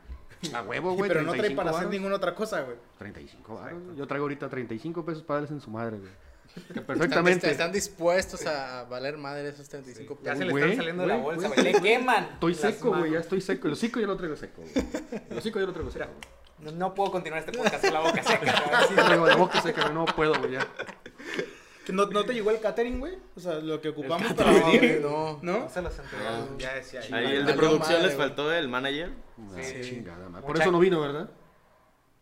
A 0.53 0.63
huevo, 0.63 0.91
Sí, 0.93 0.97
güey. 0.99 1.09
pero 1.09 1.23
no 1.23 1.31
trae 1.33 1.41
35 1.41 1.57
para 1.65 1.77
hacer 1.77 1.89
ninguna 1.91 2.17
otra 2.17 2.35
cosa, 2.35 2.61
güey. 2.63 2.77
35 2.99 3.55
varos. 3.55 3.83
Yo 3.97 4.07
traigo 4.07 4.25
ahorita 4.25 4.49
35 4.51 5.05
pesos 5.05 5.23
para 5.23 5.37
darles 5.41 5.53
en 5.53 5.61
su 5.61 5.71
madre, 5.71 5.99
güey. 5.99 6.11
Que 6.55 6.61
Están, 6.69 6.85
Perfectamente. 6.85 7.51
están 7.51 7.73
dispuestos 7.73 8.47
a 8.47 8.85
valer 8.85 9.17
madre 9.17 9.49
esos 9.49 9.69
35 9.69 10.21
Ya 10.23 10.35
pesos. 10.35 10.39
se 10.39 10.45
le 10.55 10.61
están 10.61 10.77
saliendo 10.77 11.03
de 11.03 11.09
la 11.09 11.17
bolsa, 11.17 11.49
güey. 11.49 11.63
Le 11.65 11.81
queman. 11.81 12.25
Estoy 12.35 12.55
seco, 12.55 12.91
güey. 12.97 13.11
Ya 13.13 13.19
estoy 13.21 13.41
seco. 13.41 13.67
El 13.67 13.73
hocico 13.73 13.99
ya 14.01 14.07
lo 14.07 14.17
traigo 14.17 14.37
seco, 14.37 14.63
güey. 14.63 14.87
El 15.31 15.39
hocico 15.39 15.59
ya 15.59 15.67
lo 15.67 15.73
traigo 15.73 15.91
seco. 15.91 16.05
No, 16.65 16.73
no 16.73 16.95
puedo 16.95 17.11
continuar 17.13 17.41
este 17.41 17.53
podcast 17.57 17.85
con 17.85 17.95
la 17.95 18.01
boca 18.01 18.23
seca. 18.23 18.65
Sí, 18.89 18.95
la 18.97 19.37
boca 19.37 19.61
seca. 19.61 19.89
No 19.91 20.05
puedo, 20.07 20.35
güey. 20.39 20.53
Ya. 20.53 20.67
¿Que 21.85 21.93
¿No, 21.93 22.07
¿No 22.07 22.25
te 22.25 22.33
llegó 22.33 22.51
el 22.51 22.61
catering, 22.61 22.99
güey? 22.99 23.19
O 23.37 23.41
sea, 23.41 23.55
lo 23.57 23.81
que 23.81 23.91
ocupamos 23.91 24.31
No, 24.31 24.35
para 24.37 24.53
venir. 24.53 25.01
no. 25.03 25.39
¿No? 25.43 25.59
No 25.61 25.69
se 25.69 25.83
los 25.83 25.99
entregó. 25.99 26.57
Ya 26.59 26.75
decía. 26.75 27.01
ahí. 27.01 27.13
Ahí 27.13 27.37
el 27.37 27.45
de 27.47 27.53
producción 27.53 27.93
madre, 27.99 28.07
les 28.09 28.17
faltó 28.17 28.51
el 28.53 28.69
manager. 28.69 29.13
Ah, 29.39 29.61
Sí. 29.63 29.81
chingada, 29.83 30.29
madre. 30.31 30.43
Por 30.47 30.53
Mucha- 30.53 30.63
eso 30.65 30.73
no 30.73 30.79
vino, 30.79 31.01
¿verdad? 31.01 31.29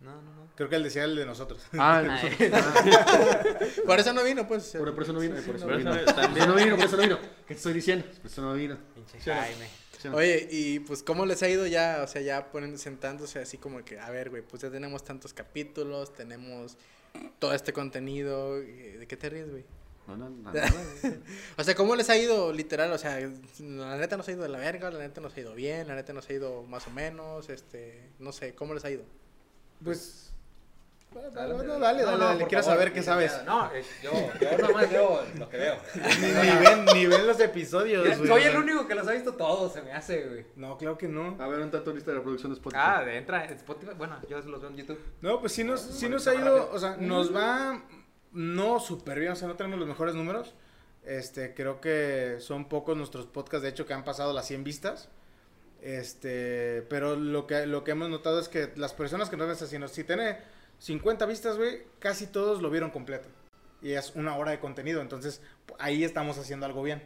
No, 0.00 0.10
no, 0.20 0.34
no. 0.34 0.42
Creo 0.56 0.68
que 0.68 0.74
él 0.76 0.82
decía 0.82 1.04
el 1.04 1.14
de 1.14 1.24
nosotros. 1.24 1.62
Ah, 1.78 2.00
el 2.00 2.38
de 2.38 2.50
nosotros. 2.50 2.96
Ah, 3.06 3.54
Por 3.86 4.00
eso 4.00 4.12
no 4.12 4.24
vino, 4.24 4.48
pues. 4.48 4.74
por, 4.76 4.92
por 4.94 5.02
eso 5.04 5.12
no 5.12 5.20
vino. 5.20 5.36
Por 5.46 5.54
eso 5.56 5.66
no 5.68 5.76
vino. 5.76 5.90
Por 5.92 6.04
también- 6.12 6.36
eso 6.38 6.46
no 6.46 6.54
vino, 6.56 6.76
por 6.76 6.84
eso 6.86 6.96
no 6.96 7.02
vino. 7.04 7.18
¿Qué 7.20 7.54
te 7.54 7.54
estoy 7.54 7.72
diciendo? 7.72 8.04
Por 8.20 8.26
eso 8.30 8.42
no 8.42 8.52
vino. 8.54 8.76
Pinche 8.96 9.20
Jaime. 9.20 9.68
Oye, 10.12 10.48
y 10.50 10.80
pues, 10.80 11.02
¿cómo 11.02 11.26
les 11.26 11.42
ha 11.42 11.48
ido 11.48 11.66
ya? 11.66 12.00
O 12.02 12.06
sea, 12.06 12.22
ya 12.22 12.50
ponen, 12.50 12.78
sentándose 12.78 13.38
así 13.38 13.58
como 13.58 13.84
que, 13.84 13.98
a 13.98 14.10
ver, 14.10 14.30
güey, 14.30 14.42
pues 14.42 14.62
ya 14.62 14.70
tenemos 14.70 15.04
tantos 15.04 15.32
capítulos, 15.32 16.12
tenemos 16.12 16.76
todo 17.38 17.54
este 17.54 17.72
contenido. 17.72 18.58
eh, 18.58 18.96
¿De 18.98 19.06
qué 19.06 19.16
te 19.16 19.28
ríes, 19.28 19.50
güey? 19.50 19.64
No, 20.06 20.16
no, 20.16 20.28
no. 20.52 20.52
O 21.56 21.64
sea, 21.64 21.74
¿cómo 21.74 21.94
les 21.94 22.10
ha 22.10 22.16
ido 22.16 22.52
literal? 22.52 22.92
O 22.92 22.98
sea, 22.98 23.20
la 23.60 23.96
neta 23.96 24.16
nos 24.16 24.26
ha 24.28 24.32
ido 24.32 24.42
de 24.42 24.48
la 24.48 24.58
verga, 24.58 24.90
la 24.90 24.98
neta 24.98 25.20
nos 25.20 25.36
ha 25.36 25.40
ido 25.40 25.54
bien, 25.54 25.86
la 25.86 25.94
neta 25.94 26.12
nos 26.12 26.28
ha 26.28 26.32
ido 26.32 26.62
más 26.64 26.86
o 26.86 26.90
menos, 26.90 27.48
este, 27.48 28.08
no 28.18 28.32
sé, 28.32 28.54
¿cómo 28.54 28.74
les 28.74 28.84
ha 28.84 28.90
ido? 28.90 29.04
Pues. 29.84 30.31
Dale, 31.14 31.30
dale, 31.30 31.64
No, 31.66 31.78
dale, 31.78 32.02
no, 32.02 32.18
dale, 32.18 32.40
por 32.40 32.48
quiero 32.48 32.64
favor, 32.64 32.78
saber 32.78 32.92
qué 32.92 33.02
sabes. 33.02 33.32
No, 33.44 33.70
es- 33.72 33.86
yo, 34.02 34.10
yo 34.40 34.58
nomás 34.58 34.90
veo 34.90 35.22
lo 35.38 35.48
que 35.48 35.56
veo. 35.56 35.76
Ni, 35.94 36.64
ven, 36.66 36.84
ni 36.94 37.06
ven 37.06 37.26
los 37.26 37.38
episodios, 37.40 38.16
güey. 38.16 38.28
Soy 38.28 38.42
el 38.44 38.56
único 38.56 38.86
que 38.86 38.94
los 38.94 39.06
ha 39.08 39.12
visto 39.12 39.34
todos, 39.34 39.72
se 39.72 39.82
me 39.82 39.92
hace, 39.92 40.26
güey. 40.26 40.46
No, 40.56 40.76
claro 40.78 40.96
que 40.98 41.08
no. 41.08 41.36
A 41.40 41.48
ver, 41.48 41.60
un 41.60 41.70
tanto 41.70 41.92
lista 41.92 42.10
de 42.10 42.18
reproducción 42.18 42.52
de 42.52 42.56
Spotify. 42.56 42.82
Ah, 42.84 43.02
de 43.04 43.16
entra 43.18 43.44
en 43.44 43.52
Spotify. 43.54 43.92
Bueno, 43.96 44.16
yo 44.28 44.40
los 44.40 44.60
veo 44.60 44.70
en 44.70 44.76
YouTube. 44.76 45.00
No, 45.20 45.40
pues 45.40 45.52
sí 45.52 45.64
nos, 45.64 45.80
sí 45.80 46.08
nos 46.08 46.26
ha 46.26 46.34
ido, 46.34 46.70
o 46.72 46.78
sea, 46.78 46.96
nos 46.98 47.34
va 47.34 47.82
no 48.32 48.80
súper 48.80 49.20
bien, 49.20 49.32
o 49.32 49.36
sea, 49.36 49.48
no 49.48 49.56
tenemos 49.56 49.78
los 49.78 49.88
mejores 49.88 50.14
números. 50.14 50.54
Este, 51.04 51.52
creo 51.54 51.80
que 51.80 52.36
son 52.38 52.68
pocos 52.68 52.96
nuestros 52.96 53.26
podcasts, 53.26 53.62
de 53.62 53.68
hecho, 53.70 53.86
que 53.86 53.92
han 53.92 54.04
pasado 54.04 54.32
las 54.32 54.46
100 54.46 54.64
vistas. 54.64 55.08
Este, 55.82 56.82
pero 56.88 57.16
lo 57.16 57.46
que, 57.46 57.66
lo 57.66 57.82
que 57.82 57.90
hemos 57.90 58.08
notado 58.08 58.38
es 58.38 58.48
que 58.48 58.70
las 58.76 58.92
personas 58.94 59.28
que 59.28 59.36
nos 59.36 59.48
ven 59.48 59.56
haciendo, 59.56 59.88
si 59.88 60.04
tiene 60.04 60.38
50 60.82 61.26
vistas, 61.26 61.56
güey, 61.56 61.82
casi 62.00 62.26
todos 62.26 62.60
lo 62.60 62.68
vieron 62.70 62.90
completo. 62.90 63.28
Y 63.80 63.92
es 63.92 64.12
una 64.14 64.36
hora 64.36 64.50
de 64.50 64.58
contenido, 64.60 65.00
entonces 65.00 65.40
ahí 65.78 66.04
estamos 66.04 66.38
haciendo 66.38 66.66
algo 66.66 66.82
bien. 66.82 67.02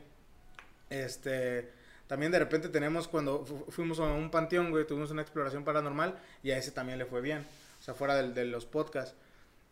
Este, 0.91 1.71
también 2.07 2.33
de 2.33 2.39
repente 2.39 2.69
tenemos 2.69 3.09
cuando 3.09 3.45
fu- 3.45 3.67
fuimos 3.71 3.99
a 3.99 4.05
un 4.05 4.31
panteón, 4.31 4.71
güey, 4.71 4.87
tuvimos 4.87 5.11
una 5.11 5.23
exploración 5.23 5.65
paranormal 5.65 6.19
y 6.43 6.51
a 6.53 6.59
ese 6.59 6.71
también 6.71 6.99
le 6.99 7.07
fue 7.07 7.21
bien. 7.21 7.47
O 7.81 7.83
sea, 7.83 7.95
fuera 7.95 8.15
de, 8.23 8.45
los 8.47 8.65
podcasts. 8.67 9.15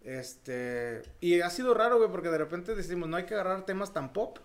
Este, 0.03 1.03
y 1.21 1.41
ha 1.41 1.49
sido 1.51 1.73
raro, 1.75 1.97
güey, 1.99 2.11
porque 2.11 2.29
de 2.29 2.39
repente 2.39 2.75
decimos, 2.75 3.09
no 3.09 3.17
hay 3.17 3.25
que 3.25 3.35
agarrar 3.35 3.65
temas 3.65 3.93
tan 3.93 4.13
pop. 4.13 4.39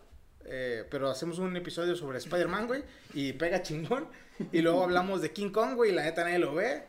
eh, 0.46 0.86
pero 0.90 1.10
hacemos 1.10 1.38
un 1.40 1.56
episodio 1.58 1.96
sobre 1.96 2.18
Spider-Man, 2.18 2.68
güey, 2.68 2.84
y 3.14 3.34
pega 3.34 3.62
chingón. 3.62 4.08
Y 4.54 4.62
luego 4.62 4.84
hablamos 4.84 5.22
de 5.22 5.32
King 5.32 5.52
Kong, 5.52 5.76
güey, 5.76 5.92
y 5.92 5.94
la 5.94 6.04
neta 6.04 6.24
nadie 6.24 6.40
lo 6.40 6.56
ve. 6.56 6.84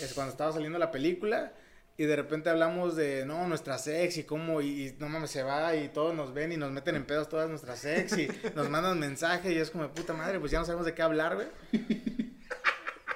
Es 0.00 0.12
cuando 0.14 0.30
estaba 0.32 0.52
saliendo 0.52 0.78
la 0.78 0.90
película. 0.90 1.52
Y 2.00 2.06
de 2.06 2.16
repente 2.16 2.48
hablamos 2.48 2.96
de, 2.96 3.26
no, 3.26 3.46
nuestra 3.46 3.76
sex 3.76 4.16
y 4.16 4.24
cómo, 4.24 4.62
y, 4.62 4.86
y 4.86 4.96
no 4.98 5.08
mames, 5.10 5.30
se 5.30 5.42
va 5.42 5.74
y 5.76 5.88
todos 5.90 6.14
nos 6.14 6.32
ven 6.32 6.50
y 6.52 6.56
nos 6.56 6.70
meten 6.70 6.96
en 6.96 7.04
pedos 7.04 7.28
todas 7.28 7.50
nuestras 7.50 7.78
sex 7.78 8.16
y 8.16 8.26
nos 8.56 8.70
mandan 8.70 8.98
mensajes 8.98 9.52
y 9.52 9.58
es 9.58 9.68
como, 9.70 9.86
puta 9.90 10.14
madre, 10.14 10.40
pues 10.40 10.50
ya 10.50 10.58
no 10.60 10.64
sabemos 10.64 10.86
de 10.86 10.94
qué 10.94 11.02
hablar, 11.02 11.34
güey. 11.34 11.48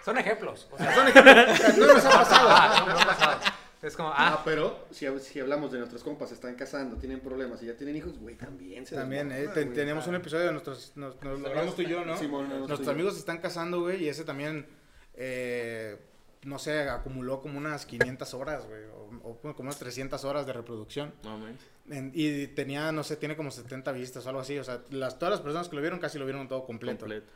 Son 0.05 0.19
ejemplos. 0.19 0.69
O 0.71 0.77
sea, 0.77 0.95
Son 0.95 1.09
ejemplos, 1.09 1.35
o 1.49 1.57
sea, 1.57 1.69
no 1.79 1.87
nos 1.95 2.05
ha 2.05 2.11
pasado. 2.11 2.49
ah, 2.51 2.85
no, 2.87 2.93
no 2.93 3.01
ha 3.01 3.07
pasado. 3.07 3.41
Es 3.81 3.97
como, 3.97 4.11
Ah, 4.11 4.15
ah, 4.35 4.43
pero 4.45 4.87
si, 4.91 5.07
hab- 5.07 5.19
si 5.19 5.41
hablamos 5.41 5.73
de 5.73 5.79
nuestros 5.79 6.03
compas, 6.03 6.29
se 6.29 6.35
están 6.35 6.55
casando, 6.55 6.97
tienen 6.97 7.21
problemas 7.21 7.63
y 7.63 7.67
ya 7.67 7.77
tienen 7.77 7.97
hijos, 7.97 8.19
güey, 8.19 8.35
también 8.35 8.87
se 8.87 8.97
También, 8.97 9.31
eh, 9.33 9.49
te- 9.53 9.65
güey. 9.65 9.75
teníamos 9.75 10.07
un 10.07 10.15
episodio 10.17 10.45
de 10.47 10.53
nuestros, 10.53 10.93
nos, 10.97 11.21
nos 11.23 11.45
hablamos 11.45 11.75
tú 11.77 11.83
y 11.83 11.87
yo, 11.87 12.05
¿no? 12.05 12.17
Simón, 12.19 12.49
Nuestros 12.51 12.87
amigos 12.89 13.15
se 13.15 13.21
están 13.21 13.39
casando, 13.39 13.81
güey, 13.81 14.05
y 14.05 14.09
ese 14.11 14.25
también, 14.25 14.67
eh, 15.15 15.99
no 16.45 16.59
sé, 16.59 16.89
acumuló 16.89 17.41
como 17.41 17.59
unas 17.59 17.87
500 17.87 18.35
horas, 18.35 18.67
güey, 18.67 18.83
o, 18.85 19.31
o 19.31 19.39
como 19.55 19.69
unas 19.69 19.79
300 19.79 20.25
horas 20.25 20.47
de 20.47 20.53
reproducción. 20.53 21.15
No. 21.23 21.39
En- 21.95 22.13
y 22.15 22.47
tenía, 22.49 22.93
no 22.93 23.05
sé, 23.05 23.17
tiene 23.17 23.37
como 23.37 23.51
70 23.51 23.93
vistas 23.93 24.25
o 24.25 24.29
algo 24.31 24.41
así, 24.41 24.59
o 24.59 24.65
sea, 24.65 24.83
las, 24.91 25.19
todas 25.19 25.33
las 25.33 25.41
personas 25.41 25.69
que 25.69 25.77
lo 25.77 25.83
vieron 25.83 25.99
casi 25.99 26.19
lo 26.19 26.25
vieron 26.25 26.49
todo 26.49 26.65
completo. 26.65 27.01
Completo. 27.01 27.27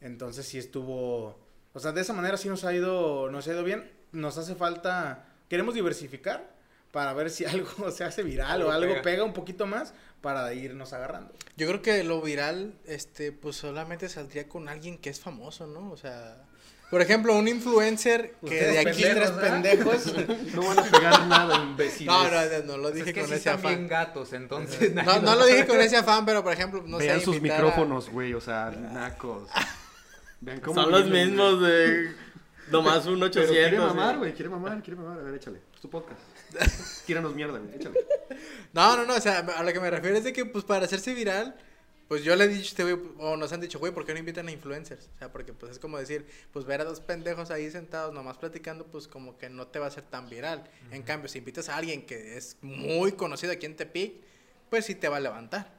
Entonces 0.00 0.46
sí 0.46 0.58
estuvo, 0.58 1.38
o 1.72 1.80
sea, 1.80 1.92
de 1.92 2.00
esa 2.02 2.12
manera 2.12 2.36
sí 2.36 2.48
nos 2.48 2.64
ha 2.64 2.74
ido, 2.74 3.30
nos 3.30 3.46
ha 3.48 3.52
ido 3.52 3.64
bien. 3.64 3.90
Nos 4.12 4.36
hace 4.38 4.54
falta, 4.54 5.26
queremos 5.48 5.74
diversificar 5.74 6.52
para 6.92 7.12
ver 7.14 7.30
si 7.30 7.44
algo 7.46 7.90
se 7.90 8.04
hace 8.04 8.22
viral 8.22 8.50
Algo 8.50 8.68
o 8.68 8.72
algo 8.72 8.90
pega. 8.92 9.02
pega. 9.02 9.24
un 9.24 9.32
poquito 9.32 9.66
más 9.66 9.94
para 10.20 10.52
irnos 10.54 10.92
agarrando. 10.92 11.32
Yo 11.56 11.66
creo 11.66 11.82
que 11.82 12.04
lo 12.04 12.20
viral, 12.22 12.74
este, 12.86 13.32
pues 13.32 13.56
solamente 13.56 14.08
saldría 14.08 14.48
con 14.48 14.68
alguien 14.68 14.98
que 14.98 15.10
es 15.10 15.20
famoso, 15.20 15.66
¿no? 15.66 15.90
O 15.90 15.96
sea, 15.96 16.44
por 16.94 17.02
ejemplo, 17.02 17.34
un 17.34 17.48
influencer 17.48 18.36
que 18.38 18.46
Ustedes 18.46 18.84
de 18.84 18.88
aquí... 18.88 19.02
pendejos, 19.02 20.02
tres 20.04 20.14
pendejos. 20.14 20.54
No 20.54 20.62
van 20.64 20.78
a 20.78 20.82
pegar 20.84 21.26
nada, 21.26 21.56
imbéciles. 21.64 22.06
No, 22.06 22.22
no, 22.22 22.30
no, 22.30 22.62
no 22.66 22.76
lo 22.76 22.82
pues 22.84 22.94
dije 22.94 23.08
es 23.10 23.14
que 23.14 23.20
con 23.22 23.28
sí 23.30 23.34
ese 23.34 23.50
están 23.50 23.62
bien 23.62 23.74
afán. 23.74 23.88
gatos, 23.88 24.32
entonces. 24.32 24.94
No, 25.04 25.20
no 25.20 25.34
lo 25.34 25.44
dije 25.44 25.66
con 25.66 25.80
ese 25.80 25.96
afán, 25.96 26.24
pero 26.24 26.44
por 26.44 26.52
ejemplo, 26.52 26.84
no 26.86 26.98
Vean 26.98 27.18
sé, 27.18 27.24
sus 27.24 27.40
micrófonos, 27.40 28.10
güey, 28.10 28.32
o 28.32 28.40
sea, 28.40 28.70
nacos. 28.70 29.50
Vean 30.40 30.60
cómo 30.60 30.80
Son 30.80 30.92
los 30.92 31.10
mismos 31.10 31.62
de. 31.62 32.12
Nomás 32.70 33.06
un 33.06 33.14
Pero 33.14 33.26
800. 33.26 33.50
quiere 33.56 33.78
mamar, 33.80 34.12
sí. 34.12 34.18
güey, 34.18 34.32
quiere 34.34 34.48
mamar, 34.50 34.80
quiere 34.80 35.00
mamar. 35.00 35.18
A 35.18 35.22
ver, 35.22 35.34
échale. 35.34 35.62
Es 35.74 35.80
tu 35.80 35.90
podcast. 35.90 36.20
Tíranos 37.06 37.34
mierda, 37.34 37.58
güey, 37.58 37.74
échale. 37.74 37.98
No, 38.72 38.96
no, 38.96 39.04
no, 39.04 39.14
o 39.14 39.20
sea, 39.20 39.40
a 39.40 39.62
lo 39.64 39.72
que 39.72 39.80
me 39.80 39.90
refiero 39.90 40.16
es 40.16 40.22
de 40.22 40.32
que, 40.32 40.44
pues, 40.46 40.64
para 40.64 40.84
hacerse 40.84 41.12
viral, 41.12 41.56
pues 42.14 42.22
yo 42.22 42.36
le 42.36 42.44
he 42.44 42.48
dicho, 42.48 42.62
a 42.62 42.68
este 42.68 42.82
güey, 42.84 42.96
o 43.18 43.36
nos 43.36 43.52
han 43.52 43.60
dicho, 43.60 43.80
güey, 43.80 43.92
¿por 43.92 44.06
qué 44.06 44.12
no 44.12 44.20
invitan 44.20 44.46
a 44.46 44.52
influencers? 44.52 45.10
O 45.16 45.18
sea, 45.18 45.32
porque, 45.32 45.52
pues, 45.52 45.72
es 45.72 45.78
como 45.80 45.98
decir, 45.98 46.24
pues, 46.52 46.64
ver 46.64 46.80
a 46.80 46.84
dos 46.84 47.00
pendejos 47.00 47.50
ahí 47.50 47.68
sentados 47.72 48.14
nomás 48.14 48.38
platicando, 48.38 48.86
pues, 48.86 49.08
como 49.08 49.36
que 49.36 49.50
no 49.50 49.66
te 49.66 49.80
va 49.80 49.86
a 49.86 49.88
hacer 49.88 50.04
tan 50.04 50.30
viral. 50.30 50.62
En 50.92 51.02
cambio, 51.02 51.28
si 51.28 51.38
invitas 51.38 51.68
a 51.68 51.76
alguien 51.76 52.06
que 52.06 52.36
es 52.36 52.56
muy 52.62 53.10
conocido 53.14 53.52
aquí 53.52 53.66
en 53.66 53.74
Tepic, 53.74 54.12
pues, 54.70 54.84
sí 54.84 54.94
te 54.94 55.08
va 55.08 55.16
a 55.16 55.20
levantar. 55.20 55.72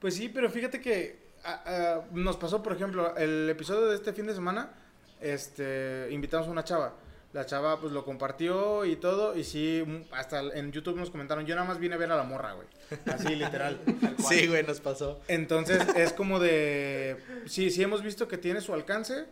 Pues 0.00 0.14
sí, 0.16 0.28
pero 0.28 0.50
fíjate 0.50 0.80
que 0.80 1.20
ah, 1.44 1.62
ah, 1.64 2.04
nos 2.10 2.36
pasó, 2.36 2.64
por 2.64 2.72
ejemplo, 2.72 3.16
el 3.16 3.48
episodio 3.48 3.86
de 3.86 3.94
este 3.94 4.12
fin 4.12 4.26
de 4.26 4.34
semana, 4.34 4.72
este, 5.20 6.08
invitamos 6.10 6.48
a 6.48 6.50
una 6.50 6.64
chava. 6.64 6.96
La 7.32 7.46
chava 7.46 7.80
pues 7.80 7.92
lo 7.92 8.04
compartió 8.04 8.84
y 8.84 8.96
todo, 8.96 9.36
y 9.36 9.44
sí, 9.44 9.84
mm, 9.86 10.12
hasta 10.12 10.40
en 10.40 10.72
YouTube 10.72 10.96
nos 10.96 11.10
comentaron, 11.10 11.46
yo 11.46 11.54
nada 11.54 11.66
más 11.66 11.78
vine 11.78 11.94
a 11.94 11.98
ver 11.98 12.10
a 12.10 12.16
la 12.16 12.24
morra, 12.24 12.54
güey. 12.54 12.66
Así, 13.06 13.36
literal. 13.36 13.80
Sí, 14.28 14.48
güey, 14.48 14.64
nos 14.64 14.80
pasó. 14.80 15.20
Entonces 15.28 15.80
es 15.96 16.12
como 16.12 16.40
de, 16.40 17.18
sí, 17.46 17.70
sí 17.70 17.82
hemos 17.82 18.02
visto 18.02 18.26
que 18.26 18.36
tiene 18.36 18.60
su 18.60 18.74
alcance, 18.74 19.26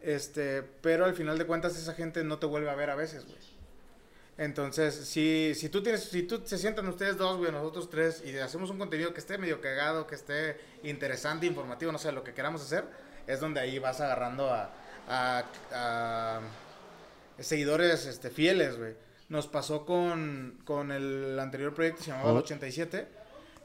este, 0.00 0.62
pero 0.62 1.04
al 1.06 1.14
final 1.14 1.36
de 1.36 1.44
cuentas 1.46 1.76
esa 1.76 1.94
gente 1.94 2.22
no 2.22 2.38
te 2.38 2.46
vuelve 2.46 2.70
a 2.70 2.74
ver 2.76 2.90
a 2.90 2.94
veces, 2.94 3.24
güey. 3.24 3.54
Entonces, 4.36 4.94
si, 4.94 5.54
si 5.54 5.68
tú 5.68 5.82
tienes, 5.82 6.04
si 6.04 6.24
tú 6.24 6.42
se 6.44 6.58
sientan 6.58 6.88
ustedes 6.88 7.16
dos, 7.16 7.38
güey, 7.38 7.52
nosotros 7.52 7.88
tres, 7.88 8.22
y 8.24 8.36
hacemos 8.38 8.70
un 8.70 8.78
contenido 8.78 9.12
que 9.12 9.20
esté 9.20 9.38
medio 9.38 9.60
cagado, 9.60 10.06
que 10.06 10.14
esté 10.16 10.58
interesante, 10.82 11.46
informativo, 11.46 11.92
no 11.92 11.98
sé, 11.98 12.10
lo 12.12 12.24
que 12.24 12.32
queramos 12.34 12.62
hacer, 12.62 12.84
es 13.26 13.40
donde 13.40 13.60
ahí 13.60 13.78
vas 13.78 14.00
agarrando 14.00 14.50
a, 14.50 14.72
a, 15.08 15.44
a 15.72 16.40
seguidores 17.38 18.06
este, 18.06 18.30
fieles, 18.30 18.76
güey. 18.78 18.94
Nos 19.28 19.46
pasó 19.46 19.84
con, 19.86 20.58
con 20.64 20.92
el 20.92 21.38
anterior 21.38 21.74
proyecto, 21.74 22.02
se 22.02 22.10
llamaba 22.10 22.30
El 22.30 22.36
Oh. 22.36 22.40
87. 22.40 23.06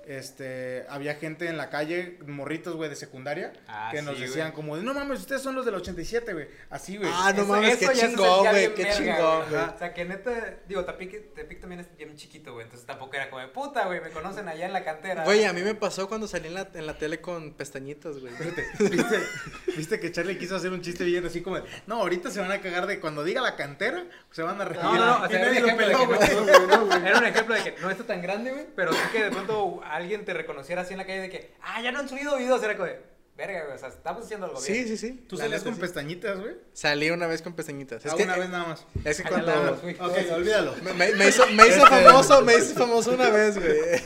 Este, 0.09 0.85
había 0.89 1.13
gente 1.15 1.47
en 1.47 1.55
la 1.57 1.69
calle, 1.69 2.17
morritos, 2.25 2.75
güey, 2.75 2.89
de 2.89 2.95
secundaria, 2.95 3.53
Ah, 3.67 3.89
que 3.91 4.01
nos 4.01 4.15
sí, 4.15 4.23
decían 4.23 4.51
como, 4.53 4.75
no 4.75 4.93
mames, 4.95 5.19
ustedes 5.19 5.43
son 5.43 5.53
los 5.53 5.65
del 5.65 5.75
87, 5.75 6.33
güey. 6.33 6.47
Así, 6.71 6.97
güey. 6.97 7.11
Ah, 7.13 7.31
no 7.31 7.43
Eso- 7.43 7.51
mames, 7.51 7.79
eso 7.79 7.91
qué 7.91 7.97
chingón, 7.99 8.39
güey, 8.49 8.73
qué 8.73 8.89
chingón, 8.91 9.49
güey. 9.51 9.61
O 9.61 9.77
sea, 9.77 9.93
que 9.93 10.05
neta, 10.05 10.31
digo, 10.67 10.83
Tepic, 10.83 11.35
Tepic 11.35 11.59
también 11.59 11.81
es 11.81 11.95
bien 11.95 12.15
chiquito, 12.15 12.53
güey. 12.53 12.63
Entonces 12.65 12.87
tampoco 12.87 13.13
era 13.15 13.29
como 13.29 13.39
de 13.43 13.49
puta, 13.49 13.85
güey. 13.85 14.01
Me 14.01 14.09
conocen 14.09 14.47
allá 14.47 14.65
en 14.65 14.73
la 14.73 14.83
cantera. 14.83 15.23
Güey, 15.25 15.43
a 15.45 15.53
mí 15.53 15.61
me 15.61 15.75
pasó 15.75 16.07
cuando 16.09 16.27
salí 16.27 16.47
en 16.47 16.55
la, 16.55 16.67
en 16.73 16.87
la 16.87 16.97
tele 16.97 17.21
con 17.21 17.53
pestañitas, 17.53 18.17
güey. 18.17 18.33
¿Viste, 18.79 19.19
viste 19.77 19.99
que 19.99 20.11
Charlie 20.11 20.39
quiso 20.39 20.55
hacer 20.55 20.71
un 20.71 20.81
chiste 20.81 21.03
bien 21.03 21.23
así 21.23 21.41
como, 21.41 21.57
de, 21.57 21.63
no, 21.85 21.97
ahorita 21.97 22.31
se 22.31 22.39
van 22.41 22.51
a 22.51 22.61
cagar 22.61 22.87
de 22.87 22.99
cuando 22.99 23.23
diga 23.23 23.41
la 23.41 23.55
cantera, 23.55 24.03
se 24.31 24.41
van 24.41 24.59
a 24.59 24.65
reír. 24.65 24.81
No, 24.81 24.95
no, 24.95 25.05
no, 25.19 25.23
o 25.25 25.27
sea, 25.29 25.39
Era 25.39 27.19
un 27.19 27.25
ejemplo 27.25 27.53
de 27.55 27.63
que 27.63 27.75
no 27.81 27.89
está 27.89 28.03
tan 28.05 28.21
grande, 28.21 28.51
güey, 28.51 28.65
pero 28.75 28.91
sí 28.93 28.99
que 29.11 29.25
de 29.25 29.29
pronto 29.31 29.81
alguien 29.99 30.25
te 30.25 30.33
reconociera 30.33 30.81
así 30.81 30.93
en 30.93 30.97
la 30.99 31.05
calle 31.05 31.21
de 31.21 31.29
que, 31.29 31.53
ah, 31.61 31.81
ya 31.81 31.91
no 31.91 31.99
han 31.99 32.09
subido 32.09 32.35
videos, 32.37 32.61
era 32.63 32.75
como 32.75 32.87
de, 32.87 32.99
verga, 33.37 33.63
güey, 33.65 33.75
o 33.75 33.79
sea, 33.79 33.89
estamos 33.89 34.25
haciendo 34.25 34.47
algo 34.47 34.59
Sí, 34.59 34.73
bien. 34.73 34.87
sí, 34.87 34.97
sí. 34.97 35.25
¿Tú 35.27 35.35
La 35.37 35.43
salías 35.43 35.61
neta, 35.61 35.69
con 35.71 35.75
sí. 35.75 35.81
pestañitas, 35.81 36.39
güey? 36.39 36.55
Salí 36.73 37.09
una 37.11 37.27
vez 37.27 37.41
con 37.41 37.53
pestañitas. 37.53 38.03
Es 38.05 38.11
Ah, 38.11 38.15
que, 38.17 38.23
una 38.23 38.37
vez 38.37 38.49
nada 38.49 38.65
más. 38.67 38.85
es 39.05 39.21
que 39.21 39.29
cuando... 39.29 39.73
Ok, 39.99 40.17
olvídalo. 40.33 40.75
Me, 40.83 40.93
me- 40.93 41.11
me 41.13 41.27
hizo, 41.29 41.47
me 41.47 41.67
hizo 41.67 41.85
famoso, 41.85 42.41
me 42.41 42.55
hizo 42.55 42.73
famoso 42.75 43.11
una 43.11 43.29
vez, 43.29 43.57
güey. 43.57 44.01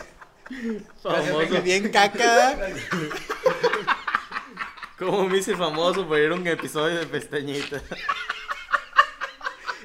Famoso. 1.01 1.61
Bien 1.63 1.89
caca. 1.89 2.57
¿Cómo 4.99 5.27
me 5.27 5.37
hice 5.39 5.55
famoso 5.57 6.07
por 6.07 6.19
ir 6.19 6.31
a 6.31 6.35
un 6.35 6.45
episodio 6.47 6.99
de 6.99 7.05
pestañita? 7.07 7.81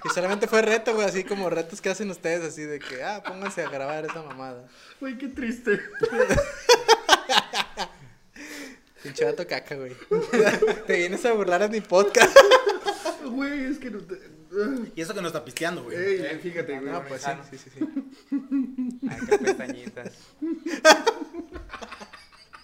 Y 0.08 0.14
solamente 0.14 0.46
fue 0.46 0.62
reto, 0.62 0.94
güey, 0.94 1.06
así 1.06 1.22
como 1.22 1.50
retos 1.50 1.82
que 1.82 1.90
hacen 1.90 2.10
ustedes, 2.10 2.42
así 2.42 2.62
de 2.62 2.78
que, 2.78 3.02
ah, 3.02 3.22
pónganse 3.22 3.62
a 3.62 3.68
grabar 3.68 4.06
esa 4.06 4.22
mamada. 4.22 4.66
Güey, 5.00 5.18
qué 5.18 5.28
triste. 5.28 5.78
Pinche 9.02 9.26
vato 9.26 9.46
caca, 9.46 9.74
güey. 9.74 9.94
Te 10.86 10.96
vienes 10.96 11.24
a 11.26 11.32
burlar 11.32 11.62
a 11.62 11.68
mi 11.68 11.80
podcast. 11.80 12.36
Güey, 13.24 13.66
es 13.66 13.78
que 13.78 13.90
no 13.90 14.00
te... 14.00 14.18
Y 14.96 15.02
eso 15.02 15.12
que 15.12 15.20
no 15.20 15.26
está 15.26 15.44
pisteando, 15.44 15.84
güey. 15.84 15.96
Ey, 15.96 16.38
fíjate, 16.38 16.78
güey. 16.78 16.90
No, 16.90 17.04
pues 17.04 17.20
sí, 17.20 17.26
Sano. 17.26 17.44
sí, 17.48 17.58
sí, 17.58 17.70
sí. 17.70 17.80
Ay, 19.10 19.18
qué 19.28 19.38
pestañitas. 19.38 20.12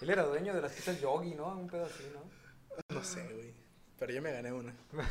Él 0.01 0.09
era 0.09 0.23
dueño 0.23 0.55
de 0.55 0.61
las 0.61 0.71
pistas 0.71 0.99
Yogi, 0.99 1.35
¿no? 1.35 1.55
Un 1.55 1.67
pedo 1.67 1.85
así, 1.85 2.03
¿no? 2.11 2.95
No 2.95 3.03
sé, 3.03 3.21
güey. 3.31 3.53
Pero 3.99 4.13
yo 4.13 4.21
me 4.21 4.31
gané 4.31 4.51
una. 4.51 4.73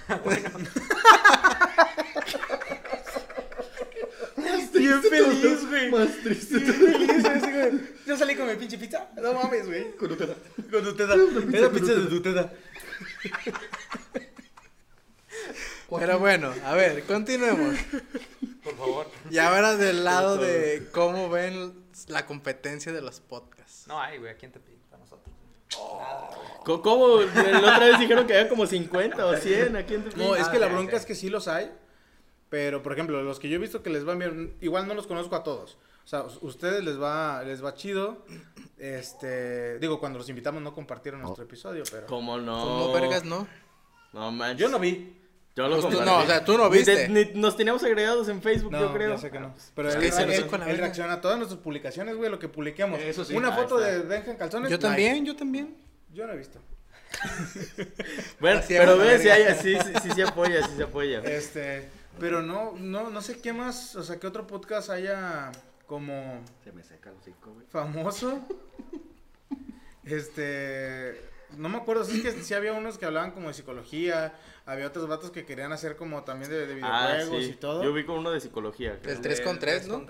Bien 4.73 5.03
feliz, 5.03 5.66
güey. 5.68 5.90
Más 5.90 6.09
triste. 6.23 6.61
feliz, 6.61 7.25
así, 7.25 7.51
güey. 7.53 7.73
Yo 8.07 8.16
salí 8.16 8.35
con 8.37 8.47
mi 8.49 8.55
pinche 8.57 8.79
pizza. 8.79 9.09
No 9.16 9.33
mames, 9.35 9.66
güey. 9.66 9.97
Con 9.97 10.11
Nutella. 10.11 10.35
Con 10.70 10.85
Nutella. 10.85 11.14
Era 11.53 11.70
pizza 11.70 11.92
de 11.94 12.11
Nutella. 12.11 12.53
Pero 15.99 16.18
bueno, 16.18 16.53
a 16.64 16.75
ver, 16.75 17.05
continuemos. 17.05 17.77
Por 18.64 18.77
favor. 18.77 19.07
Y 19.31 19.38
ahora 19.38 19.77
del 19.77 20.03
lado 20.05 20.37
de 20.38 20.88
cómo 20.92 21.29
ven 21.31 21.73
la 22.09 22.27
competencia 22.27 22.92
de 22.92 23.01
los 23.01 23.20
podcasts. 23.20 23.87
No 23.87 24.01
hay, 24.01 24.18
güey, 24.18 24.37
Tepic, 24.37 24.59
para 24.59 24.59
nosotros. 24.59 24.81
Co- 24.81 24.84
¿Cómo? 26.65 27.19
La 27.21 27.59
otra 27.75 27.87
vez 27.87 27.99
dijeron 27.99 28.27
que 28.27 28.35
había 28.37 28.49
como 28.49 28.67
50 28.67 29.27
o 29.27 29.37
100 29.37 29.77
aquí 29.77 29.95
en. 29.95 30.09
No, 30.17 30.35
es 30.35 30.49
Ah, 30.49 30.53
que 30.53 30.59
la 30.59 30.67
ok, 30.67 30.73
bronca 30.73 30.97
es 30.97 31.05
que 31.05 31.15
sí 31.15 31.29
los 31.29 31.47
hay. 31.49 31.71
Pero, 32.49 32.83
por 32.83 32.93
ejemplo, 32.93 33.23
los 33.23 33.39
que 33.41 33.49
yo 33.49 33.57
he 33.57 33.59
visto 33.59 33.83
que 33.83 33.91
les 33.91 34.05
van 34.05 34.19
bien, 34.19 34.57
igual 34.61 34.87
no 34.87 34.95
los 34.95 35.07
conozco 35.07 35.35
a 35.37 35.43
todos. 35.43 35.77
O 36.05 36.07
sea, 36.07 36.23
us- 36.23 36.39
ustedes 36.43 36.85
les 36.85 37.01
va, 37.01 37.43
les 37.43 37.63
va 37.65 37.75
chido. 37.75 38.25
Este, 38.79 39.79
digo, 39.79 39.99
cuando 40.01 40.19
los 40.19 40.29
invitamos 40.29 40.63
no 40.63 40.73
compartieron 40.75 41.21
nuestro 41.23 41.45
episodio, 41.45 41.83
pero. 41.91 42.07
¿Cómo 42.07 42.39
no? 42.39 42.61
¿Cómo 42.61 42.93
vergas 42.93 43.25
no? 43.25 43.47
No 44.13 44.31
manches. 44.31 44.59
Yo 44.61 44.69
no 44.69 44.79
vi. 44.79 45.21
Yo 45.57 45.69
lo 45.69 45.81
Pues 45.81 45.95
tú 45.95 46.03
no, 46.05 46.19
o 46.19 46.27
sea, 46.27 46.45
tú 46.45 46.59
no 46.59 46.69
Ni 46.69 46.79
viste. 46.79 46.97
te- 46.97 47.09
ni 47.09 47.40
nos 47.40 47.57
teníamos 47.57 47.83
agregados 47.85 48.29
en 48.29 48.43
Facebook, 48.43 48.73
No, 48.73 48.81
yo 48.81 48.93
creo. 48.93 49.11
ya 49.14 49.19
sé 49.19 49.31
que 49.31 49.38
no. 49.38 49.55
Pero 49.77 49.88
Es 49.88 49.95
él, 49.95 50.03
él- 50.03 50.11
nos 50.11 50.19
él- 50.19 50.40
fue 50.40 50.47
con 50.51 50.61
la 50.61 50.67
él 50.67 50.73
verga. 50.73 50.85
reacciona 50.87 51.12
a 51.12 51.21
todas 51.21 51.37
nuestras 51.38 51.61
publicaciones, 51.61 52.17
güey, 52.17 52.29
lo 52.31 52.38
que 52.40 52.49
publiquemos. 52.49 53.01
Eso 53.01 53.25
sí. 53.25 53.35
Una 53.37 53.53
foto 53.53 53.79
está. 53.79 53.93
de 53.93 53.99
Benja 54.01 54.31
en 54.33 54.37
calzones. 54.37 54.71
Yo 54.71 54.79
también, 54.81 55.25
yo 55.25 55.37
también. 55.37 55.77
Yo 56.12 56.27
no 56.27 56.33
he 56.33 56.37
visto. 56.38 56.61
Bueno, 58.40 58.59
Así 58.59 58.75
pero 58.77 58.99
ve, 58.99 59.19
si 59.21 59.29
hay, 59.31 59.55
sí, 59.55 59.77
sí, 59.85 59.93
sí 60.03 60.11
se 60.11 60.23
apoya, 60.25 60.67
sí 60.67 60.77
se 60.77 60.83
apoya. 60.83 61.21
Este, 61.21 61.88
pero 62.19 62.43
no, 62.43 62.73
no, 62.77 63.11
no 63.11 63.23
sé 63.23 63.38
qué 63.40 63.53
más, 63.53 63.95
o 63.95 64.03
sea, 64.03 64.19
qué 64.19 64.27
otro 64.27 64.47
podcast 64.49 64.90
haya 64.90 65.53
como 65.87 66.43
Se 66.64 66.73
me 66.73 66.83
seca 66.83 67.11
el 67.11 67.17
hocico, 67.17 67.53
güey. 67.55 67.67
famoso. 67.69 68.40
Este, 70.05 71.21
no 71.57 71.69
me 71.69 71.79
acuerdo, 71.79 72.05
sí 72.05 72.23
es 72.25 72.35
que 72.35 72.43
sí 72.43 72.55
había 72.55 72.73
unos 72.73 72.99
que 72.99 73.07
hablaban 73.07 73.33
como 73.33 73.49
de 73.49 73.55
psicología, 73.55 74.35
había 74.67 74.87
otros 74.87 75.07
vatos 75.09 75.31
que 75.31 75.45
querían 75.45 75.73
hacer 75.73 75.97
como 75.97 76.23
también 76.25 76.51
de, 76.51 76.67
de 76.67 76.81
Ah, 76.83 77.09
videojuegos 77.14 77.45
sí. 77.45 77.51
y 77.51 77.55
todo. 77.55 77.83
Yo 77.85 77.93
vi 77.93 78.05
con 78.05 78.19
uno 78.19 78.31
de 78.31 78.40
psicología. 78.40 78.99
creo. 79.03 79.14
El 79.17 79.21
3 79.21 79.40
con 79.43 79.59
3, 79.59 79.88
¿no? 79.88 80.07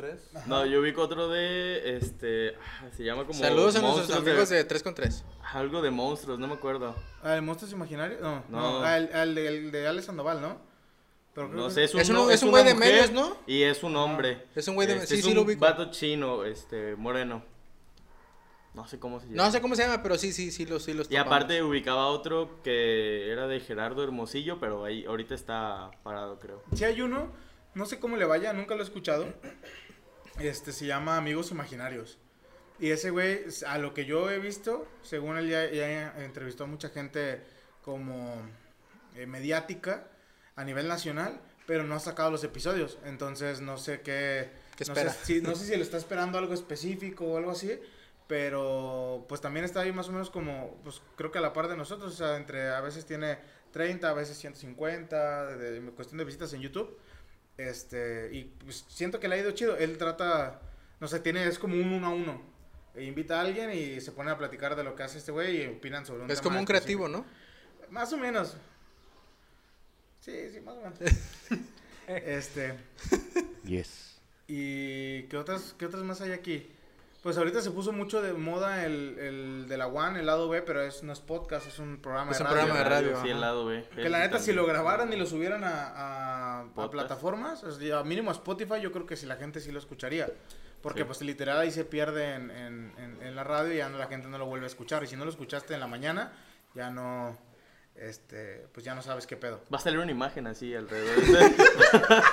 No, 0.46 0.66
yo 0.66 0.80
vi 0.80 0.92
con 0.92 1.04
otro 1.04 1.28
de, 1.28 1.96
este, 1.96 2.54
ah, 2.56 2.86
se 2.96 3.04
llama 3.04 3.26
como 3.26 3.38
Saludos 3.38 3.76
a 3.76 3.80
nuestros 3.82 4.18
amigos 4.18 4.48
de 4.48 4.64
3 4.64 4.82
con 4.82 4.94
3. 4.94 5.24
Algo 5.52 5.82
de 5.82 5.90
monstruos, 5.90 6.38
no 6.38 6.46
me 6.48 6.54
acuerdo. 6.54 6.94
¿Al 7.22 7.42
Monstruos 7.42 7.72
Imaginarios? 7.72 8.20
No, 8.20 8.42
no, 8.48 8.80
No. 8.80 8.82
de, 8.82 9.46
el 9.48 9.70
de 9.70 9.86
Alex 9.86 10.06
Sandoval, 10.06 10.40
¿no? 10.40 10.58
Pero 11.34 11.48
No 11.48 11.68
sé, 11.68 11.82
es 11.84 11.94
un, 11.94 12.00
Es 12.00 12.08
un- 12.10 12.14
no- 12.14 12.30
es 12.30 12.42
un 12.44 12.50
una 12.50 12.60
güey 12.62 12.72
de 12.72 12.78
medios, 12.78 13.10
¿no? 13.10 13.36
Y 13.46 13.62
es 13.62 13.82
un 13.82 13.96
hombre. 13.96 14.46
Es 14.54 14.68
un 14.68 14.76
güey 14.76 14.86
de- 14.86 14.94
Este, 14.94 15.06
sí, 15.08 15.14
es 15.16 15.22
sí 15.24 15.30
un 15.30 15.34
lo 15.36 15.42
ubico. 15.42 15.60
vato 15.60 15.90
chino, 15.90 16.44
este, 16.44 16.94
moreno. 16.94 17.42
No 18.74 18.86
sé 18.88 18.98
cómo 18.98 19.20
se 19.20 19.26
llama. 19.26 19.36
No 19.44 19.50
sé 19.52 19.60
cómo 19.60 19.76
se 19.76 19.82
llama, 19.82 20.02
pero 20.02 20.18
sí, 20.18 20.32
sí, 20.32 20.50
sí, 20.50 20.66
los, 20.66 20.82
sí 20.84 20.92
los 20.94 21.06
Y 21.06 21.10
topamos. 21.10 21.26
aparte 21.28 21.62
ubicaba 21.62 22.06
otro 22.08 22.60
que 22.64 23.30
era 23.30 23.46
de 23.46 23.60
Gerardo 23.60 24.02
Hermosillo, 24.02 24.58
pero 24.58 24.84
ahí 24.84 25.04
ahorita 25.04 25.34
está 25.34 25.90
parado, 26.02 26.38
creo. 26.40 26.62
Si 26.74 26.84
hay 26.84 27.00
uno, 27.00 27.30
no 27.74 27.86
sé 27.86 28.00
cómo 28.00 28.16
le 28.16 28.24
vaya, 28.24 28.52
nunca 28.52 28.74
lo 28.74 28.80
he 28.80 28.84
escuchado. 28.84 29.32
Este 30.40 30.72
se 30.72 30.86
llama 30.86 31.16
Amigos 31.16 31.50
Imaginarios. 31.52 32.18
Y 32.80 32.90
ese 32.90 33.10
güey, 33.10 33.42
a 33.68 33.78
lo 33.78 33.94
que 33.94 34.04
yo 34.04 34.28
he 34.30 34.40
visto, 34.40 34.88
según 35.02 35.36
él 35.36 35.48
ya, 35.48 35.70
ya 35.70 36.12
entrevistó 36.24 36.64
a 36.64 36.66
mucha 36.66 36.88
gente 36.88 37.40
como 37.82 38.34
eh, 39.14 39.26
mediática 39.26 40.08
a 40.56 40.64
nivel 40.64 40.88
nacional, 40.88 41.40
pero 41.66 41.84
no 41.84 41.94
ha 41.94 42.00
sacado 42.00 42.32
los 42.32 42.42
episodios. 42.42 42.98
Entonces 43.04 43.60
no 43.60 43.78
sé 43.78 44.00
qué. 44.00 44.50
¿Qué 44.76 44.84
no 44.86 44.94
sé 44.96 45.00
espera? 45.02 45.12
si- 45.24 45.40
no 45.40 45.54
sé 45.54 45.66
si 45.66 45.76
le 45.76 45.84
está 45.84 45.96
esperando 45.98 46.36
algo 46.38 46.52
específico 46.52 47.24
o 47.26 47.36
algo 47.38 47.52
así. 47.52 47.70
Pero 48.26 49.26
pues 49.28 49.40
también 49.40 49.64
está 49.64 49.80
ahí 49.80 49.92
más 49.92 50.08
o 50.08 50.12
menos 50.12 50.30
como, 50.30 50.80
pues 50.82 51.02
creo 51.16 51.30
que 51.30 51.38
a 51.38 51.42
la 51.42 51.52
par 51.52 51.68
de 51.68 51.76
nosotros, 51.76 52.12
o 52.12 52.16
sea, 52.16 52.36
entre 52.36 52.70
a 52.70 52.80
veces 52.80 53.04
tiene 53.04 53.38
30, 53.72 54.08
a 54.08 54.14
veces 54.14 54.38
150, 54.38 55.56
de, 55.56 55.80
de 55.80 55.90
cuestión 55.90 56.18
de 56.18 56.24
visitas 56.24 56.52
en 56.54 56.60
YouTube. 56.60 56.98
Este, 57.56 58.30
y 58.32 58.44
pues 58.44 58.84
siento 58.88 59.20
que 59.20 59.28
le 59.28 59.36
ha 59.36 59.38
ido 59.38 59.50
chido. 59.52 59.76
Él 59.76 59.98
trata, 59.98 60.60
no 61.00 61.08
sé, 61.08 61.20
tiene, 61.20 61.46
es 61.46 61.58
como 61.58 61.74
un 61.74 61.92
uno 61.92 62.06
a 62.06 62.10
uno. 62.10 62.42
E 62.94 63.04
invita 63.04 63.38
a 63.38 63.42
alguien 63.42 63.72
y 63.72 64.00
se 64.00 64.12
pone 64.12 64.30
a 64.30 64.38
platicar 64.38 64.76
de 64.76 64.84
lo 64.84 64.94
que 64.94 65.02
hace 65.02 65.18
este 65.18 65.32
güey 65.32 65.62
y 65.62 65.66
opinan 65.66 66.06
sobre 66.06 66.22
un 66.22 66.30
Es 66.30 66.38
tema 66.38 66.44
como 66.44 66.58
un 66.60 66.64
creativo, 66.64 67.08
¿no? 67.08 67.24
Más 67.90 68.12
o 68.12 68.16
menos. 68.16 68.56
Sí, 70.20 70.50
sí, 70.52 70.60
más 70.60 70.74
o 70.76 70.80
menos. 70.80 70.98
este, 72.06 72.74
Yes. 73.64 74.20
¿y 74.46 75.24
qué 75.24 75.36
otras, 75.36 75.74
qué 75.78 75.86
otras 75.86 76.02
más 76.02 76.20
hay 76.20 76.32
aquí? 76.32 76.70
Pues 77.24 77.36
ahorita 77.38 77.60
se 77.62 77.70
puso 77.70 77.90
mucho 77.92 78.20
de 78.22 78.34
moda 78.34 78.84
el, 78.84 79.18
el 79.18 79.66
de 79.66 79.76
la 79.78 79.86
One, 79.88 80.20
el 80.20 80.26
lado 80.26 80.48
B, 80.48 80.60
pero 80.62 80.82
es, 80.82 81.02
no 81.02 81.12
es 81.12 81.20
podcast, 81.20 81.66
es 81.66 81.78
un 81.78 81.96
programa 82.00 82.30
Es 82.32 82.38
de 82.38 82.44
un 82.44 82.50
radio. 82.50 82.62
programa 82.66 82.84
de 82.84 82.90
radio, 82.94 83.22
Sí, 83.22 83.30
el 83.30 83.40
lado 83.40 83.64
B. 83.64 83.88
Que 83.96 84.10
la 84.10 84.18
neta, 84.20 84.38
si 84.38 84.52
lo 84.52 84.66
grabaran 84.66 85.10
y 85.12 85.16
lo 85.16 85.24
subieran 85.24 85.64
a, 85.64 85.88
a- 85.88 86.60
a 86.76 86.90
plataformas, 86.90 87.64
o 87.64 87.72
sea, 87.72 88.02
mínimo 88.04 88.30
a 88.30 88.34
Spotify, 88.34 88.80
yo 88.82 88.92
creo 88.92 89.06
que 89.06 89.16
si 89.16 89.24
la 89.26 89.36
gente 89.36 89.60
sí 89.60 89.72
lo 89.72 89.78
escucharía. 89.78 90.28
Porque 90.82 91.00
Sí. 91.00 91.06
pues 91.06 91.22
literal 91.22 91.58
ahí 91.58 91.70
se 91.70 91.86
pierde 91.86 92.34
en, 92.34 92.50
en- 92.50 92.92
en- 92.98 93.22
en 93.22 93.34
la 93.34 93.42
radio 93.42 93.72
y 93.72 93.78
ya 93.78 93.88
no, 93.88 93.96
la 93.96 94.06
gente 94.06 94.28
no 94.28 94.36
lo 94.36 94.44
vuelve 94.44 94.66
a 94.66 94.68
escuchar. 94.68 95.02
Y 95.02 95.06
si 95.06 95.16
no 95.16 95.24
lo 95.24 95.30
escuchaste 95.30 95.72
en 95.72 95.80
la 95.80 95.86
mañana, 95.86 96.30
ya 96.74 96.90
no, 96.90 97.38
este, 97.96 98.66
pues 98.72 98.84
ya 98.84 98.94
no 98.94 99.02
sabes 99.02 99.26
qué 99.26 99.36
pedo. 99.36 99.60
Va 99.72 99.78
a 99.78 99.80
salir 99.80 99.98
una 99.98 100.10
imagen 100.10 100.46
así 100.46 100.74
alrededor. 100.74 101.22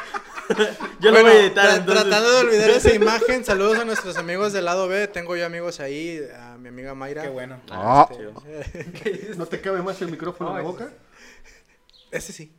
Yo 1.00 1.12
lo 1.12 1.22
Bueno, 1.22 1.30
voy 1.30 1.38
a 1.38 1.40
editar, 1.46 1.66
tra- 1.70 1.76
entonces. 1.78 2.04
Tratando 2.04 2.32
de 2.32 2.38
olvidar 2.42 2.70
esa 2.72 2.94
imagen, 2.94 3.46
saludos 3.46 3.78
a 3.80 3.86
nuestros 3.86 4.18
amigos 4.18 4.52
del 4.54 4.66
lado 4.66 4.88
B. 4.88 5.08
Tengo 5.08 5.36
yo 5.38 5.46
amigos 5.46 5.80
ahí, 5.80 6.22
a 6.38 6.58
mi 6.58 6.68
amiga 6.70 6.94
Mayra. 6.94 7.22
Qué 7.24 7.30
bueno. 7.30 7.62
Ah. 7.70 8.10
Este, 8.12 9.34
¿No 9.38 9.46
te 9.46 9.62
cabe 9.62 9.82
más 9.82 10.02
el 10.02 10.12
micrófono 10.12 10.50
en 10.52 10.58
la 10.58 10.62
boca? 10.64 10.90
ese 12.12 12.34
sí. 12.34 12.52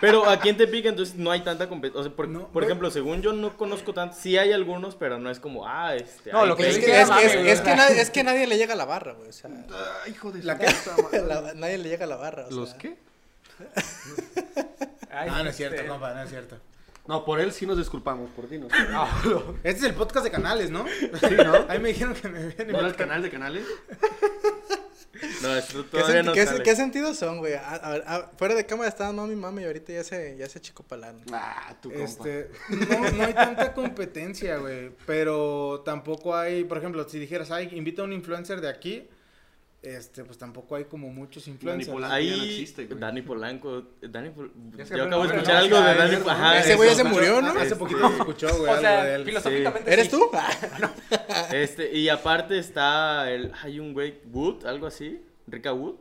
Pero 0.00 0.28
aquí 0.28 0.48
en 0.48 0.56
Tepic 0.56 0.86
entonces 0.86 1.14
no 1.16 1.30
hay 1.30 1.40
tanta 1.40 1.68
competencia. 1.68 2.00
O 2.00 2.04
sea, 2.04 2.12
por, 2.14 2.28
No, 2.28 2.48
por 2.48 2.62
no. 2.62 2.68
ejemplo, 2.68 2.90
según 2.90 3.22
yo 3.22 3.32
no 3.32 3.56
conozco 3.56 3.92
tanto. 3.94 4.16
Sí 4.20 4.36
hay 4.38 4.52
algunos, 4.52 4.94
pero 4.96 5.18
no 5.18 5.30
es 5.30 5.40
como, 5.40 5.66
ah, 5.66 5.94
este. 5.94 6.32
No, 6.32 6.44
lo 6.46 6.56
que 6.56 6.68
Es 6.68 6.78
que, 6.78 7.00
es, 7.00 7.10
que, 7.10 7.50
es, 7.50 7.60
que 7.60 7.74
nadie, 7.76 8.00
es 8.00 8.10
que 8.10 8.22
nadie 8.24 8.46
le 8.46 8.58
llega 8.58 8.74
a 8.74 8.76
la 8.76 8.84
barra, 8.84 9.12
güey. 9.14 9.28
O 9.28 9.32
sea, 9.32 9.50
Ah, 9.72 10.08
hijo 10.08 10.30
de 10.32 10.42
¿La 10.42 10.54
su 10.54 10.60
qué? 10.60 10.66
puta 10.66 11.02
madre. 11.02 11.22
la- 11.26 11.54
nadie 11.54 11.78
le 11.78 11.88
llega 11.88 12.04
a 12.04 12.08
la 12.08 12.16
barra. 12.16 12.46
o 12.46 12.50
¿Los 12.50 12.70
sea. 12.70 12.78
qué? 12.78 12.96
Ay, 15.10 15.28
Ah, 15.32 15.42
no 15.42 15.50
es 15.50 15.56
cierto, 15.56 15.76
este, 15.76 15.88
compa, 15.88 16.12
no 16.14 16.22
es 16.22 16.30
cierto. 16.30 16.58
No, 17.06 17.24
por 17.24 17.40
él 17.40 17.52
sí 17.52 17.66
nos 17.66 17.78
disculpamos, 17.78 18.28
por 18.30 18.46
ti 18.48 18.58
no. 18.58 18.66
Este 19.62 19.78
es 19.78 19.82
el 19.84 19.94
podcast 19.94 20.24
de 20.24 20.30
canales, 20.30 20.70
¿no? 20.70 20.84
Sí, 20.88 21.34
¿no? 21.36 21.64
Ahí 21.68 21.78
me 21.78 21.88
dijeron 21.90 22.14
que 22.14 22.28
me 22.28 22.38
habían 22.40 22.68
¿No 22.68 22.78
era 22.80 22.88
el 22.88 22.96
canal 22.96 23.22
de 23.22 23.30
canales? 23.30 23.64
No, 25.42 25.54
esto 25.56 25.84
¿Qué, 25.84 25.88
todavía 25.98 26.20
sen- 26.22 26.24
no 26.26 26.32
qué- 26.32 26.44
sale. 26.46 26.62
qué 26.62 26.76
sentidos 26.76 27.16
son, 27.18 27.38
güey? 27.38 27.54
A- 27.54 27.60
a- 27.74 28.16
a- 28.16 28.30
fuera 28.36 28.54
de 28.54 28.66
cámara 28.66 28.88
estaban 28.88 29.16
mami 29.16 29.32
y 29.32 29.36
mami 29.36 29.62
y 29.62 29.64
ahorita 29.66 29.92
ya 29.92 30.04
se, 30.04 30.36
ya 30.36 30.48
se 30.48 30.60
chicopalaron. 30.60 31.22
Ah, 31.32 31.74
tu 31.80 31.90
compa. 31.90 32.04
Este, 32.04 32.50
no, 32.68 33.10
no 33.12 33.24
hay 33.24 33.34
tanta 33.34 33.72
competencia, 33.74 34.56
güey. 34.58 34.90
Pero 35.06 35.82
tampoco 35.84 36.34
hay, 36.36 36.64
por 36.64 36.78
ejemplo, 36.78 37.08
si 37.08 37.18
dijeras, 37.18 37.50
ay, 37.50 37.68
invita 37.72 38.02
a 38.02 38.04
un 38.04 38.12
influencer 38.12 38.60
de 38.60 38.68
aquí, 38.68 39.08
este, 39.82 40.24
pues 40.24 40.36
tampoco 40.38 40.74
hay 40.74 40.84
como 40.86 41.08
muchos 41.10 41.46
influencers. 41.48 41.92
Polanco 41.92 42.14
Ahí, 42.14 42.30
ya 42.30 42.36
no 42.36 42.42
existe, 42.42 42.86
güey. 42.86 42.98
Dani 42.98 43.22
Polanco, 43.22 43.82
Dani 44.02 44.30
Pol- 44.30 44.52
Yo 44.76 45.04
acabo 45.04 45.22
de 45.26 45.28
escuchar 45.34 45.54
no, 45.54 45.76
algo 45.76 45.88
de 45.88 45.94
Dani 45.94 46.12
ya, 46.12 46.18
Pol- 46.20 46.30
Ajá, 46.30 46.58
Ese 46.58 46.74
güey 46.74 46.88
ya 46.90 46.94
se 46.96 47.04
murió, 47.04 47.40
¿no? 47.42 47.48
Hace 47.60 47.76
poquito 47.76 48.08
se 48.08 48.16
escuchó, 48.16 48.48
güey, 48.48 48.60
O 48.62 48.70
algo 48.70 48.80
sea, 48.80 49.04
de 49.04 49.14
él. 49.14 49.24
filosóficamente 49.24 49.92
¿Eres 49.92 50.06
sí. 50.06 50.10
tú? 50.10 50.30
Este, 51.52 51.96
y 51.96 52.08
aparte 52.08 52.58
está 52.58 53.30
el, 53.30 53.52
hay 53.62 53.78
un 53.80 53.92
güey, 53.92 54.20
Wood, 54.32 54.66
algo 54.66 54.86
así, 54.86 55.22
Rica 55.46 55.72
Wood. 55.72 55.96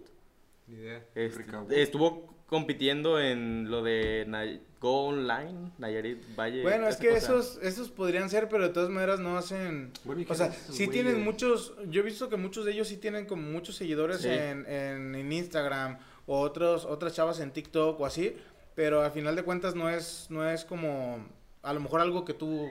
Ni 0.67 0.75
idea. 0.77 1.03
Este, 1.13 1.43
Rica 1.43 1.61
Wood. 1.61 1.71
estuvo 1.73 2.34
compitiendo 2.47 3.19
en 3.19 3.69
lo 3.71 3.81
de 3.83 4.25
Nay- 4.27 4.61
Go 4.79 5.07
Online, 5.07 5.71
Nayarit 5.79 6.35
Valle. 6.37 6.61
Bueno, 6.61 6.87
es 6.87 6.97
que 6.97 7.07
cosa. 7.09 7.17
esos, 7.17 7.59
esos 7.63 7.89
podrían 7.89 8.29
ser, 8.29 8.47
pero 8.49 8.63
de 8.67 8.69
todas 8.69 8.89
maneras 8.89 9.19
no 9.19 9.35
hacen... 9.37 9.91
Bueno, 10.03 10.21
¿y 10.21 10.25
qué 10.25 10.33
O 10.33 10.35
sea, 10.35 10.51
sí 10.51 10.87
tienen 10.87 11.23
muchos... 11.23 11.73
Yo 11.89 12.01
he 12.01 12.03
visto 12.05 12.29
que 12.29 12.37
muchos 12.37 12.65
de 12.65 12.73
ellos 12.73 12.87
sí 12.87 12.97
tienen 12.97 13.25
como 13.25 13.41
muchos 13.49 13.75
seguidores 13.75 14.21
Sí. 14.21 14.29
en, 14.29 14.65
en, 14.69 15.15
en 15.15 15.31
Instagram 15.31 15.97
o 16.27 16.39
otros, 16.39 16.85
otras 16.85 17.15
chavas 17.15 17.39
en 17.39 17.51
TikTok 17.51 17.99
o 17.99 18.05
así, 18.05 18.35
pero 18.75 19.01
al 19.01 19.11
final 19.11 19.35
de 19.35 19.41
cuentas 19.43 19.73
no 19.73 19.89
es, 19.89 20.27
no 20.29 20.47
es 20.47 20.65
como 20.65 21.25
a 21.63 21.73
lo 21.73 21.79
mejor 21.79 22.01
algo 22.01 22.23
que 22.25 22.33
tú 22.35 22.69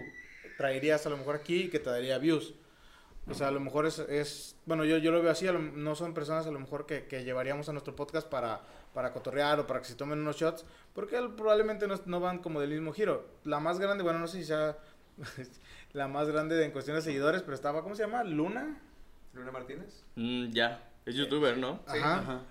traerías 0.57 1.05
a 1.07 1.11
lo 1.11 1.17
mejor 1.17 1.35
aquí 1.35 1.63
y 1.65 1.69
que 1.69 1.81
te 1.81 1.91
daría 1.91 2.19
views. 2.19 2.55
O 3.27 3.35
sea, 3.35 3.49
a 3.49 3.51
lo 3.51 3.59
mejor 3.59 3.87
es, 3.87 3.99
es 4.01 4.55
bueno, 4.67 4.85
yo, 4.85 4.99
yo 4.99 5.11
lo 5.11 5.21
veo 5.23 5.33
así, 5.33 5.49
a 5.49 5.53
lo- 5.53 5.59
no 5.59 5.95
son 5.97 6.13
personas 6.15 6.47
a 6.47 6.51
lo 6.53 6.61
mejor 6.61 6.85
que, 6.87 7.07
que 7.07 7.25
llevaríamos 7.25 7.69
a 7.69 7.73
nuestro 7.73 7.97
podcast 7.97 8.29
para, 8.29 8.61
para 8.95 9.13
cotorrear 9.13 9.61
o 9.61 9.67
para 9.67 9.81
que 9.81 9.87
se 9.87 9.97
tomen 9.97 10.21
unos 10.21 10.37
shots, 10.37 10.65
porque 10.95 11.17
probablemente 11.37 11.87
no, 11.87 12.01
no 12.07 12.21
van 12.21 12.39
como 12.39 12.61
del 12.61 12.71
mismo 12.71 12.93
giro. 12.93 13.27
La 13.45 13.61
más 13.61 13.79
grande, 13.79 14.05
bueno, 14.05 14.21
no 14.21 14.29
sé 14.29 14.39
si 14.39 14.45
sea 14.45 14.79
la 15.93 16.09
más 16.09 16.29
grande 16.29 16.65
en 16.65 16.71
cuestión 16.71 16.97
de 16.97 17.03
seguidores, 17.03 17.43
pero 17.43 17.55
estaba, 17.55 17.83
¿cómo 17.83 17.95
se 17.95 18.05
llama? 18.05 18.25
Luna. 18.25 18.81
Luna 19.35 19.51
Martínez. 19.51 20.05
Mm, 20.15 20.51
ya, 20.53 20.91
es 21.05 21.17
youtuber, 21.17 21.59
¿no? 21.59 21.81
Ajá. 21.87 22.21
Ajá. 22.21 22.43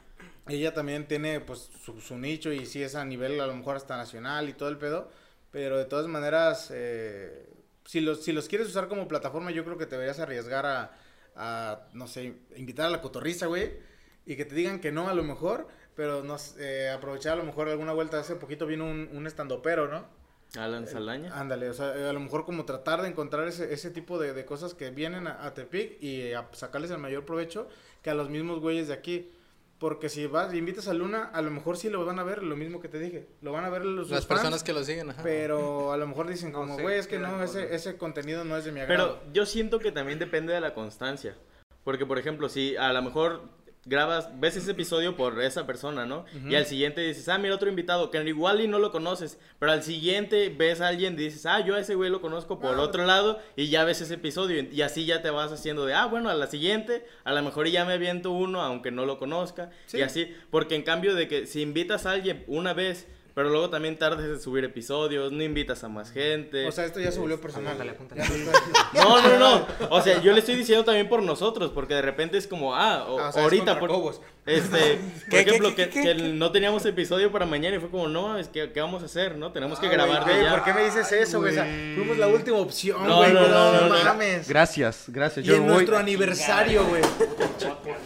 Ella 0.48 0.74
también 0.74 1.08
tiene 1.08 1.40
pues 1.40 1.70
su, 1.84 2.02
su 2.02 2.18
nicho 2.18 2.52
y 2.52 2.66
sí 2.66 2.84
es 2.84 2.96
a 2.96 3.06
nivel 3.06 3.40
a 3.40 3.48
lo 3.48 3.56
mejor 3.56 3.78
hasta 3.78 3.96
nacional 3.96 4.50
y 4.50 4.54
todo 4.54 4.68
el 4.68 4.78
pedo, 4.78 5.10
pero 5.52 5.78
de 5.78 5.86
todas 5.86 6.08
maneras, 6.08 6.70
eh, 6.74 7.50
si, 7.86 8.02
los, 8.02 8.24
si 8.24 8.34
los 8.34 8.50
quieres 8.50 8.68
usar 8.68 8.90
como 8.90 9.08
plataforma, 9.08 9.52
yo 9.52 9.64
creo 9.64 9.78
que 9.78 9.86
te 9.86 9.92
deberías 9.92 10.20
arriesgar 10.20 10.66
a, 10.66 10.92
a, 11.36 11.88
no 11.94 12.08
sé, 12.08 12.36
invitar 12.58 12.88
a 12.88 12.90
la 12.90 13.02
cotorriza, 13.02 13.46
güey, 13.46 13.72
y 14.26 14.36
que 14.36 14.46
te 14.46 14.56
digan 14.56 14.80
que 14.80 14.92
no 14.92 15.08
a 15.08 15.14
lo 15.14 15.24
mejor, 15.24 15.68
pero 15.96 16.24
no, 16.24 16.38
sé, 16.38 16.86
eh, 16.86 16.90
aprovechar 16.90 17.34
a 17.34 17.36
lo 17.38 17.44
mejor 17.44 17.70
alguna 17.70 17.94
vuelta, 17.94 18.20
hace 18.20 18.36
poquito 18.36 18.66
vino 18.66 18.86
un, 18.86 19.10
un 19.12 19.28
estandopero, 19.28 19.88
¿no? 19.88 20.06
Alan 20.58 20.88
Saldaña. 20.88 21.38
Ándale, 21.40 21.70
o 21.70 21.74
sea, 21.74 21.96
eh, 21.98 22.10
a 22.10 22.14
lo 22.14 22.20
mejor 22.20 22.46
como 22.46 22.66
tratar 22.66 23.02
de 23.02 23.08
encontrar 23.08 23.48
ese, 23.48 23.74
ese 23.74 23.90
tipo 23.90 24.20
de, 24.20 24.34
de 24.34 24.46
cosas 24.46 24.74
que 24.74 24.92
vienen 24.92 25.28
a, 25.28 25.46
a 25.46 25.54
Tepic 25.54 26.02
y 26.02 26.34
a 26.34 26.48
sacarles 26.52 26.92
el 26.92 27.00
mayor 27.00 27.26
provecho 27.26 27.68
que 28.02 28.10
a 28.10 28.14
los 28.14 28.30
mismos 28.30 28.60
güeyes 28.60 28.88
de 28.88 28.94
aquí. 28.94 29.32
Porque 29.80 30.08
si 30.08 30.28
vas 30.28 30.54
y 30.54 30.58
invitas 30.60 30.88
a 30.88 30.94
Luna, 30.94 31.30
a 31.34 31.42
lo 31.42 31.52
mejor 31.52 31.76
sí 31.76 31.90
lo 31.90 32.06
van 32.06 32.18
a 32.18 32.24
ver, 32.24 32.42
lo 32.42 32.56
mismo 32.56 32.80
que 32.80 32.88
te 32.88 33.00
dije. 33.00 33.28
Lo 33.42 33.52
van 33.52 33.66
a 33.66 33.70
ver 33.70 33.84
los, 33.84 34.10
Las 34.10 34.26
fans, 34.26 34.40
personas 34.40 34.64
que 34.64 34.72
lo 34.72 34.82
siguen, 34.84 35.10
ajá. 35.10 35.22
Pero 35.24 35.92
a 35.92 35.98
lo 35.98 36.08
mejor 36.08 36.28
dicen 36.28 36.54
como, 36.54 36.78
güey, 36.78 37.00
es 37.00 37.08
que 37.08 37.20
no, 37.20 37.44
ese, 37.44 37.76
ese 37.76 37.98
contenido 37.98 38.46
no 38.46 38.56
es 38.56 38.64
de 38.64 38.72
mi 38.72 38.80
agrado. 38.80 39.20
Pero 39.20 39.34
yo 39.34 39.46
siento 39.46 39.80
que 39.80 39.92
también 39.92 40.20
depende 40.20 40.54
de 40.54 40.62
la 40.62 40.74
constancia. 40.74 41.36
Porque, 41.84 42.06
por 42.06 42.18
ejemplo, 42.18 42.48
si 42.48 42.78
a 42.78 42.94
lo 42.94 43.02
mejor 43.02 43.42
grabas, 43.86 44.30
ves 44.40 44.56
ese 44.56 44.72
episodio 44.72 45.16
por 45.18 45.42
esa 45.42 45.66
persona, 45.68 46.06
¿no? 46.06 46.26
Y 46.48 46.56
al 46.56 46.66
siguiente 46.66 47.02
dices, 47.02 47.28
ah, 47.30 47.38
mira 47.38 47.56
otro 47.56 47.70
invitado, 47.70 48.10
que 48.12 48.24
igual 48.24 48.62
y 48.62 48.68
no 48.68 48.80
lo 48.80 48.92
conoces, 48.92 49.38
pero 49.60 49.72
al 49.74 49.84
siguiente 49.84 50.54
ves 50.56 50.80
a 50.82 50.88
alguien 50.88 51.14
y 51.14 51.18
dices, 51.18 51.46
ah, 51.46 51.60
yo 51.60 51.76
a 51.76 51.80
ese 51.80 51.96
güey 51.96 52.10
lo 52.10 52.22
conozco 52.22 52.60
por 52.60 52.80
otro 52.80 53.06
lado 53.06 53.40
y 53.56 53.68
ya 53.68 53.84
ves 53.84 54.00
ese 54.02 54.14
episodio 54.14 54.64
y 54.72 54.82
así 54.82 55.06
ya 55.06 55.22
te 55.22 55.30
vas 55.30 55.52
haciendo 55.52 55.86
de, 55.86 55.94
ah, 55.94 56.06
bueno, 56.06 56.30
a 56.30 56.34
la 56.34 56.48
siguiente, 56.48 57.06
a 57.26 57.34
lo 57.34 57.42
mejor 57.44 57.68
ya 57.68 57.84
me 57.86 57.94
aviento 57.94 58.32
uno 58.32 58.62
aunque 58.62 58.92
no 58.92 59.06
lo 59.06 59.18
conozca 59.20 59.70
Sí. 59.86 59.98
y 59.98 60.02
así, 60.02 60.34
porque 60.50 60.76
en 60.76 60.84
cambio 60.84 61.16
de 61.16 61.28
que 61.28 61.46
si 61.46 61.62
invitas 61.62 62.06
a 62.06 62.12
alguien 62.12 62.44
una 62.48 62.74
vez, 62.74 63.08
pero 63.36 63.50
luego 63.50 63.70
también 63.70 63.98
tardes 63.98 64.26
en 64.26 64.40
subir 64.40 64.64
episodios, 64.64 65.32
no 65.32 65.42
invitas 65.44 65.84
a 65.84 65.90
más 65.90 66.12
gente. 66.12 66.68
o 66.68 66.72
sea, 66.72 66.86
esto 66.86 67.00
ya 67.00 67.12
se 67.12 67.20
volvió 67.20 67.40
personal. 67.42 67.74
Apúntale, 67.90 68.22
apúntale. 68.24 68.60
Ya 68.94 69.04
no 69.04 69.22
No, 69.22 69.40
no. 69.40 69.68
O 69.90 70.02
sea, 70.02 70.22
yo 70.22 70.32
le 70.34 70.40
estoy 70.40 70.56
diciendo 70.56 70.84
también 70.86 71.10
por 71.10 71.24
nosotros, 71.24 71.72
porque 71.74 71.94
de 71.96 72.02
repente 72.04 72.38
es 72.38 72.46
como, 72.48 72.76
ah, 72.76 73.06
o- 73.08 73.20
Ah, 73.20 73.30
o 73.30 73.32
sea, 73.32 73.42
es 73.42 73.44
ahorita, 73.46 73.66
contra 73.66 73.80
por, 73.80 73.90
Cobos. 73.90 74.22
este, 74.46 74.96
por 75.22 75.30
¿Qué, 75.30 75.40
ejemplo, 75.40 75.70
qué, 75.70 75.76
que, 75.76 75.90
qué, 75.90 76.02
que 76.02 76.16
qué? 76.16 76.24
no 76.34 76.52
teníamos 76.52 76.86
episodio 76.86 77.32
para 77.32 77.46
mañana 77.46 77.76
y 77.76 77.80
fue 77.80 77.90
como, 77.90 78.08
no, 78.08 78.38
es 78.38 78.50
que, 78.50 78.72
¿qué 78.72 78.82
vamos 78.82 79.02
a 79.02 79.06
hacer, 79.06 79.36
no? 79.38 79.52
Tenemos 79.52 79.80
que 79.80 79.88
Ah, 79.88 79.92
grabar 79.92 80.26
de 80.26 80.44
ya. 80.44 80.52
¿Por 80.52 80.64
qué 80.64 80.74
me 80.74 80.84
dices 80.86 81.12
eso, 81.12 81.40
güey? 81.40 81.52
O 81.52 81.56
sea, 81.56 81.66
fuimos 81.96 82.18
la 82.18 82.28
última 82.28 82.58
opción, 82.58 83.08
No, 83.08 83.18
güey. 83.18 83.34
no, 83.34 83.42
No, 83.48 83.72
no, 83.74 83.82
no, 83.90 83.90
no. 83.98 84.04
mames. 84.04 84.48
Gracias, 84.48 85.06
gracias. 85.08 85.46
Y 85.46 85.50
Yo 85.50 85.56
en 85.56 85.64
voy. 85.64 85.72
nuestro 85.74 85.98
aniversario, 85.98 86.86
güey. 86.86 87.02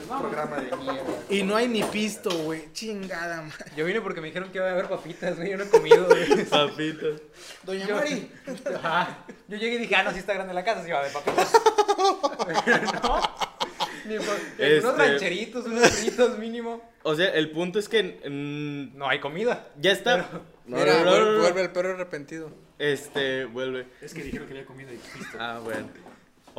Programa 0.07 0.57
de 0.57 0.75
mierda. 0.77 1.06
Y 1.29 1.43
no 1.43 1.55
hay 1.55 1.67
ni 1.67 1.83
pisto, 1.83 2.29
güey. 2.29 2.71
Chingada, 2.73 3.41
madre. 3.41 3.71
Yo 3.75 3.85
vine 3.85 3.99
porque 4.01 4.21
me 4.21 4.27
dijeron 4.27 4.49
que 4.51 4.57
iba 4.59 4.67
a 4.67 4.71
haber 4.71 4.87
papitas, 4.87 5.35
güey. 5.35 5.49
Yo 5.51 5.57
no 5.57 5.65
he 5.65 5.69
comido, 5.69 6.05
güey. 6.05 6.45
Papitas. 6.45 7.21
Doña 7.63 7.87
Yo- 7.87 7.95
Mari. 7.95 8.31
Ajá. 8.75 9.25
Yo 9.47 9.57
llegué 9.57 9.75
y 9.75 9.79
dije, 9.79 9.95
ah, 9.95 10.03
no, 10.03 10.11
sí 10.13 10.19
está 10.19 10.33
grande 10.33 10.53
la 10.53 10.63
casa, 10.63 10.83
sí 10.85 10.91
va 10.91 10.97
a 10.97 11.01
haber 11.01 11.13
papitas. 11.13 11.51
no. 13.03 13.21
Ni 14.05 14.17
por... 14.17 14.35
Este- 14.57 14.79
Unos 14.79 14.97
rancheritos, 14.97 15.65
unos 15.65 15.89
fritos 15.89 16.37
mínimo. 16.39 16.81
O 17.03 17.15
sea, 17.15 17.29
el 17.29 17.51
punto 17.51 17.77
es 17.79 17.89
que 17.89 18.03
mm, 18.03 18.97
No 18.97 19.07
hay 19.09 19.19
comida. 19.19 19.67
ya 19.79 19.91
está. 19.91 20.29
No, 20.65 20.77
Mira, 20.77 20.99
no, 20.99 21.05
no, 21.05 21.11
vuel- 21.11 21.19
no, 21.25 21.31
no. 21.33 21.39
vuelve 21.39 21.61
el 21.61 21.69
perro 21.71 21.93
arrepentido. 21.93 22.51
Este, 22.79 23.45
vuelve. 23.45 23.87
Es 24.01 24.13
que 24.13 24.23
dijeron 24.23 24.47
que 24.47 24.53
había 24.53 24.65
comida 24.65 24.91
y 24.93 24.97
pisto. 24.97 25.37
Ah, 25.39 25.59
bueno. 25.63 25.87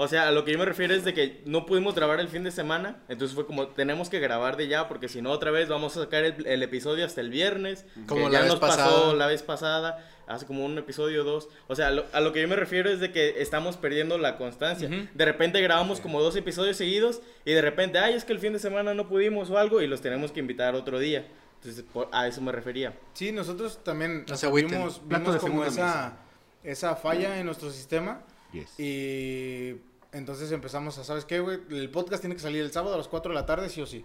O 0.01 0.07
sea, 0.07 0.29
a 0.29 0.31
lo 0.31 0.45
que 0.45 0.53
yo 0.53 0.59
me 0.59 0.65
refiero 0.65 0.95
es 0.95 1.05
de 1.05 1.13
que 1.13 1.43
no 1.45 1.67
pudimos 1.67 1.95
grabar 1.97 2.21
el 2.21 2.29
fin 2.29 2.45
de 2.45 2.53
semana, 2.53 2.99
entonces 3.09 3.35
fue 3.35 3.47
como, 3.47 3.67
tenemos 3.67 4.09
que 4.09 4.21
grabar 4.21 4.57
de 4.57 4.69
ya, 4.69 4.87
porque 4.87 5.09
si 5.09 5.21
no 5.21 5.33
otra 5.33 5.51
vez 5.51 5.69
vamos 5.69 5.97
a 5.97 6.03
sacar 6.05 6.23
el, 6.23 6.47
el 6.47 6.63
episodio 6.63 7.05
hasta 7.05 7.21
el 7.21 7.31
viernes, 7.31 7.85
Como 8.07 8.27
que 8.27 8.31
la 8.31 8.39
ya 8.39 8.41
vez 8.43 8.51
nos 8.53 8.61
pasó 8.61 9.15
la 9.15 9.27
vez 9.27 9.43
pasada, 9.43 10.09
hace 10.29 10.47
como 10.47 10.65
un 10.65 10.79
episodio 10.79 11.23
o 11.23 11.25
dos. 11.25 11.49
O 11.67 11.75
sea, 11.75 11.91
lo- 11.91 12.05
a 12.13 12.21
lo 12.21 12.33
que 12.33 12.41
yo 12.41 12.47
me 12.47 12.55
refiero 12.55 12.89
es 12.91 13.01
de 13.01 13.11
que 13.11 13.43
estamos 13.43 13.77
perdiendo 13.77 14.19
la 14.19 14.37
constancia. 14.37 14.89
De 15.15 15.25
repente 15.25 15.61
grabamos 15.61 16.01
como 16.01 16.23
dos 16.23 16.37
episodios 16.37 16.77
seguidos 16.77 17.21
y 17.45 17.53
de 17.53 17.61
repente, 17.61 17.99
ay, 17.99 18.15
es 18.15 18.25
que 18.25 18.33
el 18.33 18.39
fin 18.39 18.53
de 18.53 18.61
semana 18.61 18.95
no 18.95 19.09
pudimos 19.09 19.51
o 19.51 19.59
algo 19.59 19.83
y 19.83 19.89
los 19.89 20.01
tenemos 20.01 20.31
que 20.31 20.39
invitar 20.39 20.77
otro 20.77 21.01
día. 21.01 21.27
Entonces, 21.57 21.85
por- 21.93 22.09
a 22.13 22.29
eso 22.29 22.41
me 22.41 22.53
refería. 22.53 22.93
Sí, 23.15 23.33
nosotros 23.33 23.83
también 23.83 24.27
o 24.27 24.29
se 24.29 24.37
sea, 24.37 24.51
vimos, 24.53 25.01
vimos 25.05 25.37
como 25.39 25.65
esa, 25.65 26.19
esa 26.63 26.95
falla 26.95 27.41
en 27.41 27.47
nuestro 27.47 27.69
sistema 27.73 28.21
Yes. 28.53 28.79
y 28.81 29.75
entonces 30.13 30.51
empezamos 30.53 30.97
a, 30.99 31.05
¿sabes 31.05 31.25
qué, 31.25 31.41
güey? 31.41 31.61
El 31.71 31.91
podcast 31.91 32.21
tiene 32.23 32.35
que 32.35 32.41
salir 32.43 32.63
el 32.63 32.73
sábado 32.73 32.95
a 32.95 32.99
las 32.99 33.09
4 33.09 33.31
de 33.31 33.35
la 33.35 33.47
tarde, 33.47 33.69
sí 33.69 33.81
o 33.83 33.87
sí. 33.87 34.05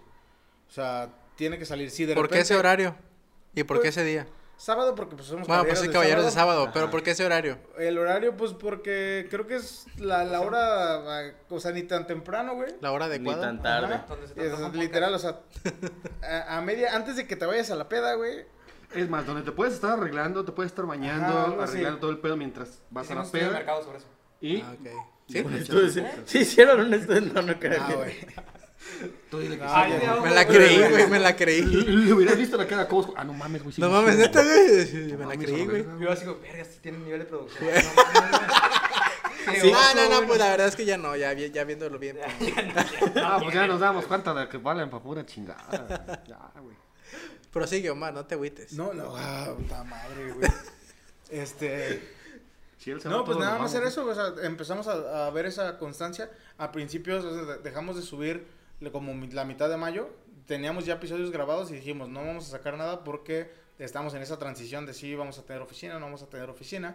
O 0.68 0.72
sea, 0.72 1.08
tiene 1.36 1.58
que 1.58 1.64
salir, 1.64 1.90
sí, 1.90 2.04
de 2.04 2.14
¿Por 2.14 2.28
qué 2.28 2.34
repente... 2.36 2.42
ese 2.42 2.56
horario? 2.56 2.96
¿Y 3.54 3.64
por 3.64 3.78
qué 3.78 3.82
Pues, 3.84 3.96
ese 3.96 4.04
día? 4.04 4.26
Sábado 4.56 4.94
porque 4.94 5.16
pues 5.16 5.26
somos 5.26 5.48
Bueno, 5.48 5.64
pues 5.64 5.80
sí, 5.80 5.88
caballeros 5.88 6.24
de 6.24 6.30
sábado, 6.30 6.70
pero 6.72 6.84
Ajá. 6.84 6.92
¿por 6.92 7.02
qué 7.02 7.10
ese 7.10 7.24
horario? 7.26 7.58
El 7.76 7.98
horario, 7.98 8.36
pues 8.36 8.52
porque 8.52 9.26
creo 9.28 9.48
que 9.48 9.56
es 9.56 9.86
la, 9.98 10.24
la 10.24 10.40
hora, 10.42 11.34
o 11.48 11.58
sea, 11.60 11.72
ni 11.72 11.82
tan 11.82 12.06
temprano, 12.06 12.54
güey. 12.54 12.72
¿La 12.80 12.92
hora 12.92 13.06
Ni 13.08 13.14
adecuada? 13.14 13.40
tan 13.42 13.60
tarde. 13.62 14.00
Es 14.36 14.56
literal, 14.74 15.12
o 15.12 15.18
sea, 15.18 15.40
a, 16.22 16.58
a 16.58 16.60
media, 16.60 16.94
antes 16.94 17.16
de 17.16 17.26
que 17.26 17.34
te 17.34 17.46
vayas 17.46 17.70
a 17.72 17.74
la 17.74 17.88
peda, 17.88 18.14
güey. 18.14 18.46
Es 18.94 19.10
más, 19.10 19.26
donde 19.26 19.42
te 19.42 19.50
puedes 19.50 19.74
estar 19.74 19.98
arreglando, 19.98 20.44
te 20.44 20.52
puedes 20.52 20.70
estar 20.70 20.86
bañando, 20.86 21.36
Ajá, 21.36 21.62
arreglando 21.64 21.98
todo 21.98 22.10
el 22.12 22.18
pedo 22.18 22.36
mientras 22.36 22.80
vas 22.90 23.10
a 23.10 23.16
la 23.16 23.24
peda. 23.24 23.50
mercado 23.50 23.82
sobre 23.82 23.98
eso. 23.98 24.06
Y 24.40 24.60
Ah, 24.60 24.72
ok. 24.80 24.88
¿Sí? 25.28 25.38
Entonces, 25.38 26.04
sí 26.26 26.38
hicieron 26.40 26.80
un 26.80 26.94
estudio, 26.94 27.20
no, 27.22 27.42
no 27.42 27.58
creo 27.58 27.82
Ah, 27.82 27.88
que- 27.88 27.94
güey. 27.94 28.14
tú 29.30 29.38
dile 29.38 29.56
que 29.56 29.64
Ay, 29.66 29.92
sí. 29.92 29.98
Dios. 30.00 30.22
Me 30.22 30.30
la 30.30 30.46
creí, 30.46 30.78
güey, 30.90 31.06
me 31.08 31.18
la 31.18 31.34
creí. 31.36 31.62
Le 31.62 32.12
hubieras 32.12 32.36
visto 32.36 32.56
la 32.58 32.66
cara 32.66 32.82
a 32.82 32.88
Cobos. 32.88 33.10
Ah, 33.16 33.24
no 33.24 33.32
mames, 33.32 33.62
güey. 33.62 33.74
sí 33.74 33.80
No 33.80 33.88
me 33.88 33.94
mames, 33.94 34.16
neta, 34.16 34.42
güey. 34.42 35.12
Me 35.16 35.26
la 35.26 35.36
creí, 35.36 35.64
güey. 35.66 35.84
Yo 36.00 36.10
así 36.12 36.24
como, 36.26 36.40
verga, 36.40 36.64
si 36.64 36.78
tienen 36.80 37.02
nivel 37.04 37.20
de 37.20 37.26
producción. 37.26 37.70
No, 39.46 39.52
Sí, 39.60 39.70
no, 39.70 39.94
no, 39.94 40.08
no, 40.22 40.26
pues 40.26 40.38
la 40.38 40.48
verdad 40.48 40.68
es 40.68 40.74
que 40.74 40.86
ya 40.86 40.96
no, 40.96 41.14
ya, 41.16 41.34
vi- 41.34 41.50
ya 41.50 41.64
viéndolo 41.64 41.98
bien. 41.98 42.16
Ah, 43.22 43.38
pues 43.42 43.54
ya 43.54 43.66
nos 43.66 43.78
damos 43.78 44.06
cuenta 44.06 44.32
de 44.32 44.48
que 44.48 44.56
valen 44.56 44.88
pa' 44.88 45.02
pura 45.02 45.26
chingada. 45.26 46.24
Ya, 46.26 46.50
güey. 46.62 46.74
Prosigue, 47.52 47.90
Omar, 47.90 48.14
no 48.14 48.24
te 48.24 48.36
agüites. 48.36 48.72
No, 48.72 48.94
no, 48.94 49.14
ah, 49.14 49.52
puta 49.54 49.84
madre, 49.84 50.32
güey. 50.32 50.50
Este. 51.28 52.02
Si 52.84 52.90
él 52.90 53.00
se 53.00 53.08
va, 53.08 53.16
No, 53.16 53.24
pues 53.24 53.38
nada 53.38 53.58
más 53.58 53.74
era 53.74 53.88
eso, 53.88 54.04
o 54.06 54.14
sea, 54.14 54.34
empezamos 54.42 54.86
a, 54.88 55.26
a 55.26 55.30
ver 55.30 55.46
esa 55.46 55.78
constancia. 55.78 56.30
A 56.58 56.70
principios 56.70 57.24
o 57.24 57.32
sea, 57.34 57.54
de- 57.56 57.62
dejamos 57.62 57.96
de 57.96 58.02
subir 58.02 58.46
como 58.92 59.12
la 59.32 59.44
mitad 59.46 59.70
de 59.70 59.78
mayo. 59.78 60.10
Teníamos 60.46 60.84
ya 60.84 60.94
episodios 60.94 61.30
grabados 61.30 61.70
y 61.70 61.74
dijimos, 61.74 62.10
no 62.10 62.20
vamos 62.20 62.46
a 62.46 62.50
sacar 62.50 62.76
nada 62.76 63.02
porque 63.02 63.50
estamos 63.78 64.12
en 64.12 64.20
esa 64.20 64.38
transición 64.38 64.84
de 64.84 64.92
si 64.92 65.14
vamos 65.14 65.38
a 65.38 65.42
tener 65.46 65.62
oficina, 65.62 65.94
no 65.98 66.04
vamos 66.04 66.22
a 66.22 66.26
tener 66.26 66.50
oficina. 66.50 66.94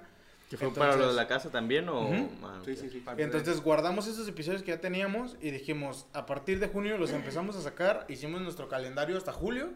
¿Que 0.49 0.57
fue 0.57 0.71
para 0.73 0.91
lo 0.91 0.91
de 0.91 0.97
Entonces- 1.09 1.15
la 1.15 1.27
casa 1.27 1.49
también 1.49 1.89
o...? 1.89 2.01
Ujú. 2.09 2.29
Ah, 2.43 2.59
Sí, 2.65 2.71
ok. 2.73 2.77
sí, 2.77 2.89
sí. 2.91 3.03
Entonces 3.17 3.61
guardamos 3.61 4.05
esos 4.07 4.27
episodios 4.27 4.61
que 4.61 4.69
ya 4.71 4.79
teníamos 4.81 5.37
y 5.41 5.49
dijimos, 5.51 6.05
a 6.13 6.25
partir 6.27 6.59
de 6.59 6.67
junio 6.67 6.97
los 6.99 7.09
empezamos 7.11 7.55
a 7.55 7.61
sacar, 7.61 8.05
hicimos 8.09 8.41
nuestro 8.41 8.67
calendario 8.67 9.17
hasta 9.17 9.31
julio, 9.33 9.69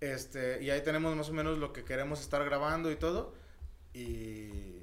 este, 0.00 0.62
y 0.62 0.70
ahí 0.70 0.82
tenemos 0.82 1.14
más 1.16 1.28
o 1.28 1.32
menos 1.32 1.58
lo 1.58 1.72
que 1.72 1.84
queremos 1.84 2.20
estar 2.20 2.42
grabando 2.44 2.90
y 2.90 2.96
todo, 2.96 3.34
y, 3.92 4.00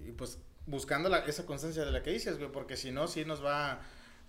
y 0.07 0.13
pues 0.17 0.39
buscando 0.67 1.09
la- 1.09 1.25
esa 1.25 1.45
constancia 1.45 1.83
de 1.83 1.91
la 1.91 2.03
que 2.03 2.11
dices, 2.11 2.37
güey, 2.37 2.51
porque 2.51 2.77
si 2.77 2.91
no, 2.91 3.07
sí 3.07 3.25
nos 3.25 3.43
va, 3.43 3.79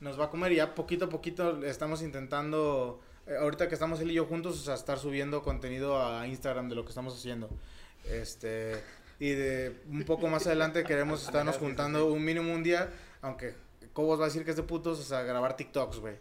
nos 0.00 0.18
va 0.18 0.24
a 0.26 0.30
comer 0.30 0.52
y 0.52 0.56
ya 0.56 0.74
poquito 0.74 1.04
a 1.04 1.08
poquito 1.10 1.62
estamos 1.64 2.00
intentando, 2.02 3.00
eh, 3.26 3.36
ahorita 3.38 3.68
que 3.68 3.74
estamos 3.74 4.00
él 4.00 4.10
y 4.10 4.14
yo 4.14 4.24
juntos, 4.24 4.58
o 4.58 4.64
sea, 4.64 4.74
estar 4.74 4.98
subiendo 4.98 5.42
contenido 5.42 6.02
a 6.02 6.26
Instagram 6.26 6.68
de 6.70 6.74
lo 6.76 6.84
que 6.84 6.88
estamos 6.90 7.14
haciendo, 7.14 7.50
este... 8.04 8.82
Y 9.20 9.30
de 9.30 9.80
un 9.90 10.04
poco 10.04 10.28
más 10.28 10.46
adelante 10.46 10.84
queremos 10.84 11.24
estarnos 11.26 11.56
juntando 11.56 12.06
un 12.06 12.24
mínimo 12.24 12.54
un 12.54 12.62
día, 12.62 12.88
aunque 13.20 13.52
Cobos 13.92 14.20
va 14.20 14.24
a 14.24 14.28
decir 14.28 14.44
que 14.44 14.52
es 14.52 14.56
de 14.56 14.62
putos, 14.62 15.00
o 15.00 15.02
sea, 15.02 15.22
grabar 15.22 15.56
TikToks, 15.56 15.98
güey. 15.98 16.14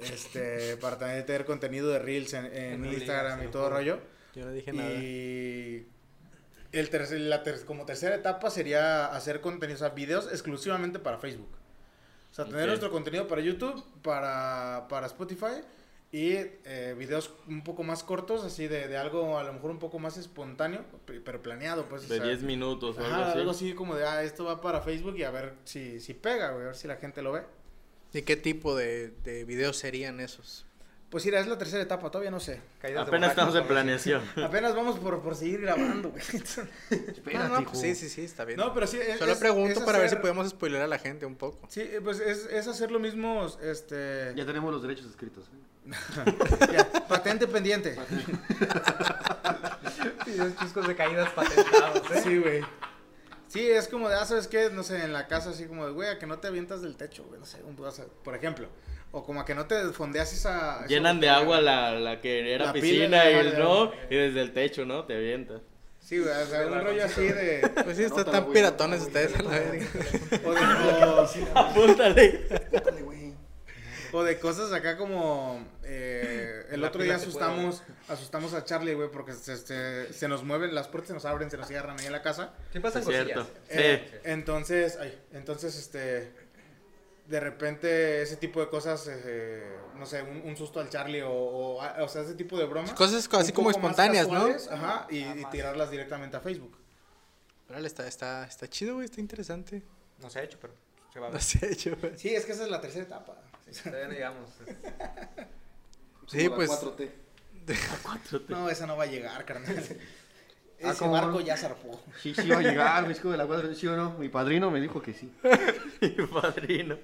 Este, 0.00 0.76
para 0.80 0.98
también 0.98 1.24
tener 1.24 1.44
contenido 1.44 1.88
de 1.90 2.00
Reels 2.00 2.32
en, 2.34 2.46
en 2.46 2.80
No 2.80 2.88
digas, 2.88 3.02
Instagram 3.02 3.44
y 3.44 3.46
todo 3.48 3.70
rollo. 3.70 4.00
Yo 4.34 4.44
no 4.44 4.50
dije 4.50 4.72
nada. 4.72 4.90
Y 4.92 5.86
el 6.72 6.90
tercer, 6.90 7.20
la 7.20 7.42
ter- 7.42 7.64
como 7.64 7.84
tercera 7.84 8.14
etapa 8.14 8.50
sería 8.50 9.06
hacer 9.06 9.40
contenido, 9.40 9.76
o 9.76 9.78
sea, 9.78 9.90
videos 9.90 10.26
exclusivamente 10.32 10.98
para 10.98 11.18
Facebook. 11.18 11.50
O 12.30 12.34
sea, 12.34 12.44
tener 12.46 12.66
nuestro 12.68 12.90
contenido 12.90 13.28
para 13.28 13.42
YouTube, 13.42 13.84
para, 14.02 14.86
para 14.88 15.06
Spotify 15.06 15.60
y 16.10 16.32
eh, 16.64 16.94
videos 16.98 17.30
un 17.46 17.62
poco 17.62 17.82
más 17.82 18.02
cortos, 18.02 18.42
así 18.44 18.68
de, 18.68 18.88
de 18.88 18.96
algo 18.96 19.38
a 19.38 19.44
lo 19.44 19.52
mejor 19.52 19.70
un 19.70 19.78
poco 19.78 19.98
más 19.98 20.16
espontáneo, 20.16 20.84
pe- 21.06 21.20
pero 21.20 21.42
planeado, 21.42 21.86
pues. 21.88 22.08
De 22.08 22.16
sea, 22.16 22.26
10 22.26 22.42
minutos 22.42 22.96
o 22.98 23.04
algo 23.04 23.16
así. 23.22 23.38
algo 23.38 23.50
así 23.50 23.74
como 23.74 23.94
de, 23.96 24.06
ah, 24.06 24.22
esto 24.22 24.44
va 24.44 24.60
para 24.62 24.80
Facebook 24.80 25.16
y 25.18 25.24
a 25.24 25.30
ver 25.30 25.54
si, 25.64 26.00
si 26.00 26.14
pega, 26.14 26.50
güey, 26.52 26.62
a 26.64 26.66
ver 26.68 26.76
si 26.76 26.88
la 26.88 26.96
gente 26.96 27.20
lo 27.22 27.32
ve. 27.32 27.42
¿Y 28.14 28.22
qué 28.22 28.36
tipo 28.36 28.74
de, 28.76 29.08
de 29.24 29.44
videos 29.44 29.76
serían 29.78 30.20
esos? 30.20 30.66
Pues 31.12 31.26
mira, 31.26 31.38
es 31.40 31.46
la 31.46 31.58
tercera 31.58 31.82
etapa, 31.82 32.10
todavía 32.10 32.30
no 32.30 32.40
sé. 32.40 32.58
Caídas 32.80 33.04
de 33.04 33.10
Apenas 33.10 33.30
estamos 33.30 33.54
en 33.54 33.66
planeación. 33.66 34.22
Apenas 34.42 34.74
vamos 34.74 34.98
por, 34.98 35.20
por 35.20 35.36
seguir 35.36 35.60
grabando, 35.60 36.10
güey. 36.10 36.22
no, 37.34 37.48
no, 37.60 37.64
pues 37.66 37.80
sí, 37.80 37.94
sí, 37.94 38.08
sí, 38.08 38.22
está 38.24 38.46
bien. 38.46 38.58
No, 38.58 38.72
pero 38.72 38.86
sí. 38.86 38.98
es- 38.98 39.18
Solo 39.18 39.32
es- 39.32 39.38
pregunto 39.38 39.80
es 39.80 39.84
para 39.84 39.98
ver 39.98 40.08
si 40.08 40.16
podemos 40.16 40.48
spoiler 40.48 40.80
a 40.80 40.86
la 40.86 40.98
gente 40.98 41.26
un 41.26 41.36
poco. 41.36 41.68
Sí, 41.68 41.86
pues 42.02 42.18
es, 42.18 42.46
es 42.46 42.66
hacer 42.66 42.90
lo 42.90 42.98
mismo, 42.98 43.46
este... 43.62 44.32
Ya 44.34 44.46
tenemos 44.46 44.72
los 44.72 44.80
derechos 44.80 45.04
escritos. 45.04 45.44
¿eh? 45.48 45.92
ya, 46.72 46.90
patente 47.06 47.46
pendiente. 47.46 47.94
Videos 50.26 50.56
chuscos 50.56 50.88
de 50.88 50.96
caídas 50.96 51.28
patentados, 51.32 52.10
¿eh? 52.10 52.20
Sí, 52.24 52.38
güey. 52.38 52.62
Sí, 53.48 53.68
es 53.70 53.86
como 53.88 54.08
de, 54.08 54.14
ah, 54.14 54.24
¿sabes 54.24 54.48
qué? 54.48 54.70
No 54.70 54.82
sé, 54.82 55.04
en 55.04 55.12
la 55.12 55.26
casa 55.28 55.50
así 55.50 55.66
como 55.66 55.84
de, 55.84 55.92
güey, 55.92 56.08
a 56.08 56.18
que 56.18 56.26
no 56.26 56.38
te 56.38 56.48
avientas 56.48 56.80
del 56.80 56.96
techo, 56.96 57.24
güey, 57.24 57.38
no 57.38 57.44
sé, 57.44 57.62
un, 57.62 57.78
o 57.78 57.90
sea, 57.90 58.06
por 58.24 58.34
ejemplo. 58.34 58.66
O 59.12 59.24
como 59.24 59.40
a 59.40 59.44
que 59.44 59.54
no 59.54 59.66
te 59.66 59.80
fondeas 59.92 60.32
esa... 60.32 60.78
esa 60.78 60.86
Llenan 60.86 61.20
de 61.20 61.28
agua 61.28 61.60
la, 61.60 61.92
la 61.92 62.20
que 62.20 62.52
era 62.54 62.66
La 62.66 62.72
pila, 62.72 62.82
piscina 62.82 63.30
y 63.30 63.34
el 63.34 63.58
no, 63.58 63.92
y 64.10 64.16
desde 64.16 64.40
el 64.40 64.52
techo, 64.52 64.84
¿no? 64.86 65.04
Te 65.04 65.14
avientas. 65.16 65.60
Sí, 66.00 66.18
güey, 66.18 66.30
o 66.32 66.46
sea, 66.46 66.66
un 66.66 66.80
rollo 66.80 67.04
así 67.04 67.22
de... 67.28 67.70
Pues 67.84 67.96
sí, 67.96 68.04
están 68.04 68.24
güey, 68.44 68.54
piratones 68.54 69.02
ustedes 69.02 69.34
a 69.38 69.42
la 69.42 69.50
verga. 69.50 69.86
O 70.44 70.52
de, 70.52 70.60
o- 71.06 71.58
Apúntale. 71.58 72.40
Güey. 73.02 73.32
O 74.14 74.22
de 74.24 74.38
cosas 74.38 74.72
acá 74.72 74.96
como 74.98 75.64
eh, 75.84 76.66
el 76.70 76.80
La 76.82 76.88
otro 76.88 77.02
día 77.02 77.14
puede 77.14 77.26
asustamos, 77.26 77.82
asustamos 78.08 78.52
a 78.52 78.64
Charlie, 78.64 78.92
güey, 78.94 79.10
porque 79.10 79.32
se, 79.32 79.56
se, 79.56 80.12
se 80.12 80.28
nos 80.28 80.42
mueven, 80.42 80.74
las 80.74 80.88
puertas 80.88 81.08
se 81.08 81.14
nos 81.14 81.24
abren, 81.24 81.50
se 81.50 81.56
nos 81.56 81.66
cierran 81.68 81.98
ahí 81.98 82.06
en 82.06 82.12
la 82.12 82.20
casa. 82.22 82.52
Sí 82.72 82.80
pasan 82.80 83.00
Es 83.02 83.06
cosillas. 83.06 83.26
cierto. 83.26 83.50
Eh, 83.70 84.04
Sí. 84.10 84.18
entonces, 84.24 84.98
ay, 85.00 85.18
entonces, 85.32 85.78
este, 85.78 86.30
de 87.32 87.40
repente 87.40 88.20
ese 88.22 88.36
tipo 88.36 88.60
de 88.60 88.68
cosas, 88.68 89.08
eh, 89.10 89.76
no 89.96 90.04
sé, 90.04 90.22
un, 90.22 90.42
un 90.44 90.54
susto 90.56 90.80
al 90.80 90.90
Charlie 90.90 91.22
o, 91.22 91.30
o, 91.32 92.02
o 92.04 92.08
sea, 92.08 92.22
ese 92.22 92.34
tipo 92.34 92.58
de 92.58 92.66
bromas. 92.66 92.92
Cosas 92.92 93.26
co- 93.26 93.38
así 93.38 93.52
como 93.52 93.70
espontáneas, 93.70 94.28
¿no? 94.28 94.46
Ajá, 94.70 95.06
y, 95.10 95.20
y 95.20 95.44
tirarlas 95.50 95.90
directamente 95.90 96.36
a 96.36 96.40
Facebook. 96.40 96.76
Órale, 97.70 97.86
está, 97.86 98.06
está, 98.06 98.44
está 98.46 98.68
chido, 98.68 98.94
güey, 98.96 99.06
está 99.06 99.20
interesante. 99.20 99.82
No 100.20 100.28
se 100.28 100.40
ha 100.40 100.42
hecho, 100.42 100.58
pero 100.60 100.74
se 101.12 101.18
va 101.20 101.26
a 101.28 101.30
No 101.30 101.34
ver. 101.34 101.42
se 101.42 101.64
ha 101.64 101.68
hecho, 101.70 101.96
güey. 101.98 102.18
Sí, 102.18 102.34
es 102.34 102.44
que 102.44 102.52
esa 102.52 102.64
es 102.64 102.70
la 102.70 102.80
tercera 102.82 103.04
etapa. 103.04 103.34
Todavía 103.82 104.08
no 104.08 104.12
llegamos. 104.12 104.50
Sí, 106.28 106.48
Como 106.48 106.62
la 106.62 106.66
pues. 106.66 106.70
4T. 106.70 107.10
No, 108.48 108.68
esa 108.70 108.86
no 108.86 108.96
va 108.96 109.04
a 109.04 109.06
llegar, 109.06 109.44
carnal. 109.44 109.76
Ah, 110.84 110.90
Ese 110.90 110.98
¿cómo 110.98 111.12
barco 111.12 111.30
no? 111.38 111.40
ya 111.40 111.56
zarpó. 111.56 112.00
Sí, 112.20 112.34
sí 112.34 112.48
va 112.48 112.58
a 112.58 112.62
llegar, 112.62 113.08
es 113.10 113.20
como 113.20 113.32
de 113.32 113.38
la 113.38 113.46
4 113.46 113.74
¿sí 113.74 113.86
o 113.86 113.96
no? 113.96 114.10
Mi 114.18 114.28
padrino 114.28 114.70
me 114.70 114.80
dijo 114.80 115.00
que 115.00 115.12
sí. 115.14 115.32
Mi 116.00 116.26
padrino. 116.26 116.98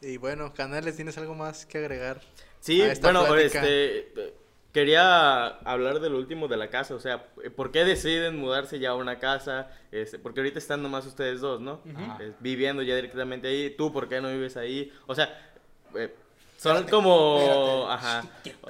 Y 0.00 0.16
bueno, 0.18 0.52
Canales, 0.52 0.96
¿tienes 0.96 1.16
algo 1.18 1.34
más 1.34 1.66
que 1.66 1.78
agregar? 1.78 2.20
Sí, 2.60 2.82
a 2.82 2.92
esta 2.92 3.10
bueno, 3.10 3.26
plática? 3.26 3.60
este. 3.66 4.34
Quería 4.72 5.46
hablar 5.46 6.00
de 6.00 6.10
lo 6.10 6.18
último 6.18 6.48
de 6.48 6.56
la 6.56 6.68
casa, 6.68 6.96
o 6.96 6.98
sea, 6.98 7.28
¿por 7.54 7.70
qué 7.70 7.84
deciden 7.84 8.36
mudarse 8.36 8.80
ya 8.80 8.90
a 8.90 8.94
una 8.96 9.20
casa? 9.20 9.70
Este, 9.92 10.18
porque 10.18 10.40
ahorita 10.40 10.58
están 10.58 10.82
nomás 10.82 11.06
ustedes 11.06 11.40
dos, 11.40 11.60
¿no? 11.60 11.80
Eh, 12.18 12.32
viviendo 12.40 12.82
ya 12.82 12.96
directamente 12.96 13.46
ahí. 13.46 13.70
¿Tú 13.70 13.92
por 13.92 14.08
qué 14.08 14.20
no 14.20 14.32
vives 14.32 14.56
ahí? 14.56 14.92
O 15.06 15.14
sea, 15.14 15.26
eh, 15.94 16.12
son 16.56 16.78
Espérate, 16.78 16.90
como... 16.90 17.38
espérate. 17.38 17.92
Ajá. 17.92 18.24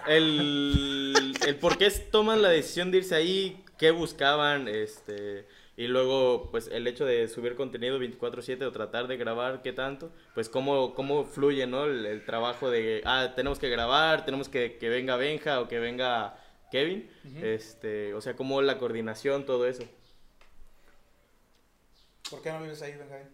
El, 0.06 1.34
el 1.46 1.56
por 1.56 1.78
qué 1.78 1.88
toman 1.90 2.42
la 2.42 2.50
decisión 2.50 2.90
de 2.90 2.98
irse 2.98 3.14
ahí, 3.14 3.64
qué 3.78 3.90
buscaban, 3.90 4.68
este... 4.68 5.46
Y 5.76 5.88
luego, 5.88 6.50
pues, 6.50 6.68
el 6.68 6.86
hecho 6.86 7.04
de 7.04 7.26
subir 7.26 7.56
contenido 7.56 7.98
24/7 7.98 8.64
o 8.64 8.72
tratar 8.72 9.08
de 9.08 9.16
grabar, 9.16 9.60
¿qué 9.62 9.72
tanto? 9.72 10.12
Pues, 10.34 10.48
cómo, 10.48 10.94
cómo 10.94 11.24
fluye, 11.24 11.66
¿no? 11.66 11.84
El, 11.84 12.06
el 12.06 12.24
trabajo 12.24 12.70
de, 12.70 13.02
ah, 13.04 13.32
tenemos 13.34 13.58
que 13.58 13.68
grabar, 13.68 14.24
tenemos 14.24 14.48
que 14.48 14.76
que 14.78 14.88
venga 14.88 15.16
Benja 15.16 15.60
o 15.60 15.68
que 15.68 15.80
venga 15.80 16.38
Kevin. 16.74 17.08
Este, 17.40 18.14
o 18.14 18.20
sea, 18.20 18.34
cómo 18.34 18.60
la 18.60 18.78
coordinación, 18.78 19.46
todo 19.46 19.66
eso. 19.66 19.84
¿Por 22.28 22.42
qué 22.42 22.50
no 22.50 22.62
vives 22.62 22.82
ahí, 22.82 22.94
Benjamín? 22.96 23.28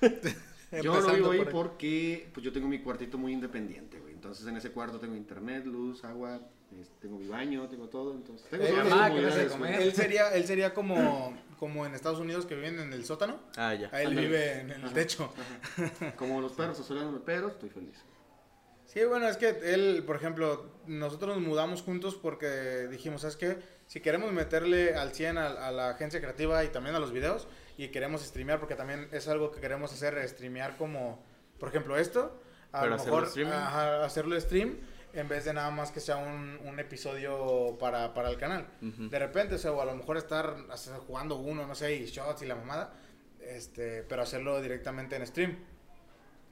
Yo 0.82 1.00
no 1.00 1.14
vivo 1.14 1.30
ahí 1.30 1.38
por 1.38 1.48
ahí. 1.48 1.52
porque 1.52 2.28
pues 2.32 2.42
yo 2.42 2.52
tengo 2.52 2.66
mi 2.66 2.80
cuartito 2.80 3.18
muy 3.18 3.32
independiente, 3.32 4.00
güey. 4.00 4.14
Entonces 4.14 4.46
en 4.46 4.56
ese 4.56 4.72
cuarto 4.72 4.98
tengo 4.98 5.14
internet, 5.14 5.64
luz, 5.64 6.04
agua, 6.04 6.40
tengo 7.00 7.18
mi 7.18 7.28
baño, 7.28 7.66
tengo 7.68 7.88
todo, 7.88 8.12
entonces 8.14 8.48
tengo 8.50 8.64
Eh, 8.64 8.68
todas 8.68 8.84
las 8.84 8.94
mamá, 8.94 9.06
que 9.08 9.14
no 9.14 9.16
comodidades, 9.22 9.52
se 9.52 9.58
güey. 9.58 9.72
come. 9.72 9.82
Él 9.84 9.92
sería, 9.94 10.34
él 10.34 10.44
sería 10.46 10.74
como, 10.74 11.38
como 11.58 11.86
en 11.86 11.94
Estados 11.94 12.18
Unidos 12.18 12.44
que 12.46 12.54
viven 12.54 12.78
en 12.80 12.92
el 12.92 13.04
sótano. 13.04 13.38
Ah, 13.56 13.74
ya. 13.74 13.88
Ahí 13.92 14.02
él 14.04 14.08
Ándale. 14.10 14.26
vive 14.26 14.60
en 14.60 14.70
el 14.70 14.84
Ajá. 14.84 14.94
techo. 14.94 15.32
Como 16.16 16.40
los 16.40 16.52
perros, 16.52 16.78
asolando 16.80 17.22
perros, 17.24 17.52
estoy 17.52 17.70
feliz. 17.70 17.96
Sí, 18.86 19.04
bueno, 19.04 19.28
es 19.28 19.36
que 19.36 19.48
él, 19.48 20.04
por 20.06 20.16
ejemplo, 20.16 20.70
nosotros 20.86 21.36
nos 21.36 21.46
mudamos 21.46 21.82
juntos 21.82 22.14
porque 22.14 22.88
dijimos, 22.90 23.22
¿sabes 23.22 23.36
qué? 23.36 23.58
Si 23.86 24.00
queremos 24.00 24.32
meterle 24.32 24.94
al 24.94 25.12
100 25.12 25.38
a, 25.38 25.46
a 25.46 25.70
la 25.70 25.90
agencia 25.90 26.20
creativa 26.20 26.64
y 26.64 26.68
también 26.68 26.94
a 26.96 26.98
los 26.98 27.12
videos 27.12 27.46
y 27.76 27.88
queremos 27.88 28.22
streamear, 28.22 28.58
porque 28.58 28.74
también 28.74 29.08
es 29.12 29.28
algo 29.28 29.50
que 29.50 29.60
queremos 29.60 29.92
hacer, 29.92 30.26
streamear 30.28 30.76
como, 30.76 31.22
por 31.58 31.68
ejemplo, 31.68 31.96
esto, 31.98 32.40
a 32.72 32.80
Pero 32.80 32.90
lo 32.90 32.96
hacerlo 32.96 33.20
mejor 33.20 33.52
ajá, 33.52 34.04
hacerlo 34.04 34.40
stream 34.40 34.78
en 35.16 35.28
vez 35.28 35.46
de 35.46 35.54
nada 35.54 35.70
más 35.70 35.90
que 35.90 36.00
sea 36.00 36.16
un, 36.18 36.60
un 36.64 36.78
episodio 36.78 37.76
para, 37.80 38.12
para 38.12 38.28
el 38.28 38.36
canal. 38.36 38.66
Ujú. 38.82 39.08
De 39.08 39.18
repente, 39.18 39.54
o 39.54 39.58
sea, 39.58 39.72
o 39.72 39.80
a 39.80 39.86
lo 39.86 39.94
mejor 39.94 40.18
estar 40.18 40.56
jugando 41.06 41.36
uno, 41.36 41.66
no 41.66 41.74
sé, 41.74 41.94
y 41.94 42.04
shots 42.04 42.42
y 42.42 42.46
la 42.46 42.54
mamada, 42.54 42.92
este, 43.40 44.02
pero 44.02 44.22
hacerlo 44.22 44.60
directamente 44.60 45.16
en 45.16 45.26
stream. 45.26 45.56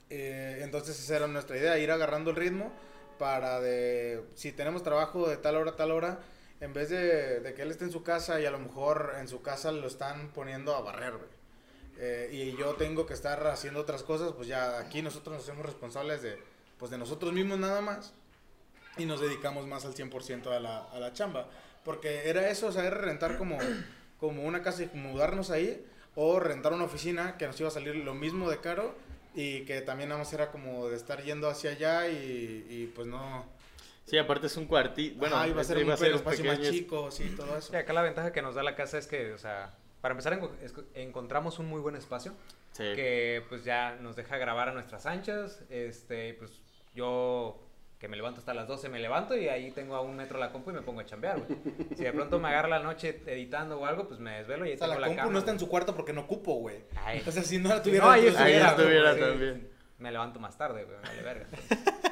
Eh, 0.09 0.61
entonces 0.63 0.99
esa 0.99 1.17
era 1.17 1.27
nuestra 1.27 1.59
idea, 1.59 1.79
ir 1.79 1.91
agarrando 1.91 2.31
el 2.31 2.37
ritmo 2.37 2.73
para 3.19 3.61
de, 3.61 4.25
si 4.35 4.53
tenemos 4.53 4.83
trabajo 4.83 5.29
de 5.29 5.37
tal 5.37 5.57
hora 5.57 5.73
a 5.73 5.77
tal 5.77 5.91
hora, 5.91 6.21
en 6.61 6.73
vez 6.73 6.89
de, 6.89 7.41
de 7.41 7.55
que 7.55 7.63
él 7.63 7.71
esté 7.71 7.85
en 7.85 7.93
su 7.93 8.03
casa 8.03 8.41
y 8.41 8.47
a 8.47 8.51
lo 8.51 8.59
mejor 8.59 9.15
en 9.21 9.29
su 9.29 9.43
casa 9.43 9.73
lo 9.73 9.87
están 9.87 10.31
poniendo 10.33 10.75
a 10.75 10.81
barrer, 10.81 11.13
güey. 11.13 11.31
Eh, 11.99 12.31
y 12.33 12.57
yo 12.57 12.75
tengo 12.75 13.05
que 13.07 13.15
estar 13.15 13.47
haciendo 13.47 13.81
otras 13.81 14.03
cosas, 14.03 14.33
pues 14.33 14.49
ya 14.49 14.79
aquí 14.79 15.03
nosotros 15.03 15.37
nos 15.37 15.45
hacemos 15.45 15.67
responsables 15.67 16.23
de, 16.23 16.43
pues 16.79 16.91
de 16.91 16.99
nosotros 16.99 17.33
mismos 17.33 17.59
nada 17.59 17.83
más 17.83 18.15
y 18.97 19.07
nos 19.07 19.21
dedicamos 19.21 19.67
más 19.67 19.85
al 19.85 19.95
100% 19.95 20.47
a 20.49 20.61
la, 20.61 20.79
a 20.85 20.99
la 20.99 21.13
chamba. 21.13 21.49
Porque 21.85 22.29
era 22.29 22.49
eso, 22.49 22.69
o 22.69 22.73
sea, 22.73 22.85
era 22.87 22.97
rentar 22.97 23.37
como, 23.37 23.59
como 24.19 24.43
una 24.45 24.63
casa 24.63 24.85
y 24.85 24.91
mudarnos 24.97 25.51
ahí 25.51 25.85
o 26.15 26.39
rentar 26.41 26.73
una 26.73 26.85
oficina 26.85 27.37
que 27.37 27.47
nos 27.47 27.59
iba 27.61 27.69
a 27.69 27.73
salir 27.73 27.97
lo 27.97 28.15
mismo 28.15 28.49
de 28.51 28.61
caro 28.61 28.95
y 29.35 29.65
que 29.65 29.81
también 29.81 30.11
nada 30.11 30.21
más 30.21 30.33
era 30.33 30.51
como 30.51 30.89
de 30.89 30.97
estar 30.97 31.23
yendo 31.23 31.49
hacia 31.49 31.71
allá 31.71 32.09
y, 32.09 32.67
y 32.69 32.93
pues 32.95 33.07
no... 33.07 33.45
Sí, 34.07 34.19
aparte 34.19 34.47
es 34.47 34.57
un 34.57 34.67
cuartito. 34.67 35.19
Bueno, 35.19 35.37
Ajá, 35.37 35.49
iba 35.49 35.61
a 35.61 35.65
ser 35.65 35.79
un 35.79 35.97
ser 35.97 36.13
espacio 36.13 36.45
más 36.45 36.57
pequeño, 36.59 36.71
chico, 36.71 37.11
sí, 37.11 37.35
todo 37.37 37.57
eso. 37.57 37.71
Sí, 37.71 37.77
acá 37.77 37.93
la 37.95 38.03
ventaja 38.03 38.33
que 38.33 38.43
nos 38.43 38.55
da 38.55 38.63
la 38.63 38.77
casa 38.77 38.99
es 38.99 39.07
que, 39.07 39.33
o 39.33 39.39
sea, 39.39 39.75
para 40.01 40.13
empezar 40.13 40.39
encontramos 40.95 41.59
un 41.59 41.67
muy 41.67 41.81
buen 41.81 41.97
espacio 41.97 42.35
Sí. 42.73 42.83
que 42.95 43.43
pues 43.49 43.65
ya 43.65 43.97
nos 44.01 44.17
deja 44.17 44.37
grabar 44.37 44.69
a 44.69 44.73
nuestras 44.73 45.07
anchas, 45.07 45.63
este, 45.71 46.35
pues 46.35 46.61
yo 46.95 47.59
que 47.99 48.09
me 48.09 48.17
levanto 48.17 48.41
hasta 48.41 48.53
las 48.55 48.67
12, 48.69 48.89
me 48.91 48.99
levanto 48.99 49.37
y 49.37 49.49
ahí 49.49 49.71
tengo 49.71 49.95
a 49.97 50.01
un 50.03 50.17
metro 50.17 50.39
la 50.39 50.53
compu 50.53 50.71
y 50.71 50.75
me 50.75 50.83
pongo 50.83 51.01
a 51.01 51.05
chambear, 51.07 51.41
güey. 51.41 51.59
Si 51.97 52.05
de 52.05 52.13
pronto 52.13 52.39
me 52.39 52.49
agarra 52.49 52.69
la 52.69 52.81
noche 52.81 53.23
editando 53.27 53.79
o 53.81 53.87
algo, 53.87 54.07
pues 54.09 54.21
me 54.21 54.33
desvelo 54.39 54.67
y 54.67 54.71
ahí 54.71 54.75
O 54.75 54.79
sea, 54.79 54.89
tengo 54.89 55.01
la 55.01 55.01
la, 55.01 55.07
compu 55.09 55.21
cama, 55.21 55.33
no 55.33 55.39
está 55.39 55.51
en 55.53 55.59
su 55.59 55.69
cuarto 55.69 55.95
porque 55.95 56.13
no 56.13 56.23
ocupo, 56.23 56.55
güey. 56.57 56.85
Ay. 56.97 57.21
Sea, 57.21 57.43
si 57.43 57.59
no 57.59 57.71
la 57.71 57.77
Si 57.79 57.85
tuviera... 57.85 58.05
no, 58.07 58.11
ahí 58.13 58.27
estuviera, 58.27 59.17
también. 59.19 59.71
Me 59.99 60.11
levanto 60.11 60.41
más 60.41 60.59
tarde, 60.59 60.85
güey, 60.85 60.97
vale 61.03 61.23
verga. 61.23 61.47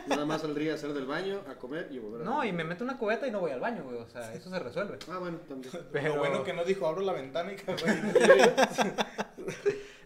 Nada 0.07 0.25
más 0.25 0.41
saldría 0.41 0.73
a 0.73 0.75
hacer 0.77 0.93
del 0.95 1.05
baño, 1.05 1.43
a 1.51 1.57
comer 1.57 1.89
y 1.91 1.99
volver 1.99 2.23
a 2.23 2.25
No, 2.25 2.45
y 2.45 2.53
me 2.53 2.65
meto 2.65 2.85
una 2.85 2.97
cubeta 2.97 3.27
y 3.27 3.31
no 3.31 3.41
voy 3.41 3.51
al 3.51 3.61
baño, 3.61 3.83
güey, 3.83 3.97
o 3.99 4.07
sea, 4.09 4.33
eso 4.33 4.49
se 4.51 4.59
resuelve. 4.61 4.99
Ah, 5.11 5.19
bueno, 5.19 5.39
también. 5.49 5.73
Pero- 5.93 6.15
Lo 6.15 6.21
bueno 6.21 6.45
que 6.45 6.53
no 6.53 6.65
dijo, 6.65 6.87
abro 6.87 7.03
la 7.03 7.13
ventana 7.13 7.53
y 7.53 7.57
güey. 7.57 7.77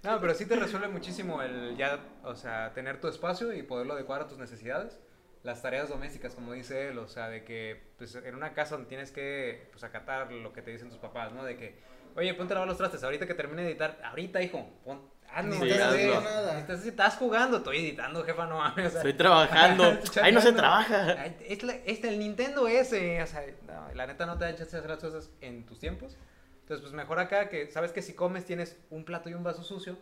No, 0.02 0.20
pero 0.20 0.34
sí 0.34 0.46
te 0.46 0.56
resuelve 0.56 0.88
muchísimo 0.88 1.42
el 1.42 1.76
ya, 1.76 1.98
o 2.24 2.34
sea, 2.34 2.72
tener 2.72 3.00
tu 3.00 3.08
espacio 3.08 3.52
y 3.52 3.62
poderlo 3.62 3.94
adecuar 3.94 4.22
a 4.22 4.26
tus 4.28 4.38
necesidades. 4.38 4.98
Las 5.46 5.62
tareas 5.62 5.88
domésticas, 5.88 6.34
como 6.34 6.52
dice 6.52 6.88
él, 6.88 6.98
o 6.98 7.06
sea, 7.06 7.28
de 7.28 7.44
que 7.44 7.80
pues, 7.98 8.16
en 8.16 8.34
una 8.34 8.52
casa 8.52 8.74
donde 8.74 8.88
tienes 8.88 9.12
que 9.12 9.68
pues, 9.70 9.84
acatar 9.84 10.30
lo 10.32 10.52
que 10.52 10.60
te 10.60 10.72
dicen 10.72 10.88
tus 10.90 10.98
papás, 10.98 11.32
¿no? 11.32 11.44
De 11.44 11.56
que, 11.56 11.78
oye, 12.16 12.34
ponte 12.34 12.52
a 12.52 12.56
lavar 12.56 12.68
los 12.68 12.76
trastes, 12.76 13.02
ahorita 13.04 13.26
que 13.28 13.34
termine 13.34 13.62
de 13.62 13.70
editar, 13.70 13.96
ahorita, 14.04 14.42
hijo, 14.42 14.68
pon, 14.84 15.00
hazlo, 15.32 15.54
Ni 15.54 15.60
Sí, 15.60 15.70
estás 15.70 16.24
nada. 16.24 16.58
Estás, 16.58 16.84
estás 16.84 17.16
jugando, 17.16 17.58
estoy 17.58 17.78
editando, 17.78 18.24
jefa, 18.24 18.46
no 18.46 18.58
mames. 18.58 18.86
o 18.86 18.90
sea, 18.90 18.98
Estoy 18.98 19.12
trabajando. 19.14 19.84
Ahí 20.22 20.32
no 20.32 20.40
se 20.40 20.52
trabaja. 20.52 21.14
Ay, 21.16 21.36
Es, 21.48 21.62
la- 21.62 21.76
es 21.76 22.02
el 22.02 22.18
Nintendo 22.18 22.66
ese, 22.66 23.22
o 23.22 23.26
sea, 23.28 23.44
no, 23.68 23.94
la 23.94 24.06
neta 24.08 24.26
no 24.26 24.36
te 24.36 24.44
da 24.46 24.50
chance 24.56 24.72
de 24.72 24.78
hacer 24.78 24.90
las 24.90 24.98
cosas 24.98 25.30
en 25.40 25.64
tus 25.64 25.78
tiempos. 25.78 26.16
Entonces, 26.62 26.82
pues 26.82 26.92
mejor 26.92 27.20
acá 27.20 27.48
que 27.48 27.70
sabes 27.70 27.92
que 27.92 28.02
si 28.02 28.14
comes 28.14 28.44
tienes 28.44 28.76
un 28.90 29.04
plato 29.04 29.28
y 29.28 29.34
un 29.34 29.44
vaso 29.44 29.62
sucio, 29.62 29.96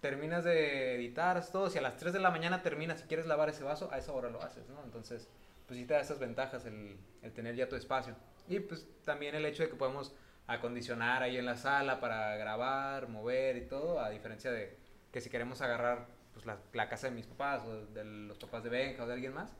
terminas 0.00 0.44
de 0.44 0.94
editar, 0.94 1.44
todo, 1.50 1.70
si 1.70 1.78
a 1.78 1.82
las 1.82 1.96
3 1.96 2.12
de 2.12 2.20
la 2.20 2.30
mañana 2.30 2.62
terminas, 2.62 3.00
si 3.00 3.06
quieres 3.06 3.26
lavar 3.26 3.48
ese 3.48 3.64
vaso, 3.64 3.90
a 3.92 3.98
esa 3.98 4.12
hora 4.12 4.30
lo 4.30 4.42
haces, 4.42 4.68
¿no? 4.68 4.82
Entonces, 4.84 5.28
pues 5.66 5.78
sí 5.78 5.86
te 5.86 5.94
da 5.94 6.00
esas 6.00 6.18
ventajas 6.18 6.64
el, 6.66 6.96
el 7.22 7.32
tener 7.32 7.54
ya 7.54 7.68
tu 7.68 7.76
espacio. 7.76 8.14
Y 8.48 8.60
pues 8.60 8.86
también 9.04 9.34
el 9.34 9.44
hecho 9.44 9.62
de 9.62 9.68
que 9.68 9.76
podemos 9.76 10.14
acondicionar 10.46 11.22
ahí 11.22 11.36
en 11.36 11.44
la 11.44 11.56
sala 11.56 12.00
para 12.00 12.36
grabar, 12.36 13.08
mover 13.08 13.56
y 13.56 13.66
todo, 13.66 14.00
a 14.00 14.08
diferencia 14.10 14.50
de 14.50 14.76
que 15.12 15.20
si 15.20 15.28
queremos 15.28 15.60
agarrar 15.60 16.06
pues, 16.32 16.46
la, 16.46 16.58
la 16.72 16.88
casa 16.88 17.08
de 17.08 17.14
mis 17.14 17.26
papás 17.26 17.62
o 17.64 17.86
de 17.86 18.04
los 18.04 18.38
papás 18.38 18.62
de 18.64 18.70
Benja 18.70 19.04
o 19.04 19.06
de 19.06 19.12
alguien 19.12 19.34
más, 19.34 19.52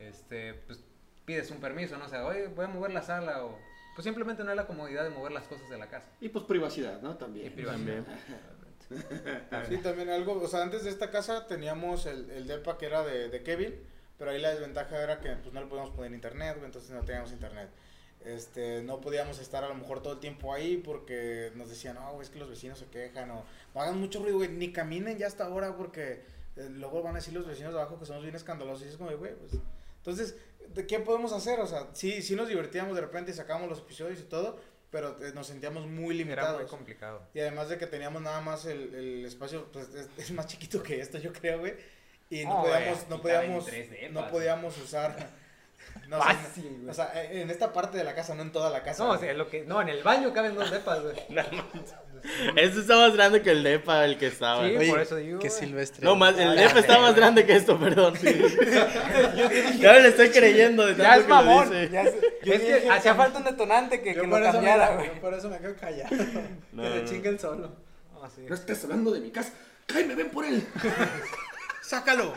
este, 0.00 0.54
pues 0.54 0.84
pides 1.24 1.50
un 1.50 1.60
permiso, 1.60 1.96
¿no? 1.96 2.06
O 2.06 2.08
sea, 2.08 2.26
oye, 2.26 2.48
voy 2.48 2.64
a 2.64 2.68
mover 2.68 2.92
la 2.92 3.02
sala 3.02 3.44
o... 3.44 3.58
Pues 3.94 4.04
simplemente 4.04 4.42
no 4.42 4.50
hay 4.50 4.56
la 4.56 4.66
comodidad 4.66 5.04
de 5.04 5.10
mover 5.10 5.32
las 5.32 5.46
cosas 5.46 5.68
de 5.68 5.76
la 5.76 5.86
casa. 5.86 6.06
Y 6.18 6.30
pues 6.30 6.46
privacidad, 6.46 7.02
¿no? 7.02 7.12
Y 7.12 7.50
También. 7.72 8.06
Sí, 9.68 9.76
también 9.78 10.10
algo, 10.10 10.40
o 10.40 10.48
sea, 10.48 10.62
antes 10.62 10.84
de 10.84 10.90
esta 10.90 11.10
casa 11.10 11.46
teníamos 11.46 12.06
el, 12.06 12.30
el 12.30 12.46
depa 12.46 12.78
que 12.78 12.86
era 12.86 13.02
de, 13.02 13.28
de 13.28 13.42
Kevin, 13.42 13.74
pero 14.18 14.30
ahí 14.30 14.40
la 14.40 14.50
desventaja 14.50 15.02
era 15.02 15.20
que 15.20 15.30
pues 15.36 15.52
no 15.52 15.60
le 15.60 15.66
podíamos 15.66 15.90
poner 15.90 16.12
internet, 16.12 16.56
entonces 16.64 16.90
no 16.90 17.02
teníamos 17.02 17.32
internet. 17.32 17.68
Este, 18.24 18.82
no 18.82 19.00
podíamos 19.00 19.40
estar 19.40 19.64
a 19.64 19.68
lo 19.68 19.74
mejor 19.74 20.00
todo 20.00 20.12
el 20.12 20.20
tiempo 20.20 20.54
ahí 20.54 20.76
porque 20.76 21.50
nos 21.56 21.68
decían, 21.68 21.96
no, 21.96 22.12
güey, 22.12 22.22
es 22.22 22.30
que 22.30 22.38
los 22.38 22.48
vecinos 22.48 22.78
se 22.78 22.86
quejan 22.86 23.30
o 23.32 23.44
no 23.74 23.80
hagan 23.80 23.98
mucho 23.98 24.20
ruido, 24.20 24.36
güey, 24.36 24.48
ni 24.48 24.72
caminen 24.72 25.18
ya 25.18 25.26
hasta 25.26 25.44
ahora 25.44 25.76
porque 25.76 26.22
eh, 26.56 26.68
luego 26.70 27.02
van 27.02 27.16
a 27.16 27.18
decir 27.18 27.34
los 27.34 27.46
vecinos 27.46 27.72
de 27.72 27.80
abajo 27.80 27.98
que 27.98 28.06
somos 28.06 28.22
bien 28.22 28.36
escandalosos 28.36 28.86
y 28.86 28.90
es 28.90 28.96
como, 28.96 29.10
güey, 29.16 29.34
pues... 29.34 29.60
Entonces, 29.98 30.36
¿de 30.74 30.86
qué 30.86 30.98
podemos 30.98 31.32
hacer? 31.32 31.60
O 31.60 31.66
sea, 31.66 31.88
sí, 31.92 32.22
sí 32.22 32.34
nos 32.34 32.48
divertíamos 32.48 32.94
de 32.94 33.00
repente 33.00 33.30
y 33.30 33.34
sacábamos 33.34 33.68
los 33.68 33.78
episodios 33.80 34.20
y 34.20 34.24
todo, 34.24 34.58
pero 34.92 35.16
eh, 35.24 35.32
nos 35.34 35.48
sentíamos 35.48 35.86
muy 35.86 36.14
Era 36.14 36.24
limitados. 36.24 36.60
muy 36.60 36.70
complicado. 36.70 37.26
Y 37.34 37.40
además 37.40 37.68
de 37.70 37.78
que 37.78 37.86
teníamos 37.88 38.22
nada 38.22 38.40
más 38.42 38.66
el, 38.66 38.94
el 38.94 39.24
espacio, 39.24 39.72
pues 39.72 39.88
es, 39.94 40.08
es 40.18 40.30
más 40.30 40.46
chiquito 40.46 40.80
que 40.82 41.00
esto, 41.00 41.18
yo 41.18 41.32
creo, 41.32 41.58
güey. 41.58 41.74
Y 42.30 42.44
no 42.44 42.62
podíamos, 42.62 43.08
no 43.08 43.20
podíamos, 43.20 43.66
no 44.12 44.28
podíamos 44.30 44.78
usar. 44.78 45.41
No, 46.08 46.18
o 46.18 46.22
sea, 46.22 46.34
Fácil, 46.34 46.76
güey. 46.78 46.88
o 46.90 46.94
sea, 46.94 47.12
en 47.30 47.48
esta 47.50 47.72
parte 47.72 47.96
de 47.96 48.04
la 48.04 48.14
casa, 48.14 48.34
no 48.34 48.42
en 48.42 48.52
toda 48.52 48.68
la 48.70 48.82
casa. 48.82 49.02
No, 49.02 49.10
o 49.10 49.16
güey. 49.16 49.20
sea, 49.20 49.32
lo 49.34 49.48
que, 49.48 49.64
no, 49.64 49.80
en 49.80 49.88
el 49.88 50.02
baño 50.02 50.32
caben 50.32 50.54
dos 50.54 50.70
depas, 50.70 51.00
güey. 51.02 51.16
Este 52.54 52.80
está 52.80 52.96
más 52.98 53.14
grande 53.14 53.42
que 53.42 53.50
el 53.50 53.64
depa, 53.64 54.04
el 54.04 54.16
que 54.16 54.28
estaba. 54.28 54.64
Sí, 54.68 54.76
Oye, 54.76 54.90
por 54.90 55.00
eso 55.00 55.16
digo, 55.16 55.40
Qué 55.40 55.48
güey. 55.48 55.60
silvestre. 55.60 56.04
No, 56.04 56.14
más, 56.14 56.38
el 56.38 56.50
Ah, 56.50 56.54
depa 56.54 56.78
está 56.78 56.98
más 57.00 57.16
grande 57.16 57.44
que 57.44 57.56
esto, 57.56 57.76
perdón. 57.80 58.14
ya 59.80 59.92
le 59.98 60.08
estoy 60.08 60.30
creyendo 60.30 60.86
de 60.86 60.94
tanto 60.94 61.02
Ya 61.02 61.16
es 61.16 61.22
que 61.22 61.28
lo 61.28 61.34
mamón. 61.34 61.70
dice. 61.70 61.88
ya 61.90 62.02
es, 62.02 62.14
es 62.44 62.60
que 62.82 62.90
hacía 62.90 63.14
falta 63.16 63.38
un 63.38 63.44
detonante 63.44 64.02
que, 64.02 64.14
Yo 64.14 64.22
que 64.22 64.28
por, 64.28 64.38
lo 64.40 64.46
eso 64.46 64.60
me, 64.60 64.68
cambiara, 64.68 64.90
yo 64.92 64.96
güey. 64.98 65.20
por 65.20 65.34
eso 65.34 65.48
me 65.48 65.58
quedo 65.58 65.74
callado. 65.76 66.14
No, 66.72 66.82
que 66.84 66.88
le 66.90 67.02
no. 67.02 67.08
chinguen 67.08 67.38
solo. 67.40 67.72
No, 68.12 68.30
sí. 68.30 68.42
No 68.48 68.54
estés 68.54 68.84
hablando 68.84 69.10
de 69.10 69.20
mi 69.20 69.30
casa. 69.32 69.52
¡Cállame, 69.86 70.14
ven 70.14 70.30
por 70.30 70.44
él! 70.44 70.64
¡Sácalo! 71.82 72.34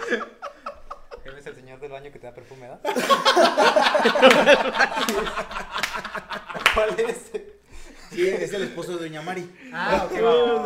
Él 1.26 1.34
es 1.39 1.47
el 1.47 1.55
señor 1.55 1.80
del 1.80 1.91
baño 1.91 2.11
que 2.11 2.19
te 2.19 2.28
da 2.28 2.34
perfume, 2.34 2.69
¿verdad? 2.69 2.82
¿Cuál 6.76 6.99
es? 6.99 7.32
Sí, 8.11 8.28
es 8.28 8.53
el 8.53 8.61
esposo 8.63 8.95
de 8.95 9.07
Doña 9.07 9.23
Mari. 9.23 9.49
Ah, 9.73 10.05
ok, 10.05 10.11
va. 10.23 10.65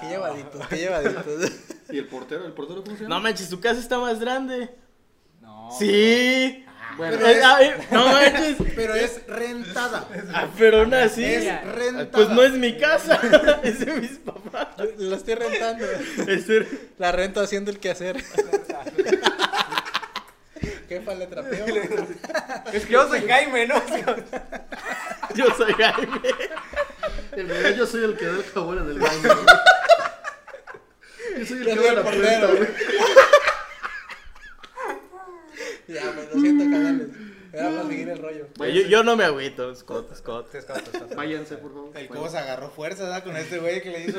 Qué 0.00 0.06
llevaditos, 0.06 0.66
qué 0.68 0.76
llevaditos. 0.76 1.24
¿Y 1.90 1.98
el 1.98 2.06
portero? 2.06 2.44
¿El 2.44 2.52
portero 2.52 2.84
cómo 2.84 2.94
se 2.94 3.04
llama? 3.04 3.14
No 3.16 3.22
manches, 3.22 3.48
su 3.48 3.58
casa 3.58 3.80
está 3.80 3.98
más 3.98 4.20
grande. 4.20 4.68
No. 5.40 5.70
Sí. 5.78 6.63
Bueno, 6.96 7.26
Eh, 7.26 7.40
ay, 7.44 7.74
no 7.90 8.06
manches. 8.08 8.56
Pero 8.76 8.94
es 8.94 9.26
rentada. 9.26 10.06
Ah, 10.32 10.48
pero 10.56 10.80
aún 10.80 10.94
así. 10.94 11.24
Es 11.24 11.64
rentada. 11.66 12.10
Pues 12.10 12.28
no 12.30 12.42
es 12.42 12.52
mi 12.52 12.76
casa, 12.78 13.20
es 13.62 13.80
de 13.80 13.92
mis 13.94 14.18
papás. 14.18 14.68
La 14.98 15.16
estoy 15.16 15.34
rentando. 15.34 15.84
Es 16.28 16.46
La 16.98 17.12
rento 17.12 17.40
haciendo 17.40 17.70
el 17.70 17.78
quehacer. 17.78 18.22
Jefa, 20.88 21.14
le 21.14 21.26
trapeo. 21.26 21.66
Es 22.72 22.86
que 22.86 22.92
yo 22.92 23.08
soy 23.08 23.26
Jaime, 23.26 23.66
¿no? 23.66 23.82
Yo 25.34 25.46
soy 25.56 25.72
Jaime. 25.72 26.20
En 27.32 27.76
yo 27.76 27.86
soy 27.86 28.04
el 28.04 28.16
que 28.16 28.26
da 28.26 28.32
el 28.36 28.44
jabón 28.44 28.78
en 28.78 28.90
el 28.90 28.98
baño. 28.98 29.22
Yo 31.38 31.46
soy 31.46 31.58
el 31.58 31.64
que 31.64 31.74
da 31.74 31.92
la 31.94 32.02
puerta, 32.02 32.46
güey. 32.46 32.68
Ya, 35.88 36.12
me 36.12 36.24
lo 36.26 36.40
siento, 36.40 36.64
canales. 36.64 37.08
Vamos 37.52 37.84
a 37.84 37.88
seguir 37.88 38.08
el 38.08 38.18
rollo. 38.18 38.48
Yo, 38.58 38.82
yo 38.88 39.04
no 39.04 39.14
me 39.16 39.22
agüito, 39.24 39.72
Scott, 39.76 40.12
Scott. 40.16 40.48
Scott, 40.60 40.82
Scott. 40.88 41.14
Váyanse, 41.14 41.56
por 41.58 41.72
favor. 41.72 41.96
El 41.96 42.08
Cobos 42.08 42.34
agarró 42.34 42.68
fuerza, 42.68 43.04
¿verdad? 43.04 43.22
Con 43.22 43.36
este 43.36 43.58
güey 43.60 43.80
que 43.80 43.90
le 43.90 44.04
hizo 44.06 44.18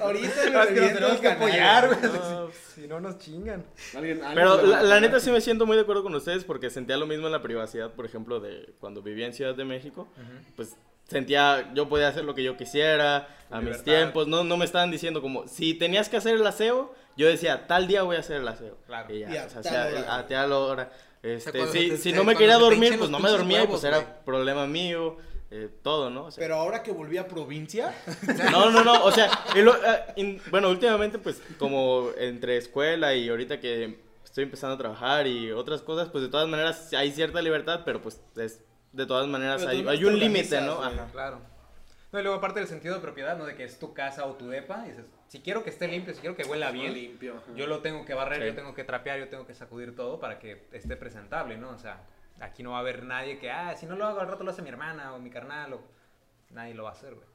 Ahorita 0.00 0.34
No, 0.46 0.52
lo 0.52 0.62
es 0.62 0.68
que 0.68 0.80
nos 0.80 0.92
tenemos 0.94 1.20
que 1.20 1.28
apoyar, 1.28 1.88
güey. 1.88 2.12
No, 2.12 2.50
Si 2.74 2.88
no 2.88 3.00
nos 3.00 3.18
chingan. 3.18 3.64
Alguien- 3.94 4.24
alguien 4.24 4.34
Pero 4.34 4.62
la, 4.82 5.00
neta 5.00 5.20
sí 5.20 5.30
me 5.30 5.40
siento 5.42 5.66
muy 5.66 5.76
de 5.76 5.82
acuerdo 5.82 6.02
con 6.02 6.14
ustedes 6.14 6.44
porque 6.44 6.70
sentía 6.70 6.96
lo 6.96 7.06
mismo 7.06 7.26
en 7.26 7.32
la 7.32 7.42
privacidad, 7.42 7.92
por 7.92 8.06
ejemplo, 8.06 8.40
de 8.40 8.72
cuando 8.80 9.02
vivía 9.02 9.26
en 9.26 9.34
Ciudad 9.34 9.54
de 9.54 9.64
México. 9.66 10.08
Pues 10.56 10.76
sentía, 11.08 11.70
yo 11.74 11.88
podía 11.88 12.08
hacer 12.08 12.24
lo 12.24 12.34
que 12.34 12.42
yo 12.42 12.56
quisiera, 12.56 13.28
a 13.50 13.60
mis 13.60 13.82
tiempos, 13.84 14.26
no, 14.26 14.42
no 14.42 14.56
me 14.56 14.64
estaban 14.64 14.90
diciendo 14.90 15.22
como, 15.22 15.46
si 15.46 15.74
tenías 15.74 16.08
que 16.08 16.16
hacer 16.16 16.34
el 16.34 16.46
aseo, 16.46 16.92
yo 17.16 17.28
decía, 17.28 17.66
tal 17.68 17.86
día 17.86 18.02
voy 18.02 18.16
a 18.16 18.20
hacer 18.20 18.38
el 18.38 18.48
aseo. 18.48 18.76
Claro. 18.86 19.14
Y 19.14 19.20
ya, 19.20 19.30
Y 19.32 19.36
a 19.36 19.44
o 19.46 19.50
sea, 19.50 19.62
tal 19.62 19.72
sea, 19.72 19.86
hora. 20.02 20.16
a 20.16 20.26
tal 20.26 20.52
hora. 20.52 20.92
Este, 21.22 21.66
si, 21.68 21.88
te- 21.90 21.96
si 21.98 22.12
no 22.12 22.24
me 22.24 22.34
quería 22.36 22.58
dormir, 22.58 22.98
pues 22.98 23.10
no 23.10 23.18
me 23.20 23.30
dormía 23.30 23.58
y 23.58 23.60
huevos, 23.62 23.80
pues 23.80 23.84
era 23.92 24.24
problema 24.24 24.66
mío, 24.66 25.16
eh, 25.50 25.68
todo, 25.82 26.10
¿no? 26.10 26.24
O 26.24 26.30
sea, 26.30 26.42
Pero 26.42 26.56
ahora 26.56 26.82
que 26.82 26.90
volví 26.90 27.16
a 27.16 27.28
provincia, 27.28 27.94
no, 28.50 28.70
no, 28.70 28.82
no, 28.82 29.04
o 29.04 29.12
sea, 29.12 29.30
lo- 29.54 29.76
in- 30.16 30.40
bueno, 30.50 30.68
últimamente 30.68 31.18
pues 31.18 31.40
como 31.58 32.10
entre 32.18 32.56
escuela 32.56 33.14
y 33.14 33.28
ahorita 33.28 33.60
que 33.60 34.00
estoy 34.24 34.44
empezando 34.44 34.74
a 34.74 34.78
trabajar 34.78 35.26
y 35.28 35.52
otras 35.52 35.80
cosas, 35.82 36.08
pues 36.08 36.24
de 36.24 36.28
todas 36.30 36.48
maneras 36.48 36.92
hay 36.92 37.12
cierta 37.12 37.40
libertad, 37.40 37.82
pero 37.84 38.02
pues 38.02 38.20
es, 38.36 38.60
de 38.94 39.06
todas 39.06 39.26
maneras 39.28 39.58
Pero 39.64 39.70
hay, 39.70 39.86
hay 39.98 40.04
un 40.04 40.18
límite, 40.18 40.60
¿no? 40.60 40.76
güey. 40.76 40.88
Ajá. 40.94 41.06
Claro. 41.12 41.40
No, 42.12 42.20
y 42.20 42.22
luego 42.22 42.38
aparte 42.38 42.60
del 42.60 42.68
sentido 42.68 42.94
de 42.94 43.00
propiedad, 43.00 43.36
¿no? 43.36 43.44
De 43.44 43.56
que 43.56 43.64
es 43.64 43.78
tu 43.78 43.92
casa 43.92 44.24
o 44.26 44.34
tu 44.34 44.48
depa. 44.48 44.84
Y 44.86 44.90
dices, 44.90 45.06
si 45.28 45.40
quiero 45.40 45.64
que 45.64 45.70
esté 45.70 45.88
limpio, 45.88 46.14
si 46.14 46.20
quiero 46.20 46.36
que 46.36 46.44
huela 46.44 46.70
bien, 46.70 46.94
limpio. 46.94 47.34
ajá. 47.38 47.52
yo 47.56 47.66
lo 47.66 47.80
tengo 47.80 48.04
que 48.04 48.14
barrer, 48.14 48.40
Sí. 48.42 48.46
yo 48.48 48.54
tengo 48.54 48.72
que 48.74 48.84
trapear, 48.84 49.18
yo 49.18 49.28
tengo 49.28 49.46
que 49.46 49.54
sacudir 49.54 49.96
todo 49.96 50.20
para 50.20 50.38
que 50.38 50.68
esté 50.72 50.96
presentable, 50.96 51.56
¿no? 51.56 51.70
O 51.70 51.78
sea, 51.78 52.02
aquí 52.40 52.62
no 52.62 52.70
va 52.70 52.76
a 52.76 52.80
haber 52.80 53.02
nadie 53.02 53.38
que, 53.38 53.50
ah, 53.50 53.74
si 53.76 53.86
no 53.86 53.96
lo 53.96 54.06
hago 54.06 54.20
al 54.20 54.28
rato 54.28 54.44
lo 54.44 54.52
hace 54.52 54.62
mi 54.62 54.68
hermana 54.68 55.12
o 55.14 55.18
mi 55.18 55.30
carnal 55.30 55.72
o... 55.72 55.82
Nadie 56.50 56.74
lo 56.74 56.84
va 56.84 56.90
a 56.90 56.92
hacer, 56.92 57.14
güey. 57.14 57.26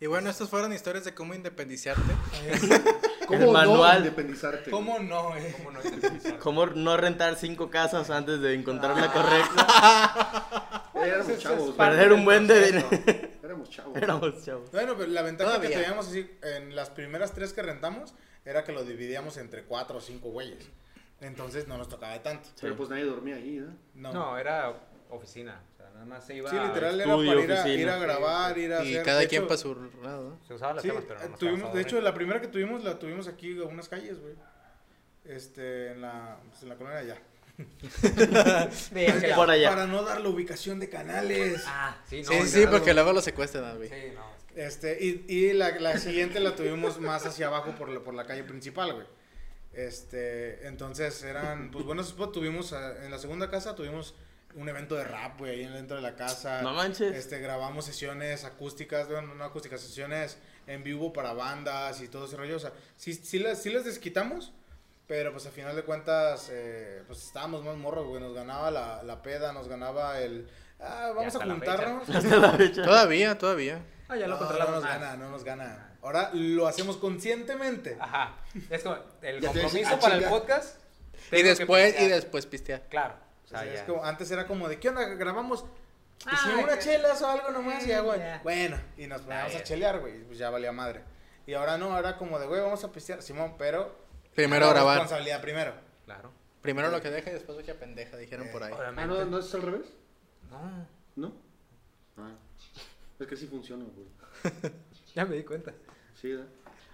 Y 0.00 0.06
bueno, 0.08 0.28
estas 0.28 0.48
fueron 0.50 0.72
historias 0.72 1.04
de 1.04 1.14
cómo 1.14 1.34
independizarte. 1.34 2.02
¿Cómo 3.28 3.44
El 3.44 3.50
manual. 3.52 3.92
no 3.92 3.98
independizarte? 4.06 4.70
¿cómo 4.72 4.98
no, 4.98 5.36
eh? 5.36 5.54
¿Cómo 5.56 5.70
no 5.70 5.80
independizar? 5.82 6.38
¿Cómo 6.40 6.66
no 6.66 6.96
rentar 6.96 7.36
cinco 7.36 7.70
casas 7.70 8.10
antes 8.10 8.40
de 8.40 8.54
encontrar 8.54 8.96
Ah. 8.96 9.00
la 9.00 9.12
correcta? 9.12 10.63
Éramos 11.08 11.38
chavos, 11.38 11.64
güey. 11.66 11.76
Perder 11.76 12.12
un 12.12 12.24
buen 12.24 12.46
de 12.46 12.66
dinero. 12.66 12.88
Éramos 13.42 13.70
chavos. 13.70 13.96
Éramos 13.96 14.44
chavos. 14.44 14.70
Bueno, 14.70 14.94
pero 14.96 15.08
la 15.10 15.22
ventaja 15.22 15.60
que 15.60 15.68
teníamos 15.68 16.08
así, 16.08 16.30
en 16.42 16.74
las 16.74 16.90
primeras 16.90 17.32
tres 17.32 17.52
que 17.52 17.62
rentamos, 17.62 18.14
era 18.44 18.64
que 18.64 18.72
lo 18.72 18.84
dividíamos 18.84 19.36
entre 19.36 19.64
cuatro 19.64 19.98
o 19.98 20.00
cinco 20.00 20.30
güeyes. 20.30 20.68
Entonces 21.20 21.68
no 21.68 21.78
nos 21.78 21.88
tocaba 21.88 22.12
de 22.12 22.20
tanto. 22.20 22.48
Pero 22.60 22.76
pues 22.76 22.88
nadie 22.90 23.04
dormía 23.04 23.36
ahí, 23.36 23.64
¿no? 23.94 24.12
No. 24.12 24.12
No, 24.12 24.38
era 24.38 24.74
oficina. 25.10 25.62
O 25.72 25.76
sea, 25.76 25.90
nada 25.90 26.04
más 26.04 26.26
se 26.26 26.36
iba... 26.36 26.50
sí, 26.50 26.56
literal 26.56 27.00
era 27.00 27.10
estudio, 27.10 27.30
para 27.32 27.44
ir 27.44 27.52
a, 27.52 27.60
oficina. 27.60 27.80
ir 27.82 27.88
a 27.90 27.98
grabar, 27.98 28.58
ir 28.58 28.72
a 28.74 28.84
Y 28.84 28.92
hacer. 28.92 29.04
cada 29.04 29.20
de 29.20 29.28
quien 29.28 29.42
hecho, 29.42 29.48
para 29.48 29.58
su 29.58 29.74
lado. 30.02 30.30
¿no? 30.30 30.46
Se 30.46 30.54
usaban 30.54 30.76
las 30.76 30.82
Sí, 30.82 30.88
camas, 30.88 31.04
pero 31.06 31.20
no 31.20 31.28
nos 31.28 31.38
tuvimos, 31.38 31.72
de 31.74 31.80
hecho, 31.80 32.00
la 32.00 32.12
primera 32.14 32.40
que 32.40 32.48
tuvimos 32.48 32.84
la 32.84 32.98
tuvimos 32.98 33.28
aquí 33.28 33.58
a 33.58 33.64
unas 33.64 33.88
calles, 33.88 34.20
güey. 34.20 34.34
Este, 35.24 35.92
en 35.92 36.02
la, 36.02 36.36
pues, 36.50 36.62
en 36.64 36.68
la 36.68 36.74
colonia 36.76 36.98
allá. 36.98 37.14
De 37.14 37.33
lado. 38.30 39.36
Por 39.36 39.50
allá. 39.50 39.68
Para 39.70 39.86
no 39.86 40.02
dar 40.02 40.20
la 40.20 40.28
ubicación 40.28 40.80
de 40.80 40.88
canales. 40.88 41.62
Ah, 41.66 41.96
sí, 42.08 42.22
no. 42.22 42.28
Sí, 42.30 42.48
sí, 42.48 42.66
porque 42.70 42.94
luego 42.94 43.12
lo 43.12 43.20
secuestran, 43.20 43.76
güey. 43.76 43.88
Sí, 43.88 43.94
no. 44.14 44.22
es 44.36 44.44
que- 44.54 44.64
Este, 44.66 45.04
y, 45.04 45.24
y 45.28 45.52
la, 45.52 45.70
la 45.78 45.98
siguiente 45.98 46.40
la 46.40 46.54
tuvimos 46.56 46.98
más 47.00 47.26
hacia 47.26 47.46
abajo 47.48 47.74
por 47.76 47.88
la, 47.88 48.00
por 48.00 48.14
la 48.14 48.24
calle 48.26 48.44
principal, 48.44 48.92
güey. 48.94 49.06
Este, 49.72 50.66
entonces 50.68 51.22
eran, 51.24 51.70
pues 51.70 51.84
buenos 51.84 52.08
spots. 52.08 52.32
Tuvimos, 52.32 52.72
eh, 52.72 52.76
en 53.04 53.10
la 53.10 53.18
segunda 53.18 53.50
casa 53.50 53.74
tuvimos 53.74 54.14
un 54.54 54.68
evento 54.68 54.94
de 54.94 55.02
rap, 55.02 55.36
güey, 55.38 55.50
ahí 55.64 55.72
dentro 55.72 55.96
de 55.96 56.02
la 56.02 56.14
casa. 56.14 56.62
No 56.62 56.72
manches. 56.72 57.14
Este, 57.16 57.40
grabamos 57.40 57.84
sesiones 57.84 58.44
acústicas, 58.44 59.08
bueno, 59.08 59.34
no 59.34 59.42
acústicas, 59.44 59.80
sesiones 59.80 60.38
en 60.68 60.84
vivo 60.84 61.12
para 61.12 61.32
bandas 61.32 62.00
y 62.00 62.08
todo 62.08 62.26
ese 62.26 62.36
rollo. 62.36 62.56
O 62.56 62.60
sea, 62.60 62.72
sí, 62.96 63.14
sí, 63.14 63.40
les, 63.40 63.60
sí 63.60 63.70
les 63.70 63.84
desquitamos, 63.84 64.52
pero 65.06 65.32
pues 65.32 65.46
a 65.46 65.50
final 65.50 65.74
de 65.76 65.82
cuentas, 65.82 66.48
eh, 66.52 67.02
pues 67.06 67.22
estábamos 67.24 67.64
más 67.64 67.76
morros, 67.76 68.06
güey. 68.06 68.20
Nos 68.22 68.34
ganaba 68.34 68.70
la, 68.70 69.02
la 69.02 69.22
peda, 69.22 69.52
nos 69.52 69.68
ganaba 69.68 70.18
el... 70.20 70.48
Ah, 70.80 71.12
vamos 71.14 71.34
a 71.36 71.44
juntarnos. 71.44 72.06
Todavía, 72.74 73.38
todavía. 73.38 73.80
Ah, 74.08 74.16
ya 74.16 74.26
lo 74.26 74.34
No, 74.34 74.38
controlamos. 74.38 74.74
No 74.74 74.80
nos 74.80 74.84
Ah. 74.90 74.98
gana, 74.98 75.16
no 75.16 75.30
nos 75.30 75.44
gana. 75.44 75.96
Ahora 76.02 76.30
lo 76.34 76.66
hacemos 76.66 76.96
conscientemente. 76.98 77.96
Ajá. 77.98 78.36
Es 78.70 78.82
como 78.82 78.98
el 79.22 79.40
compromiso 79.44 79.90
ah, 79.94 79.98
para 79.98 80.16
el 80.16 80.24
podcast. 80.24 80.78
Y 81.32 81.42
después, 81.42 81.88
y 81.88 81.92
pistear. 81.92 82.10
después 82.10 82.46
pistear. 82.46 82.82
Claro. 82.90 83.14
O 83.14 83.44
O 83.46 83.48
sea, 83.48 83.60
sea, 83.60 83.72
es 83.72 83.80
ya. 83.80 83.86
como- 83.86 84.04
antes 84.04 84.30
era 84.30 84.46
como 84.46 84.68
de, 84.68 84.78
¿qué 84.78 84.90
onda? 84.90 85.04
Grabamos 85.14 85.62
que 85.62 86.30
Ah, 86.30 86.38
si 86.44 86.62
una 86.62 86.78
chelas 86.78 87.20
o 87.22 87.28
algo 87.28 87.50
nomás 87.50 87.84
y 87.84 87.88
ya, 87.88 88.00
güey. 88.00 88.20
Bueno, 88.42 88.78
y 88.98 89.06
nos 89.06 89.22
poníamos 89.22 89.54
a 89.54 89.62
chelear, 89.62 90.00
güey. 90.00 90.22
Pues 90.24 90.38
ya 90.38 90.50
valía 90.50 90.72
madre. 90.72 91.02
Y 91.46 91.54
ahora 91.54 91.76
no, 91.78 91.94
ahora 91.94 92.16
como 92.16 92.38
de, 92.38 92.46
güey, 92.46 92.60
vamos 92.60 92.82
a 92.84 92.92
pistear, 92.92 93.22
Simón, 93.22 93.54
pero. 93.58 94.03
Primero 94.34 94.66
la 94.66 94.72
grabar. 94.72 94.98
responsabilidad 94.98 95.40
primero. 95.40 95.74
Claro. 96.04 96.30
Primero 96.62 96.90
lo 96.90 97.00
que 97.00 97.10
deja 97.10 97.30
y 97.30 97.34
después 97.34 97.58
lo 97.58 97.64
que 97.64 97.74
pendeja, 97.74 98.16
dijeron 98.16 98.48
por 98.50 98.62
ahí. 98.62 98.72
Ah, 98.74 98.78
Obviamente. 98.78 99.14
¿no, 99.14 99.24
¿no 99.26 99.38
es 99.38 99.54
al 99.54 99.62
revés? 99.62 99.86
No. 100.50 100.86
¿No? 101.16 101.32
Ah, 102.16 102.32
es 103.20 103.26
que 103.26 103.36
sí 103.36 103.46
funciona, 103.46 103.84
güey. 103.84 104.06
Ya 105.14 105.24
me 105.24 105.36
di 105.36 105.44
cuenta. 105.44 105.72
Sí, 106.20 106.32
¿verdad? 106.32 106.46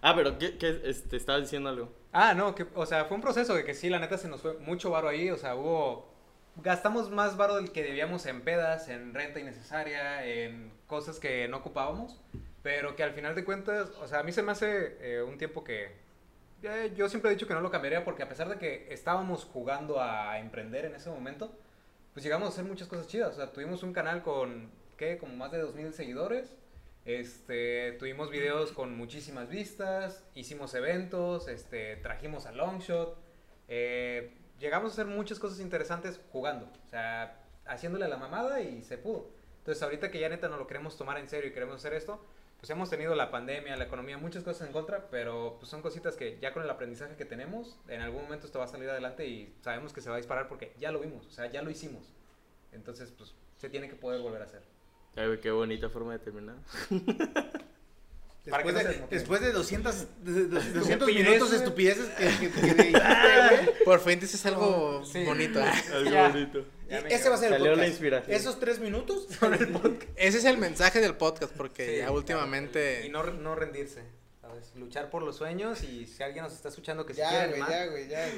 Ah, 0.02 0.14
pero 0.14 0.38
¿qué, 0.38 0.58
qué 0.58 0.82
este, 0.84 1.16
estabas 1.16 1.42
diciendo 1.42 1.70
algo? 1.70 1.90
Ah, 2.12 2.34
no, 2.34 2.54
que, 2.54 2.66
o 2.74 2.84
sea, 2.84 3.04
fue 3.06 3.16
un 3.16 3.22
proceso 3.22 3.54
de 3.54 3.64
que 3.64 3.74
sí, 3.74 3.88
la 3.88 3.98
neta 3.98 4.18
se 4.18 4.28
nos 4.28 4.42
fue 4.42 4.58
mucho 4.58 4.90
varo 4.90 5.08
ahí, 5.08 5.30
o 5.30 5.36
sea, 5.36 5.54
hubo, 5.54 6.12
gastamos 6.56 7.10
más 7.10 7.36
varo 7.36 7.56
del 7.56 7.72
que 7.72 7.82
debíamos 7.82 8.26
en 8.26 8.42
pedas, 8.42 8.88
en 8.88 9.14
renta 9.14 9.40
innecesaria, 9.40 10.26
en 10.26 10.72
cosas 10.86 11.18
que 11.18 11.48
no 11.48 11.58
ocupábamos, 11.58 12.20
pero 12.62 12.96
que 12.96 13.02
al 13.02 13.12
final 13.12 13.34
de 13.34 13.44
cuentas, 13.44 13.90
o 14.02 14.08
sea, 14.08 14.20
a 14.20 14.22
mí 14.22 14.32
se 14.32 14.42
me 14.42 14.52
hace 14.52 14.96
eh, 15.00 15.22
un 15.22 15.38
tiempo 15.38 15.64
que, 15.64 15.96
eh, 16.62 16.92
yo 16.96 17.08
siempre 17.08 17.30
he 17.30 17.34
dicho 17.34 17.46
que 17.46 17.54
no 17.54 17.60
lo 17.60 17.70
cambiaría 17.70 18.04
porque 18.04 18.22
a 18.22 18.28
pesar 18.28 18.48
de 18.48 18.58
que 18.58 18.92
estábamos 18.92 19.44
jugando 19.44 20.00
a 20.00 20.38
emprender 20.38 20.84
en 20.84 20.94
ese 20.94 21.10
momento, 21.10 21.56
pues 22.12 22.24
llegamos 22.24 22.48
a 22.48 22.52
hacer 22.52 22.64
muchas 22.64 22.88
cosas 22.88 23.06
chidas, 23.06 23.32
o 23.32 23.36
sea, 23.36 23.52
tuvimos 23.52 23.82
un 23.82 23.92
canal 23.92 24.22
con, 24.22 24.70
¿qué? 24.96 25.18
Como 25.18 25.36
más 25.36 25.52
de 25.52 25.62
2.000 25.62 25.92
seguidores, 25.92 26.56
este, 27.04 27.92
tuvimos 27.92 28.30
videos 28.30 28.72
con 28.72 28.96
muchísimas 28.96 29.48
vistas, 29.48 30.24
hicimos 30.34 30.74
eventos, 30.74 31.48
este, 31.48 31.96
trajimos 31.96 32.46
a 32.46 32.52
Longshot, 32.52 33.16
eh, 33.68 34.36
llegamos 34.58 34.92
a 34.92 34.94
hacer 34.94 35.06
muchas 35.06 35.38
cosas 35.38 35.60
interesantes 35.60 36.20
jugando, 36.32 36.66
o 36.84 36.88
sea, 36.88 37.40
haciéndole 37.66 38.08
la 38.08 38.16
mamada 38.16 38.60
y 38.60 38.82
se 38.82 38.98
pudo. 38.98 39.30
Entonces 39.58 39.82
ahorita 39.82 40.10
que 40.10 40.20
ya 40.20 40.28
neta 40.28 40.48
no 40.48 40.56
lo 40.56 40.66
queremos 40.66 40.96
tomar 40.96 41.18
en 41.18 41.28
serio 41.28 41.50
y 41.50 41.52
queremos 41.52 41.76
hacer 41.76 41.94
esto, 41.94 42.24
pues 42.60 42.68
hemos 42.70 42.90
tenido 42.90 43.14
la 43.14 43.30
pandemia, 43.30 43.76
la 43.76 43.84
economía, 43.84 44.18
muchas 44.18 44.44
cosas 44.44 44.66
en 44.66 44.72
contra, 44.72 45.08
pero 45.10 45.56
pues 45.58 45.70
son 45.70 45.80
cositas 45.82 46.16
que 46.16 46.38
ya 46.40 46.52
con 46.52 46.62
el 46.62 46.68
aprendizaje 46.70 47.16
que 47.16 47.24
tenemos, 47.24 47.78
en 47.88 48.02
algún 48.02 48.22
momento 48.22 48.46
esto 48.46 48.58
va 48.58 48.66
a 48.66 48.68
salir 48.68 48.88
adelante 48.90 49.26
y 49.26 49.54
sabemos 49.62 49.92
que 49.92 50.00
se 50.02 50.10
va 50.10 50.16
a 50.16 50.18
disparar 50.18 50.46
porque 50.48 50.72
ya 50.78 50.92
lo 50.92 51.00
vimos, 51.00 51.26
o 51.26 51.30
sea, 51.30 51.50
ya 51.50 51.62
lo 51.62 51.70
hicimos. 51.70 52.04
Entonces, 52.72 53.10
pues 53.16 53.34
se 53.56 53.68
tiene 53.70 53.88
que 53.88 53.96
poder 53.96 54.20
volver 54.20 54.42
a 54.42 54.44
hacer. 54.44 54.62
Ay, 55.16 55.38
qué 55.42 55.50
bonita 55.50 55.88
forma 55.88 56.12
de 56.12 56.18
terminar. 56.20 56.56
Después 58.44 58.74
no 58.74 58.80
de, 58.80 59.06
después 59.10 59.40
de 59.42 59.52
200, 59.52 60.24
de- 60.24 60.32
de- 60.32 60.48
200 60.48 60.88
Estupidez, 60.88 61.26
minutos 61.28 61.50
de 61.50 61.56
estupideces 61.58 62.08
que, 62.08 62.24
que, 62.48 62.50
que 62.50 62.60
dijiste, 62.74 62.90
güey. 62.90 63.84
Por 63.84 64.00
fin 64.00 64.18
dices 64.18 64.44
algo 64.46 65.04
Sí. 65.04 65.24
bonito. 65.24 65.60
Algo 65.92 66.10
Ya. 66.10 66.28
bonito. 66.28 66.64
Ese 66.90 67.28
va 67.28 67.34
a 67.36 67.38
ser 67.38 67.52
el 67.52 67.58
podcast. 67.62 67.88
inspiración. 67.88 68.36
Esos 68.36 68.58
tres 68.60 68.78
minutos 68.80 69.26
son 69.40 69.54
el 69.54 69.68
podcast. 69.68 70.10
Ese 70.16 70.38
es 70.38 70.44
el 70.44 70.58
mensaje 70.58 71.00
del 71.00 71.14
podcast, 71.14 71.52
porque 71.56 71.84
Sí, 71.86 71.92
ya 71.92 71.98
claro. 72.04 72.14
últimamente... 72.14 73.02
Y 73.06 73.08
no, 73.10 73.22
no 73.24 73.54
rendirse, 73.54 74.02
¿sabes? 74.40 74.72
Luchar 74.76 75.08
por 75.10 75.22
los 75.22 75.36
sueños 75.36 75.82
y 75.84 76.06
si 76.06 76.22
alguien 76.22 76.42
nos 76.44 76.52
está 76.52 76.68
escuchando 76.68 77.06
que 77.06 77.14
si 77.14 77.20
Ya, 77.20 77.28
quieren 77.30 77.50
güey, 77.50 77.70
ya, 77.70 77.86
güey, 77.86 78.08
ya, 78.08 78.28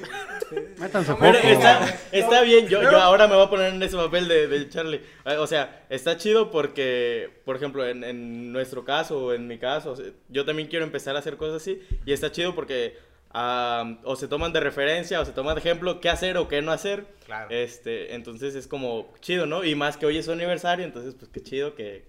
güey. 0.51 0.67
Métanse 0.77 1.15
Pero 1.19 1.37
poco. 1.39 1.47
está, 1.47 1.99
está 2.11 2.41
bien, 2.41 2.67
yo, 2.67 2.81
yo 2.83 2.97
ahora 2.97 3.27
me 3.27 3.35
voy 3.35 3.45
a 3.45 3.49
poner 3.49 3.73
en 3.73 3.81
ese 3.81 3.95
papel 3.95 4.27
de, 4.27 4.47
de 4.47 4.69
Charlie. 4.69 5.01
Eh, 5.25 5.37
O 5.37 5.47
sea, 5.47 5.85
está 5.89 6.17
chido 6.17 6.51
porque, 6.51 7.29
por 7.45 7.55
ejemplo, 7.55 7.87
en, 7.87 8.03
en 8.03 8.51
nuestro 8.51 8.85
caso 8.85 9.25
o 9.25 9.33
en 9.33 9.47
mi 9.47 9.57
caso, 9.57 9.95
yo 10.29 10.45
también 10.45 10.67
quiero 10.67 10.85
empezar 10.85 11.15
a 11.15 11.19
hacer 11.19 11.37
cosas 11.37 11.61
así. 11.61 11.81
Y 12.05 12.13
está 12.13 12.31
chido 12.31 12.53
porque 12.53 12.97
ah, 13.33 13.97
o 14.03 14.15
se 14.15 14.27
toman 14.27 14.53
de 14.53 14.59
referencia 14.59 15.19
o 15.21 15.25
se 15.25 15.31
toman 15.31 15.55
de 15.55 15.61
ejemplo 15.61 15.99
qué 15.99 16.09
hacer 16.09 16.37
o 16.37 16.47
qué 16.47 16.61
no 16.61 16.71
hacer. 16.71 17.05
Claro. 17.25 17.47
Este, 17.49 18.13
entonces 18.15 18.55
es 18.55 18.67
como 18.67 19.13
chido, 19.21 19.45
¿no? 19.45 19.63
Y 19.63 19.75
más 19.75 19.97
que 19.97 20.05
hoy 20.05 20.17
es 20.17 20.25
su 20.25 20.31
aniversario, 20.31 20.85
entonces 20.85 21.15
pues 21.15 21.29
qué 21.31 21.41
chido 21.41 21.73
que, 21.75 22.05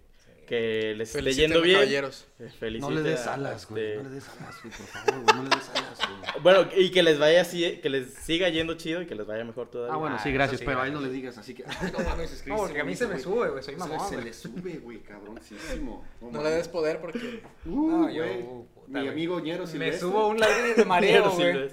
que 0.46 0.94
les 0.96 1.14
esté 1.14 1.32
yendo 1.32 1.62
bien. 1.62 1.76
caballeros. 1.78 2.26
Eh, 2.38 2.44
No 2.44 2.50
felicite 2.58 2.92
le 2.94 3.02
des 3.02 3.26
alas, 3.26 3.66
güey. 3.68 3.84
este, 3.92 3.96
No 4.02 4.08
le 4.08 4.14
des 4.16 4.28
alas, 4.28 4.56
güey, 4.62 4.74
por 4.76 4.86
favor, 4.86 5.22
güey. 5.24 5.36
No 5.36 5.42
le 5.44 5.48
des 5.56 5.68
alas, 5.70 5.98
güey. 5.98 6.14
Bueno, 6.42 6.66
y 6.76 6.90
que 6.90 7.02
les 7.04 7.18
vaya 7.18 7.40
así, 7.42 7.78
que 7.80 7.88
les 7.88 8.12
siga 8.12 8.48
yendo 8.48 8.74
chido 8.74 9.00
y 9.00 9.06
que 9.06 9.14
les 9.14 9.24
vaya 9.26 9.44
mejor 9.44 9.70
todavía. 9.70 9.94
Ah, 9.94 9.96
bueno, 9.98 10.16
Ah, 10.16 10.22
sí, 10.22 10.28
eso 10.30 10.34
gracias, 10.34 10.58
sí, 10.60 10.66
pero 10.66 10.80
a 10.80 10.86
él 10.86 10.90
gracias. 10.90 11.00
no 11.00 11.06
le 11.08 11.14
digas, 11.14 11.38
así 11.38 11.54
que. 11.54 11.64
No 11.92 12.04
mames, 12.04 12.46
No, 12.46 12.56
porque 12.56 12.80
a 12.80 12.84
mí 12.84 12.94
se 12.96 13.06
me 13.06 13.18
sube, 13.20 13.48
güey, 13.50 13.62
soy 13.62 13.76
mamón, 13.76 14.00
Se 14.08 14.14
güey. 14.16 14.26
le 14.26 14.32
sube, 14.34 14.72
güey, 14.82 14.98
cabroncísimo. 15.02 16.04
No 16.20 16.42
le 16.42 16.50
des 16.50 16.68
poder 16.68 17.00
porque... 17.00 17.40
Uh, 17.66 17.90
No, 17.90 18.10
yo, 18.10 18.24
uh, 18.24 18.66
puta, 18.86 18.98
Mi 18.98 19.04
güey. 19.04 19.08
amigo 19.12 19.40
Ñero 19.40 19.64
Me 19.64 19.70
Silvestre. 19.70 20.00
subo 20.00 20.18
a 20.20 20.26
un 20.28 20.38
ladrillo 20.40 20.74
de 20.76 20.84
mareo, 20.84 21.30
güey. 21.30 21.70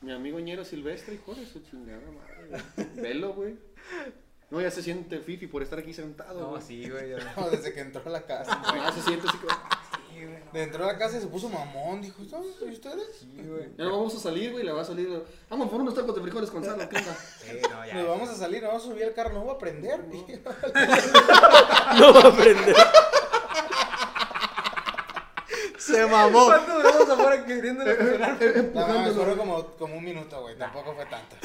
Mi 0.00 0.12
amigo 0.12 0.38
Ñero 0.40 0.64
Silvestre, 0.64 1.14
hijo 1.14 1.34
de 1.34 1.46
su 1.46 1.60
chingada 1.60 2.00
madre. 2.10 2.62
güey. 2.76 2.88
Velo, 2.96 3.32
güey. 3.34 3.56
No, 4.50 4.60
ya 4.60 4.70
se 4.70 4.82
siente 4.82 5.18
fifi 5.20 5.46
por 5.46 5.62
estar 5.62 5.78
aquí 5.78 5.92
sentado, 5.94 6.38
No, 6.40 6.48
güey. 6.50 6.62
sí, 6.62 6.88
güey. 6.88 7.10
No, 7.36 7.50
desde 7.50 7.72
que 7.72 7.80
entró 7.80 8.02
a 8.06 8.10
la 8.10 8.22
casa, 8.22 8.62
güey. 8.70 8.82
Ya 8.82 8.92
se 8.92 9.02
siente 9.02 9.26
así 9.28 9.38
como. 9.38 9.52
Entró 10.52 10.84
a 10.84 10.92
la 10.92 10.98
casa 10.98 11.18
y 11.18 11.20
se 11.20 11.26
puso 11.26 11.48
mamón. 11.48 12.00
Dijo, 12.00 12.22
¿y 12.22 12.70
ustedes? 12.70 13.18
Sí, 13.18 13.42
güey. 13.48 13.70
Ya 13.76 13.84
no 13.84 13.92
vamos 13.98 14.14
a 14.14 14.18
salir, 14.20 14.52
güey, 14.52 14.62
le 14.64 14.70
va 14.70 14.82
a 14.82 14.84
salir. 14.84 15.08
Vamos 15.50 15.68
por 15.68 15.80
unos 15.80 15.94
tacos 15.94 16.14
de 16.14 16.20
frijoles 16.22 16.50
con 16.50 16.62
sal, 16.64 16.88
¿qué 16.88 16.98
onda? 16.98 17.14
Sí, 17.40 17.58
no, 17.68 17.84
ya. 17.86 17.94
Nos 17.94 18.08
vamos 18.08 18.28
a 18.28 18.34
salir, 18.36 18.62
nos 18.62 18.68
vamos 18.68 18.84
a 18.84 18.90
subir 18.90 19.04
al 19.04 19.14
carro, 19.14 19.32
no 19.32 19.40
voy 19.40 19.54
a 19.54 19.58
prender. 19.58 20.00
No 21.98 22.12
va 22.12 22.20
a 22.20 22.28
aprender. 22.28 22.76
Se 25.86 26.06
mamó. 26.06 26.46
¿Cuánto 26.46 26.72
duramos 26.74 27.08
afuera 27.10 27.44
queriendo 27.44 27.84
estacionar? 27.84 28.38
No, 28.74 28.86
mames, 28.88 29.12
fueron 29.14 29.36
como, 29.38 29.66
como 29.76 29.96
un 29.96 30.04
minuto, 30.04 30.40
güey. 30.42 30.56
Tampoco 30.56 30.94
fue 30.94 31.06
tanto. 31.06 31.36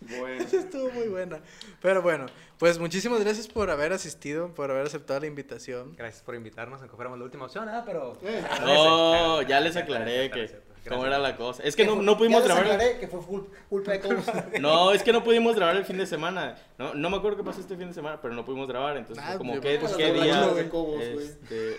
Bueno. 0.00 0.44
Estuvo 0.52 0.90
muy 0.90 1.08
buena. 1.08 1.40
Pero 1.82 2.02
bueno, 2.02 2.26
pues 2.58 2.78
muchísimas 2.78 3.20
gracias 3.20 3.48
por 3.48 3.70
haber 3.70 3.92
asistido, 3.92 4.54
por 4.54 4.70
haber 4.70 4.86
aceptado 4.86 5.20
la 5.20 5.26
invitación. 5.26 5.94
Gracias 5.96 6.22
por 6.22 6.34
invitarnos, 6.34 6.80
aunque 6.80 6.96
fuéramos 6.96 7.18
la 7.18 7.24
última 7.24 7.46
opción, 7.46 7.68
ah, 7.68 7.82
pero... 7.86 8.16
Eh, 8.22 8.42
No, 8.64 9.42
ya 9.42 9.60
les 9.60 9.76
aclaré 9.76 10.30
que 10.30 10.60
cómo 10.88 11.04
era 11.06 11.18
la 11.18 11.36
cosa. 11.36 11.62
Es 11.64 11.74
que 11.74 11.84
no, 11.84 11.96
no 12.00 12.16
pudimos 12.16 12.42
Ya 12.44 12.48
les 12.48 12.56
grabar. 12.56 12.72
aclaré 12.74 12.98
que 13.00 13.08
fue 13.08 13.20
culpa 13.68 13.92
de 13.92 13.98
todos. 13.98 14.24
No, 14.60 14.92
es 14.92 15.02
que 15.02 15.12
no 15.12 15.24
pudimos 15.24 15.56
grabar 15.56 15.74
el 15.76 15.84
fin 15.84 15.98
de 15.98 16.06
semana. 16.06 16.56
No, 16.78 16.94
no 16.94 17.10
me 17.10 17.16
acuerdo 17.16 17.38
qué 17.38 17.44
pasó 17.44 17.60
este 17.60 17.76
fin 17.76 17.88
de 17.88 17.94
semana, 17.94 18.20
pero 18.22 18.34
no 18.34 18.44
pudimos 18.44 18.68
grabar. 18.68 18.96
Entonces, 18.96 19.24
Ah, 19.26 19.30
fue 19.30 19.38
como 19.38 19.54
que, 19.54 19.60
creo 19.78 19.96
que 19.96 19.96
qué 19.96 20.12
día. 20.12 20.68
Cobos. 20.70 21.02
Este, 21.02 21.76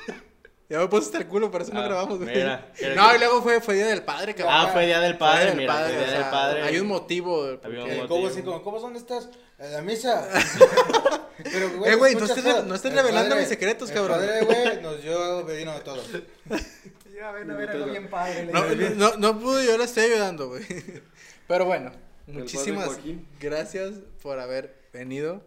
Ya 0.70 0.80
me 0.80 0.88
puse 0.88 1.06
hasta 1.06 1.20
el 1.20 1.28
culo, 1.28 1.50
por 1.50 1.62
eso 1.62 1.74
no 1.74 1.80
Ah, 1.80 1.86
grabamos, 1.86 2.18
güey. 2.20 2.36
mira, 2.36 2.72
No, 2.96 3.10
que- 3.10 3.16
y 3.16 3.20
luego 3.20 3.42
fue, 3.42 3.62
fue 3.62 3.76
Día 3.76 3.88
del 3.88 4.04
Padre, 4.04 4.36
cabrón. 4.36 4.54
Ah, 4.58 4.70
fue 4.74 4.86
Día 4.86 5.00
del 5.00 5.18
Padre, 5.18 5.54
mira, 5.56 5.74
Padre, 5.74 5.94
fue 5.96 6.04
Día 6.06 6.14
o 6.16 6.20
del 6.20 6.30
Padre. 6.30 6.62
Hay 6.64 6.80
un 6.80 6.88
motivo. 6.88 7.42
Porque- 7.62 7.68
un 7.68 7.74
El 7.76 7.86
motivo. 8.02 8.08
Cobo 8.10 8.28
así 8.28 8.42
como, 8.42 8.62
¿Cómo 8.64 8.80
dónde 8.80 9.00
estás? 9.00 9.30
En 9.60 9.72
la 9.74 9.82
misa. 9.82 10.28
Pero, 11.44 11.68
Eh, 11.86 11.96
güey, 11.96 12.16
no 12.16 12.26
estés 12.26 12.44
re- 12.44 12.52
todo. 12.52 12.64
no 12.64 12.76
estés 12.76 12.92
El 12.92 12.98
revelando 12.98 13.30
padre- 13.30 13.40
mis 13.42 13.50
secretos, 13.50 13.92
cabrón. 13.92 14.22
El 14.24 14.46
padre, 14.46 14.64
güey, 14.64 14.82
nos 14.82 15.02
dio 15.02 15.46
vino 15.46 15.74
de 15.74 15.80
todo. 15.82 16.02
Ya, 17.18 17.32
ven 17.32 17.50
a 17.50 17.56
ver 17.56 17.70
algo 17.72 17.86
bien 17.88 18.10
padre. 18.12 18.46
le 18.46 18.52
No, 18.52 18.64
no, 18.96 19.18
no 19.18 19.40
pude, 19.40 19.66
yo 19.66 19.76
la 19.76 19.86
estoy 19.86 20.04
ayudando, 20.04 20.50
güey. 20.50 20.64
Pero 21.48 21.66
bueno, 21.66 21.92
muchísimas 22.28 23.00
gracias 23.40 23.96
por 24.22 24.40
haber 24.40 24.76
venido. 24.94 25.42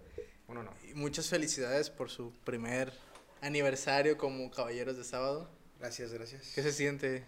Uno 0.48 0.64
no. 0.64 0.72
Y 0.90 0.94
muchas 0.94 1.28
felicidades 1.28 1.88
por 1.90 2.10
su 2.10 2.32
primer 2.42 2.92
aniversario 3.41 4.16
como 4.18 4.51
Caballeros 4.51 4.97
de 4.97 5.05
Sábado. 5.05 5.49
Gracias, 5.78 6.12
gracias. 6.12 6.53
¿Qué 6.55 6.62
se 6.62 6.72
siente? 6.72 7.24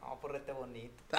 No, 0.00 0.18
porrete 0.20 0.52
bonito. 0.52 0.94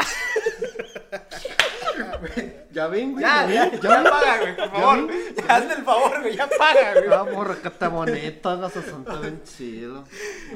Ya 2.72 2.88
ven, 2.88 3.14
güey. 3.14 3.24
Ya, 3.24 3.48
ya, 3.50 3.70
ven, 3.70 3.80
ya, 3.82 4.02
ven. 4.02 4.12
paga, 4.12 4.40
güey, 4.42 4.56
por 4.58 4.72
favor. 4.72 5.10
Ya, 5.38 5.56
hazme 5.56 5.74
el 5.76 5.84
favor, 5.86 6.22
güey, 6.22 6.36
ya 6.36 6.50
paga, 6.50 6.94
güey. 6.94 7.06
Ah, 7.10 7.24
morra, 7.24 7.56
cata 7.62 7.88
bonita, 7.88 8.52
hagas 8.52 8.76
asunto 8.76 9.22
bien 9.22 9.42
chido. 9.44 10.04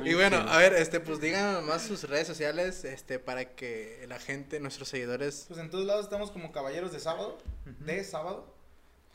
Y 0.04 0.14
bueno, 0.16 0.40
chido. 0.40 0.50
a 0.50 0.58
ver, 0.58 0.74
este, 0.74 1.00
pues 1.00 1.22
digan 1.22 1.66
más 1.66 1.84
sus 1.84 2.04
redes 2.04 2.28
sociales, 2.28 2.84
este, 2.84 3.20
para 3.20 3.46
que 3.46 4.06
la 4.10 4.20
gente, 4.20 4.60
nuestros 4.60 4.90
seguidores, 4.90 5.46
Pues 5.48 5.60
en 5.62 5.70
todos 5.70 5.86
lados 5.86 6.06
estamos 6.06 6.30
como 6.32 6.52
caballeros 6.52 6.92
de 6.92 7.00
sábado, 7.00 7.38
de 7.66 8.04
sábado, 8.04 8.54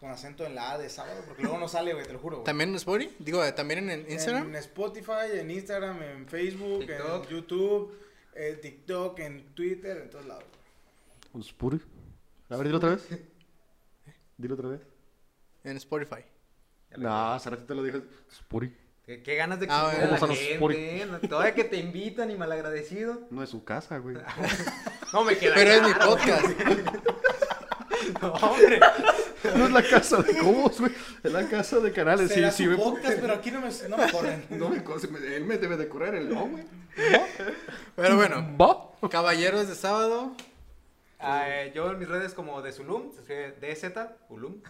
con 0.05 0.13
acento 0.13 0.45
en 0.45 0.55
la 0.55 0.73
A 0.73 0.79
de 0.79 0.91
sábado, 0.91 1.23
porque 1.27 1.43
luego 1.43 1.57
no 1.59 1.67
sale, 1.67 1.95
güey, 1.95 2.05
te 2.07 2.13
lo 2.13 2.19
juro. 2.19 2.37
güey. 2.37 2.45
también 2.45 2.69
en 2.69 2.75
Spotify, 2.77 3.15
digo, 3.21 3.55
también 3.55 3.89
en 3.89 4.05
Instagram. 4.11 4.49
En 4.49 4.57
Spotify, 4.57 5.13
en 5.33 5.51
Instagram, 5.51 6.03
en 6.03 6.29
Facebook, 6.29 6.81
TikTok. 6.81 7.25
en 7.25 7.31
YouTube, 7.31 7.99
en 8.35 8.61
TikTok, 8.61 9.19
en 9.21 9.55
Twitter, 9.55 9.97
en 9.97 10.11
todos 10.11 10.27
lados. 10.27 10.45
¿Un 11.33 11.43
Spuri? 11.43 11.81
A 12.51 12.57
ver, 12.59 12.67
dilo 12.67 12.77
otra 12.77 12.91
vez. 12.91 13.09
Dilo 14.37 14.55
otra 14.57 14.69
vez. 14.69 14.81
En 15.65 15.77
Spotify. 15.79 16.23
No, 16.99 17.33
hace 17.33 17.49
ratito 17.49 17.75
lo 17.75 17.83
dije. 17.83 18.03
Spuri. 18.31 18.77
¿Qué, 19.07 19.23
qué 19.23 19.37
ganas 19.37 19.59
de 19.59 19.67
que 19.67 19.73
Ah, 19.73 19.91
se 19.91 20.59
bueno. 20.59 20.79
la 20.79 21.17
gente. 21.17 21.29
Todavía 21.29 21.55
que 21.55 21.65
te 21.65 21.77
invitan 21.79 22.31
y 22.31 22.37
malagradecido. 22.37 23.23
No 23.31 23.43
es 23.43 23.49
su 23.49 23.65
casa, 23.65 23.97
güey. 23.99 24.17
No 25.15 25.23
me 25.25 25.39
queda 25.39 25.55
Pero 25.55 25.71
es 25.71 25.83
mi 25.83 25.95
podcast. 25.95 26.47
No, 28.21 28.33
hombre. 28.35 28.81
No 29.57 29.65
es 29.67 29.71
la 29.73 29.83
casa 29.83 30.23
de 30.23 30.37
Cobos, 30.39 30.81
güey. 30.81 30.93
Es 31.23 31.33
la 31.33 31.49
casa 31.49 31.79
de 31.81 31.93
canales. 31.93 32.29
Sí, 32.29 32.35
Será 32.37 32.51
sí, 32.51 32.65
su 32.65 32.71
me... 32.71 32.77
podcast, 32.77 33.19
pero 33.21 33.35
aquí 33.35 33.51
no 33.51 33.61
me, 33.61 33.69
no 33.89 33.97
me 33.97 34.11
corren. 34.13 34.47
No 34.51 34.69
me 34.71 34.79
me- 34.81 35.37
él 35.37 35.45
me 35.45 35.59
debe 35.59 35.77
de 35.77 35.89
correr 35.89 36.15
el 36.15 36.29
no, 36.33 36.47
güey. 36.47 36.65
Pero 37.97 38.17
bueno, 38.17 38.57
¿Va? 38.61 39.09
caballeros 39.11 39.69
de 39.69 39.75
sábado. 39.75 40.35
Ah, 41.19 41.45
eh, 41.49 41.73
yo 41.75 41.91
en 41.91 41.99
mis 41.99 42.09
redes 42.09 42.35
como 42.35 42.61
de 42.61 42.73
Zulum, 42.73 43.11
se 43.13 43.21
escribe 43.21 43.53
DZ, 43.61 43.97
Ulum, 44.29 44.61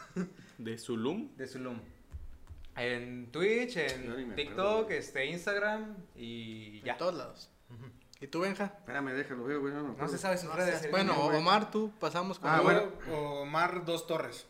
De 0.58 0.78
Zulum. 0.78 1.28
de 1.36 1.46
Zulum. 1.48 1.80
En 2.76 3.30
Twitch, 3.32 3.76
en 3.76 4.34
TikTok, 4.34 4.90
este, 4.92 5.26
Instagram 5.26 5.96
y 6.16 6.78
En 6.80 6.84
ya. 6.84 6.96
todos 6.96 7.14
lados. 7.14 7.50
¿Y 8.20 8.26
tú, 8.28 8.40
Benja? 8.40 8.72
Espérame, 8.78 9.12
déjalo, 9.12 9.42
güey, 9.42 9.56
güey. 9.58 9.74
No, 9.74 9.94
No 9.98 10.08
se 10.08 10.16
sabe 10.18 10.38
sus 10.38 10.52
redes. 10.54 10.88
Bueno, 10.90 11.12
Sergio, 11.12 11.28
güey. 11.28 11.38
Omar, 11.38 11.70
tú 11.70 11.92
pasamos 12.00 12.38
con 12.38 12.50
Ah, 12.50 12.60
bueno. 12.60 12.84
Omar 13.12 13.84
Dos 13.84 14.06
Torres. 14.06 14.46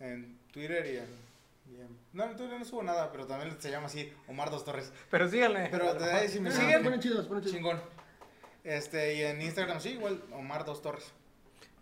En 0.00 0.38
Twitter 0.52 0.84
y 0.86 0.96
en, 0.98 1.76
y 1.76 1.80
en- 1.80 1.96
No, 2.12 2.24
en 2.24 2.36
Twitter 2.36 2.58
no 2.58 2.64
subo 2.64 2.82
nada, 2.82 3.10
pero 3.12 3.26
también 3.26 3.56
se 3.60 3.70
llama 3.70 3.86
así, 3.86 4.12
Omar 4.28 4.50
Dos 4.50 4.64
Torres. 4.64 4.92
Pero 5.10 5.28
síganle. 5.28 5.68
Pero 5.70 5.94
de 5.94 6.12
ahí 6.12 6.28
sí 6.28 6.40
me 6.40 6.50
Ah, 6.50 6.52
siguen. 6.52 6.82
ponen 6.82 7.00
chidos, 7.00 7.26
ponen 7.26 7.42
chidos. 7.42 7.56
Chingón. 7.56 7.80
Este, 8.64 9.14
y 9.16 9.22
en 9.22 9.42
Instagram 9.42 9.80
sí, 9.80 9.90
igual, 9.90 10.22
Omar 10.32 10.64
Dos 10.64 10.80
Torres. 10.82 11.12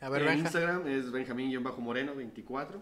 A 0.00 0.08
ver, 0.08 0.22
en 0.22 0.28
Benja. 0.28 0.42
Instagram 0.44 0.86
es 0.88 1.10
Benjamín-Moreno24. 1.12 2.80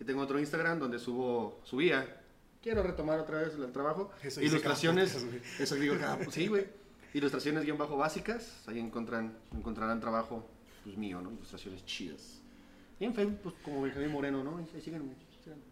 Y 0.00 0.04
tengo 0.04 0.20
otro 0.22 0.38
Instagram 0.38 0.78
donde 0.78 0.98
subo, 0.98 1.60
subía. 1.64 2.18
Quiero 2.62 2.82
retomar 2.82 3.18
otra 3.20 3.38
vez 3.40 3.54
el 3.54 3.72
trabajo. 3.72 4.10
Eso 4.22 4.40
Ilustraciones. 4.40 5.12
podcast, 5.14 5.44
Eso 5.60 5.74
digo 5.76 5.96
cada. 5.98 6.22
Sí, 6.30 6.46
güey. 6.48 6.66
Ilustraciones 7.14 7.64
guion 7.64 7.78
bajo 7.78 7.96
básicas. 7.96 8.62
Ahí 8.68 8.78
encuentran, 8.78 9.36
encontrarán 9.54 10.00
trabajo 10.00 10.46
pues 10.84 10.96
mío, 10.96 11.20
¿no? 11.20 11.30
Ilustraciones 11.32 11.84
chidas. 11.86 12.41
Y 13.02 13.04
en 13.04 13.14
Facebook, 13.14 13.40
pues 13.42 13.54
como 13.64 13.82
Benjamín 13.82 14.12
Moreno, 14.12 14.44
¿no? 14.44 14.58
Ahí 14.58 14.80
síganme. 14.80 15.16
síganme. 15.42 15.64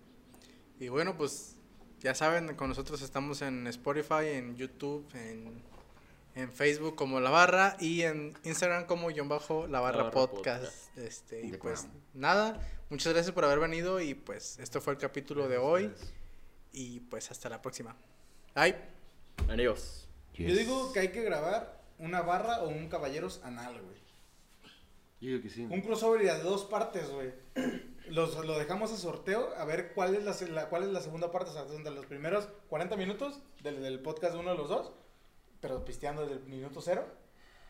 Y 0.80 0.88
bueno, 0.88 1.16
pues 1.16 1.54
ya 2.00 2.12
saben, 2.12 2.56
con 2.56 2.68
nosotros 2.68 3.02
estamos 3.02 3.40
en 3.40 3.68
Spotify, 3.68 4.30
en 4.32 4.56
YouTube, 4.56 5.06
en, 5.14 5.62
en 6.34 6.52
Facebook 6.52 6.96
como 6.96 7.20
La 7.20 7.30
Barra 7.30 7.76
y 7.78 8.02
en 8.02 8.36
Instagram 8.42 8.86
como 8.86 9.10
guion 9.10 9.28
bajo 9.28 9.68
La 9.68 9.78
Barra, 9.78 9.98
Barra 9.98 10.10
podcast. 10.10 10.64
Podcast. 10.64 10.98
Este, 10.98 11.46
y 11.46 11.52
pues 11.52 11.86
nada, 12.14 12.68
muchas 12.88 13.12
gracias 13.12 13.32
por 13.32 13.44
haber 13.44 13.60
venido 13.60 14.00
y 14.00 14.14
pues 14.14 14.58
esto 14.58 14.80
fue 14.80 14.94
el 14.94 14.98
capítulo 14.98 15.46
de 15.46 15.58
hoy 15.58 15.92
y 16.72 16.98
pues 16.98 17.30
hasta 17.30 17.48
la 17.48 17.62
próxima. 17.62 17.94
Bye. 18.56 18.74
Adiós. 19.48 20.08
Yo 20.34 20.52
digo 20.52 20.92
que 20.92 20.98
hay 20.98 21.12
que 21.12 21.22
grabar 21.22 21.80
una 22.00 22.22
barra 22.22 22.62
o 22.62 22.68
un 22.70 22.88
caballeros 22.88 23.40
anal, 23.44 23.80
güey. 23.80 23.99
Yo 25.20 25.28
digo 25.28 25.42
que 25.42 25.50
sí. 25.50 25.62
Un 25.68 25.80
crossover 25.82 26.22
y 26.22 26.24
de 26.24 26.38
dos 26.42 26.64
partes, 26.64 27.10
güey. 27.10 27.32
Los, 28.08 28.34
lo 28.44 28.58
dejamos 28.58 28.90
a 28.90 28.96
sorteo 28.96 29.54
a 29.56 29.64
ver 29.64 29.92
cuál 29.94 30.16
es 30.16 30.24
la, 30.24 30.34
la- 30.48 30.68
cuál 30.68 30.82
es 30.82 30.88
la 30.88 31.00
segunda 31.00 31.30
parte. 31.30 31.50
O 31.50 31.52
sea, 31.52 31.64
de 31.64 31.90
los 31.92 32.06
primeros 32.06 32.48
40 32.68 32.96
minutos 32.96 33.38
del, 33.62 33.80
del 33.82 34.00
podcast 34.00 34.32
de 34.34 34.40
uno 34.40 34.50
de 34.50 34.56
los 34.56 34.68
dos, 34.68 34.90
pero 35.60 35.84
pisteando 35.84 36.22
desde 36.22 36.42
el 36.42 36.48
minuto 36.48 36.80
cero. 36.80 37.06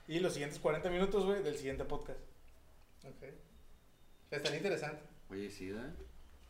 Y 0.09 0.21
los 0.21 0.33
siguientes 0.33 0.59
40 0.59 0.89
minutos, 0.89 1.27
güey, 1.27 1.43
del 1.43 1.57
siguiente 1.57 1.85
podcast. 1.85 2.21
Ok. 3.05 3.25
Está 4.31 4.57
interesante. 4.57 5.03
Oye, 5.29 5.51
sí, 5.51 5.71
¿da? 5.71 5.93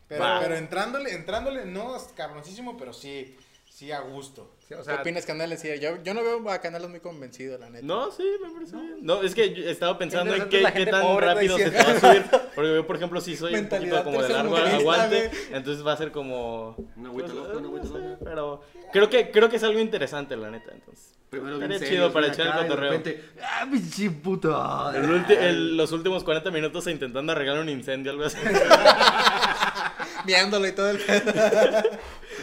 Pero, 0.07 0.22
Va. 0.22 0.40
pero 0.40 0.55
entrándole, 0.57 1.12
entrándole, 1.14 1.64
no 1.64 1.96
es 1.96 2.05
cabroncísimo, 2.16 2.76
pero 2.76 2.92
sí, 2.92 3.36
sí 3.68 3.90
a 3.90 4.01
gusto. 4.01 4.55
Sí, 4.71 4.75
o 4.75 4.79
¿Qué 4.79 4.85
sea, 4.85 5.01
opinas, 5.01 5.27
Canales? 5.27 5.59
Sí, 5.61 5.68
yo, 5.81 6.01
yo 6.05 6.14
no 6.14 6.23
veo 6.23 6.49
a 6.49 6.61
Canales 6.61 6.89
muy 6.89 7.01
convencido, 7.01 7.59
la 7.59 7.68
neta. 7.71 7.85
No, 7.85 8.09
sí, 8.12 8.23
me 8.41 8.51
parece 8.53 8.77
bien. 8.77 8.99
No, 9.03 9.21
es 9.21 9.35
que 9.35 9.53
yo 9.53 9.68
estaba 9.68 9.99
pensando 9.99 10.33
en 10.33 10.49
qué, 10.49 10.64
qué 10.73 10.87
tan 10.87 11.03
pobre, 11.03 11.27
¿no? 11.27 11.35
rápido 11.35 11.59
se 11.59 11.71
te 11.73 11.77
va 11.83 11.91
a 11.91 11.99
subir. 12.01 12.25
Porque 12.55 12.75
yo, 12.77 12.87
por 12.87 12.95
ejemplo, 12.95 13.21
sí 13.21 13.37
soy 13.37 13.53
un 13.53 13.62
Mentalidad 13.62 14.05
poquito 14.05 14.11
como 14.16 14.23
de 14.23 14.33
largo 14.33 14.57
aguante. 14.57 15.31
Entonces 15.51 15.85
va 15.85 15.95
a 15.95 15.97
ser 15.97 16.12
como. 16.12 16.77
Una 16.97 17.09
agüita 17.09 17.33
loca, 17.35 17.57
una 17.59 17.66
agüita 17.66 17.89
no 17.89 17.99
loca. 17.99 18.18
Pero 18.23 18.62
creo 18.93 19.11
que, 19.11 19.31
creo 19.33 19.49
que 19.49 19.57
es 19.57 19.62
algo 19.64 19.81
interesante, 19.81 20.37
la 20.37 20.53
neta. 20.53 20.71
Entonces. 20.73 21.14
Primero 21.31 21.59
bien 21.59 21.73
chido 21.73 21.85
serios, 21.87 22.12
para 22.12 22.27
echar 22.29 22.47
el 22.47 22.53
y 22.53 22.57
de 22.62 22.68
cotorreo. 22.68 22.91
repente, 22.93 23.25
¡Ah, 23.43 23.66
pinche 23.68 24.09
puta! 24.11 24.93
El 24.95 25.09
ulti- 25.11 25.37
el- 25.37 25.77
los 25.77 25.91
últimos 25.91 26.23
40 26.23 26.49
minutos 26.53 26.87
intentando 26.87 27.33
arreglar 27.33 27.59
un 27.59 27.68
incendio, 27.68 28.12
algo 28.12 28.25
así. 28.25 28.39
Viéndolo 30.27 30.66
y 30.68 30.73
todo 30.73 30.91
el 30.91 30.99
pedo. 30.99 31.33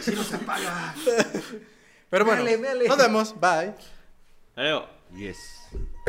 ¡Si 0.02 0.10
no 0.12 0.22
se 0.22 0.36
apaga! 0.36 0.94
Pero 2.10 2.24
bueno, 2.24 2.44
nos 2.88 2.98
vemos. 2.98 3.34
Bye. 3.40 3.74
Adiós. 4.56 4.84
Yes. 5.14 5.38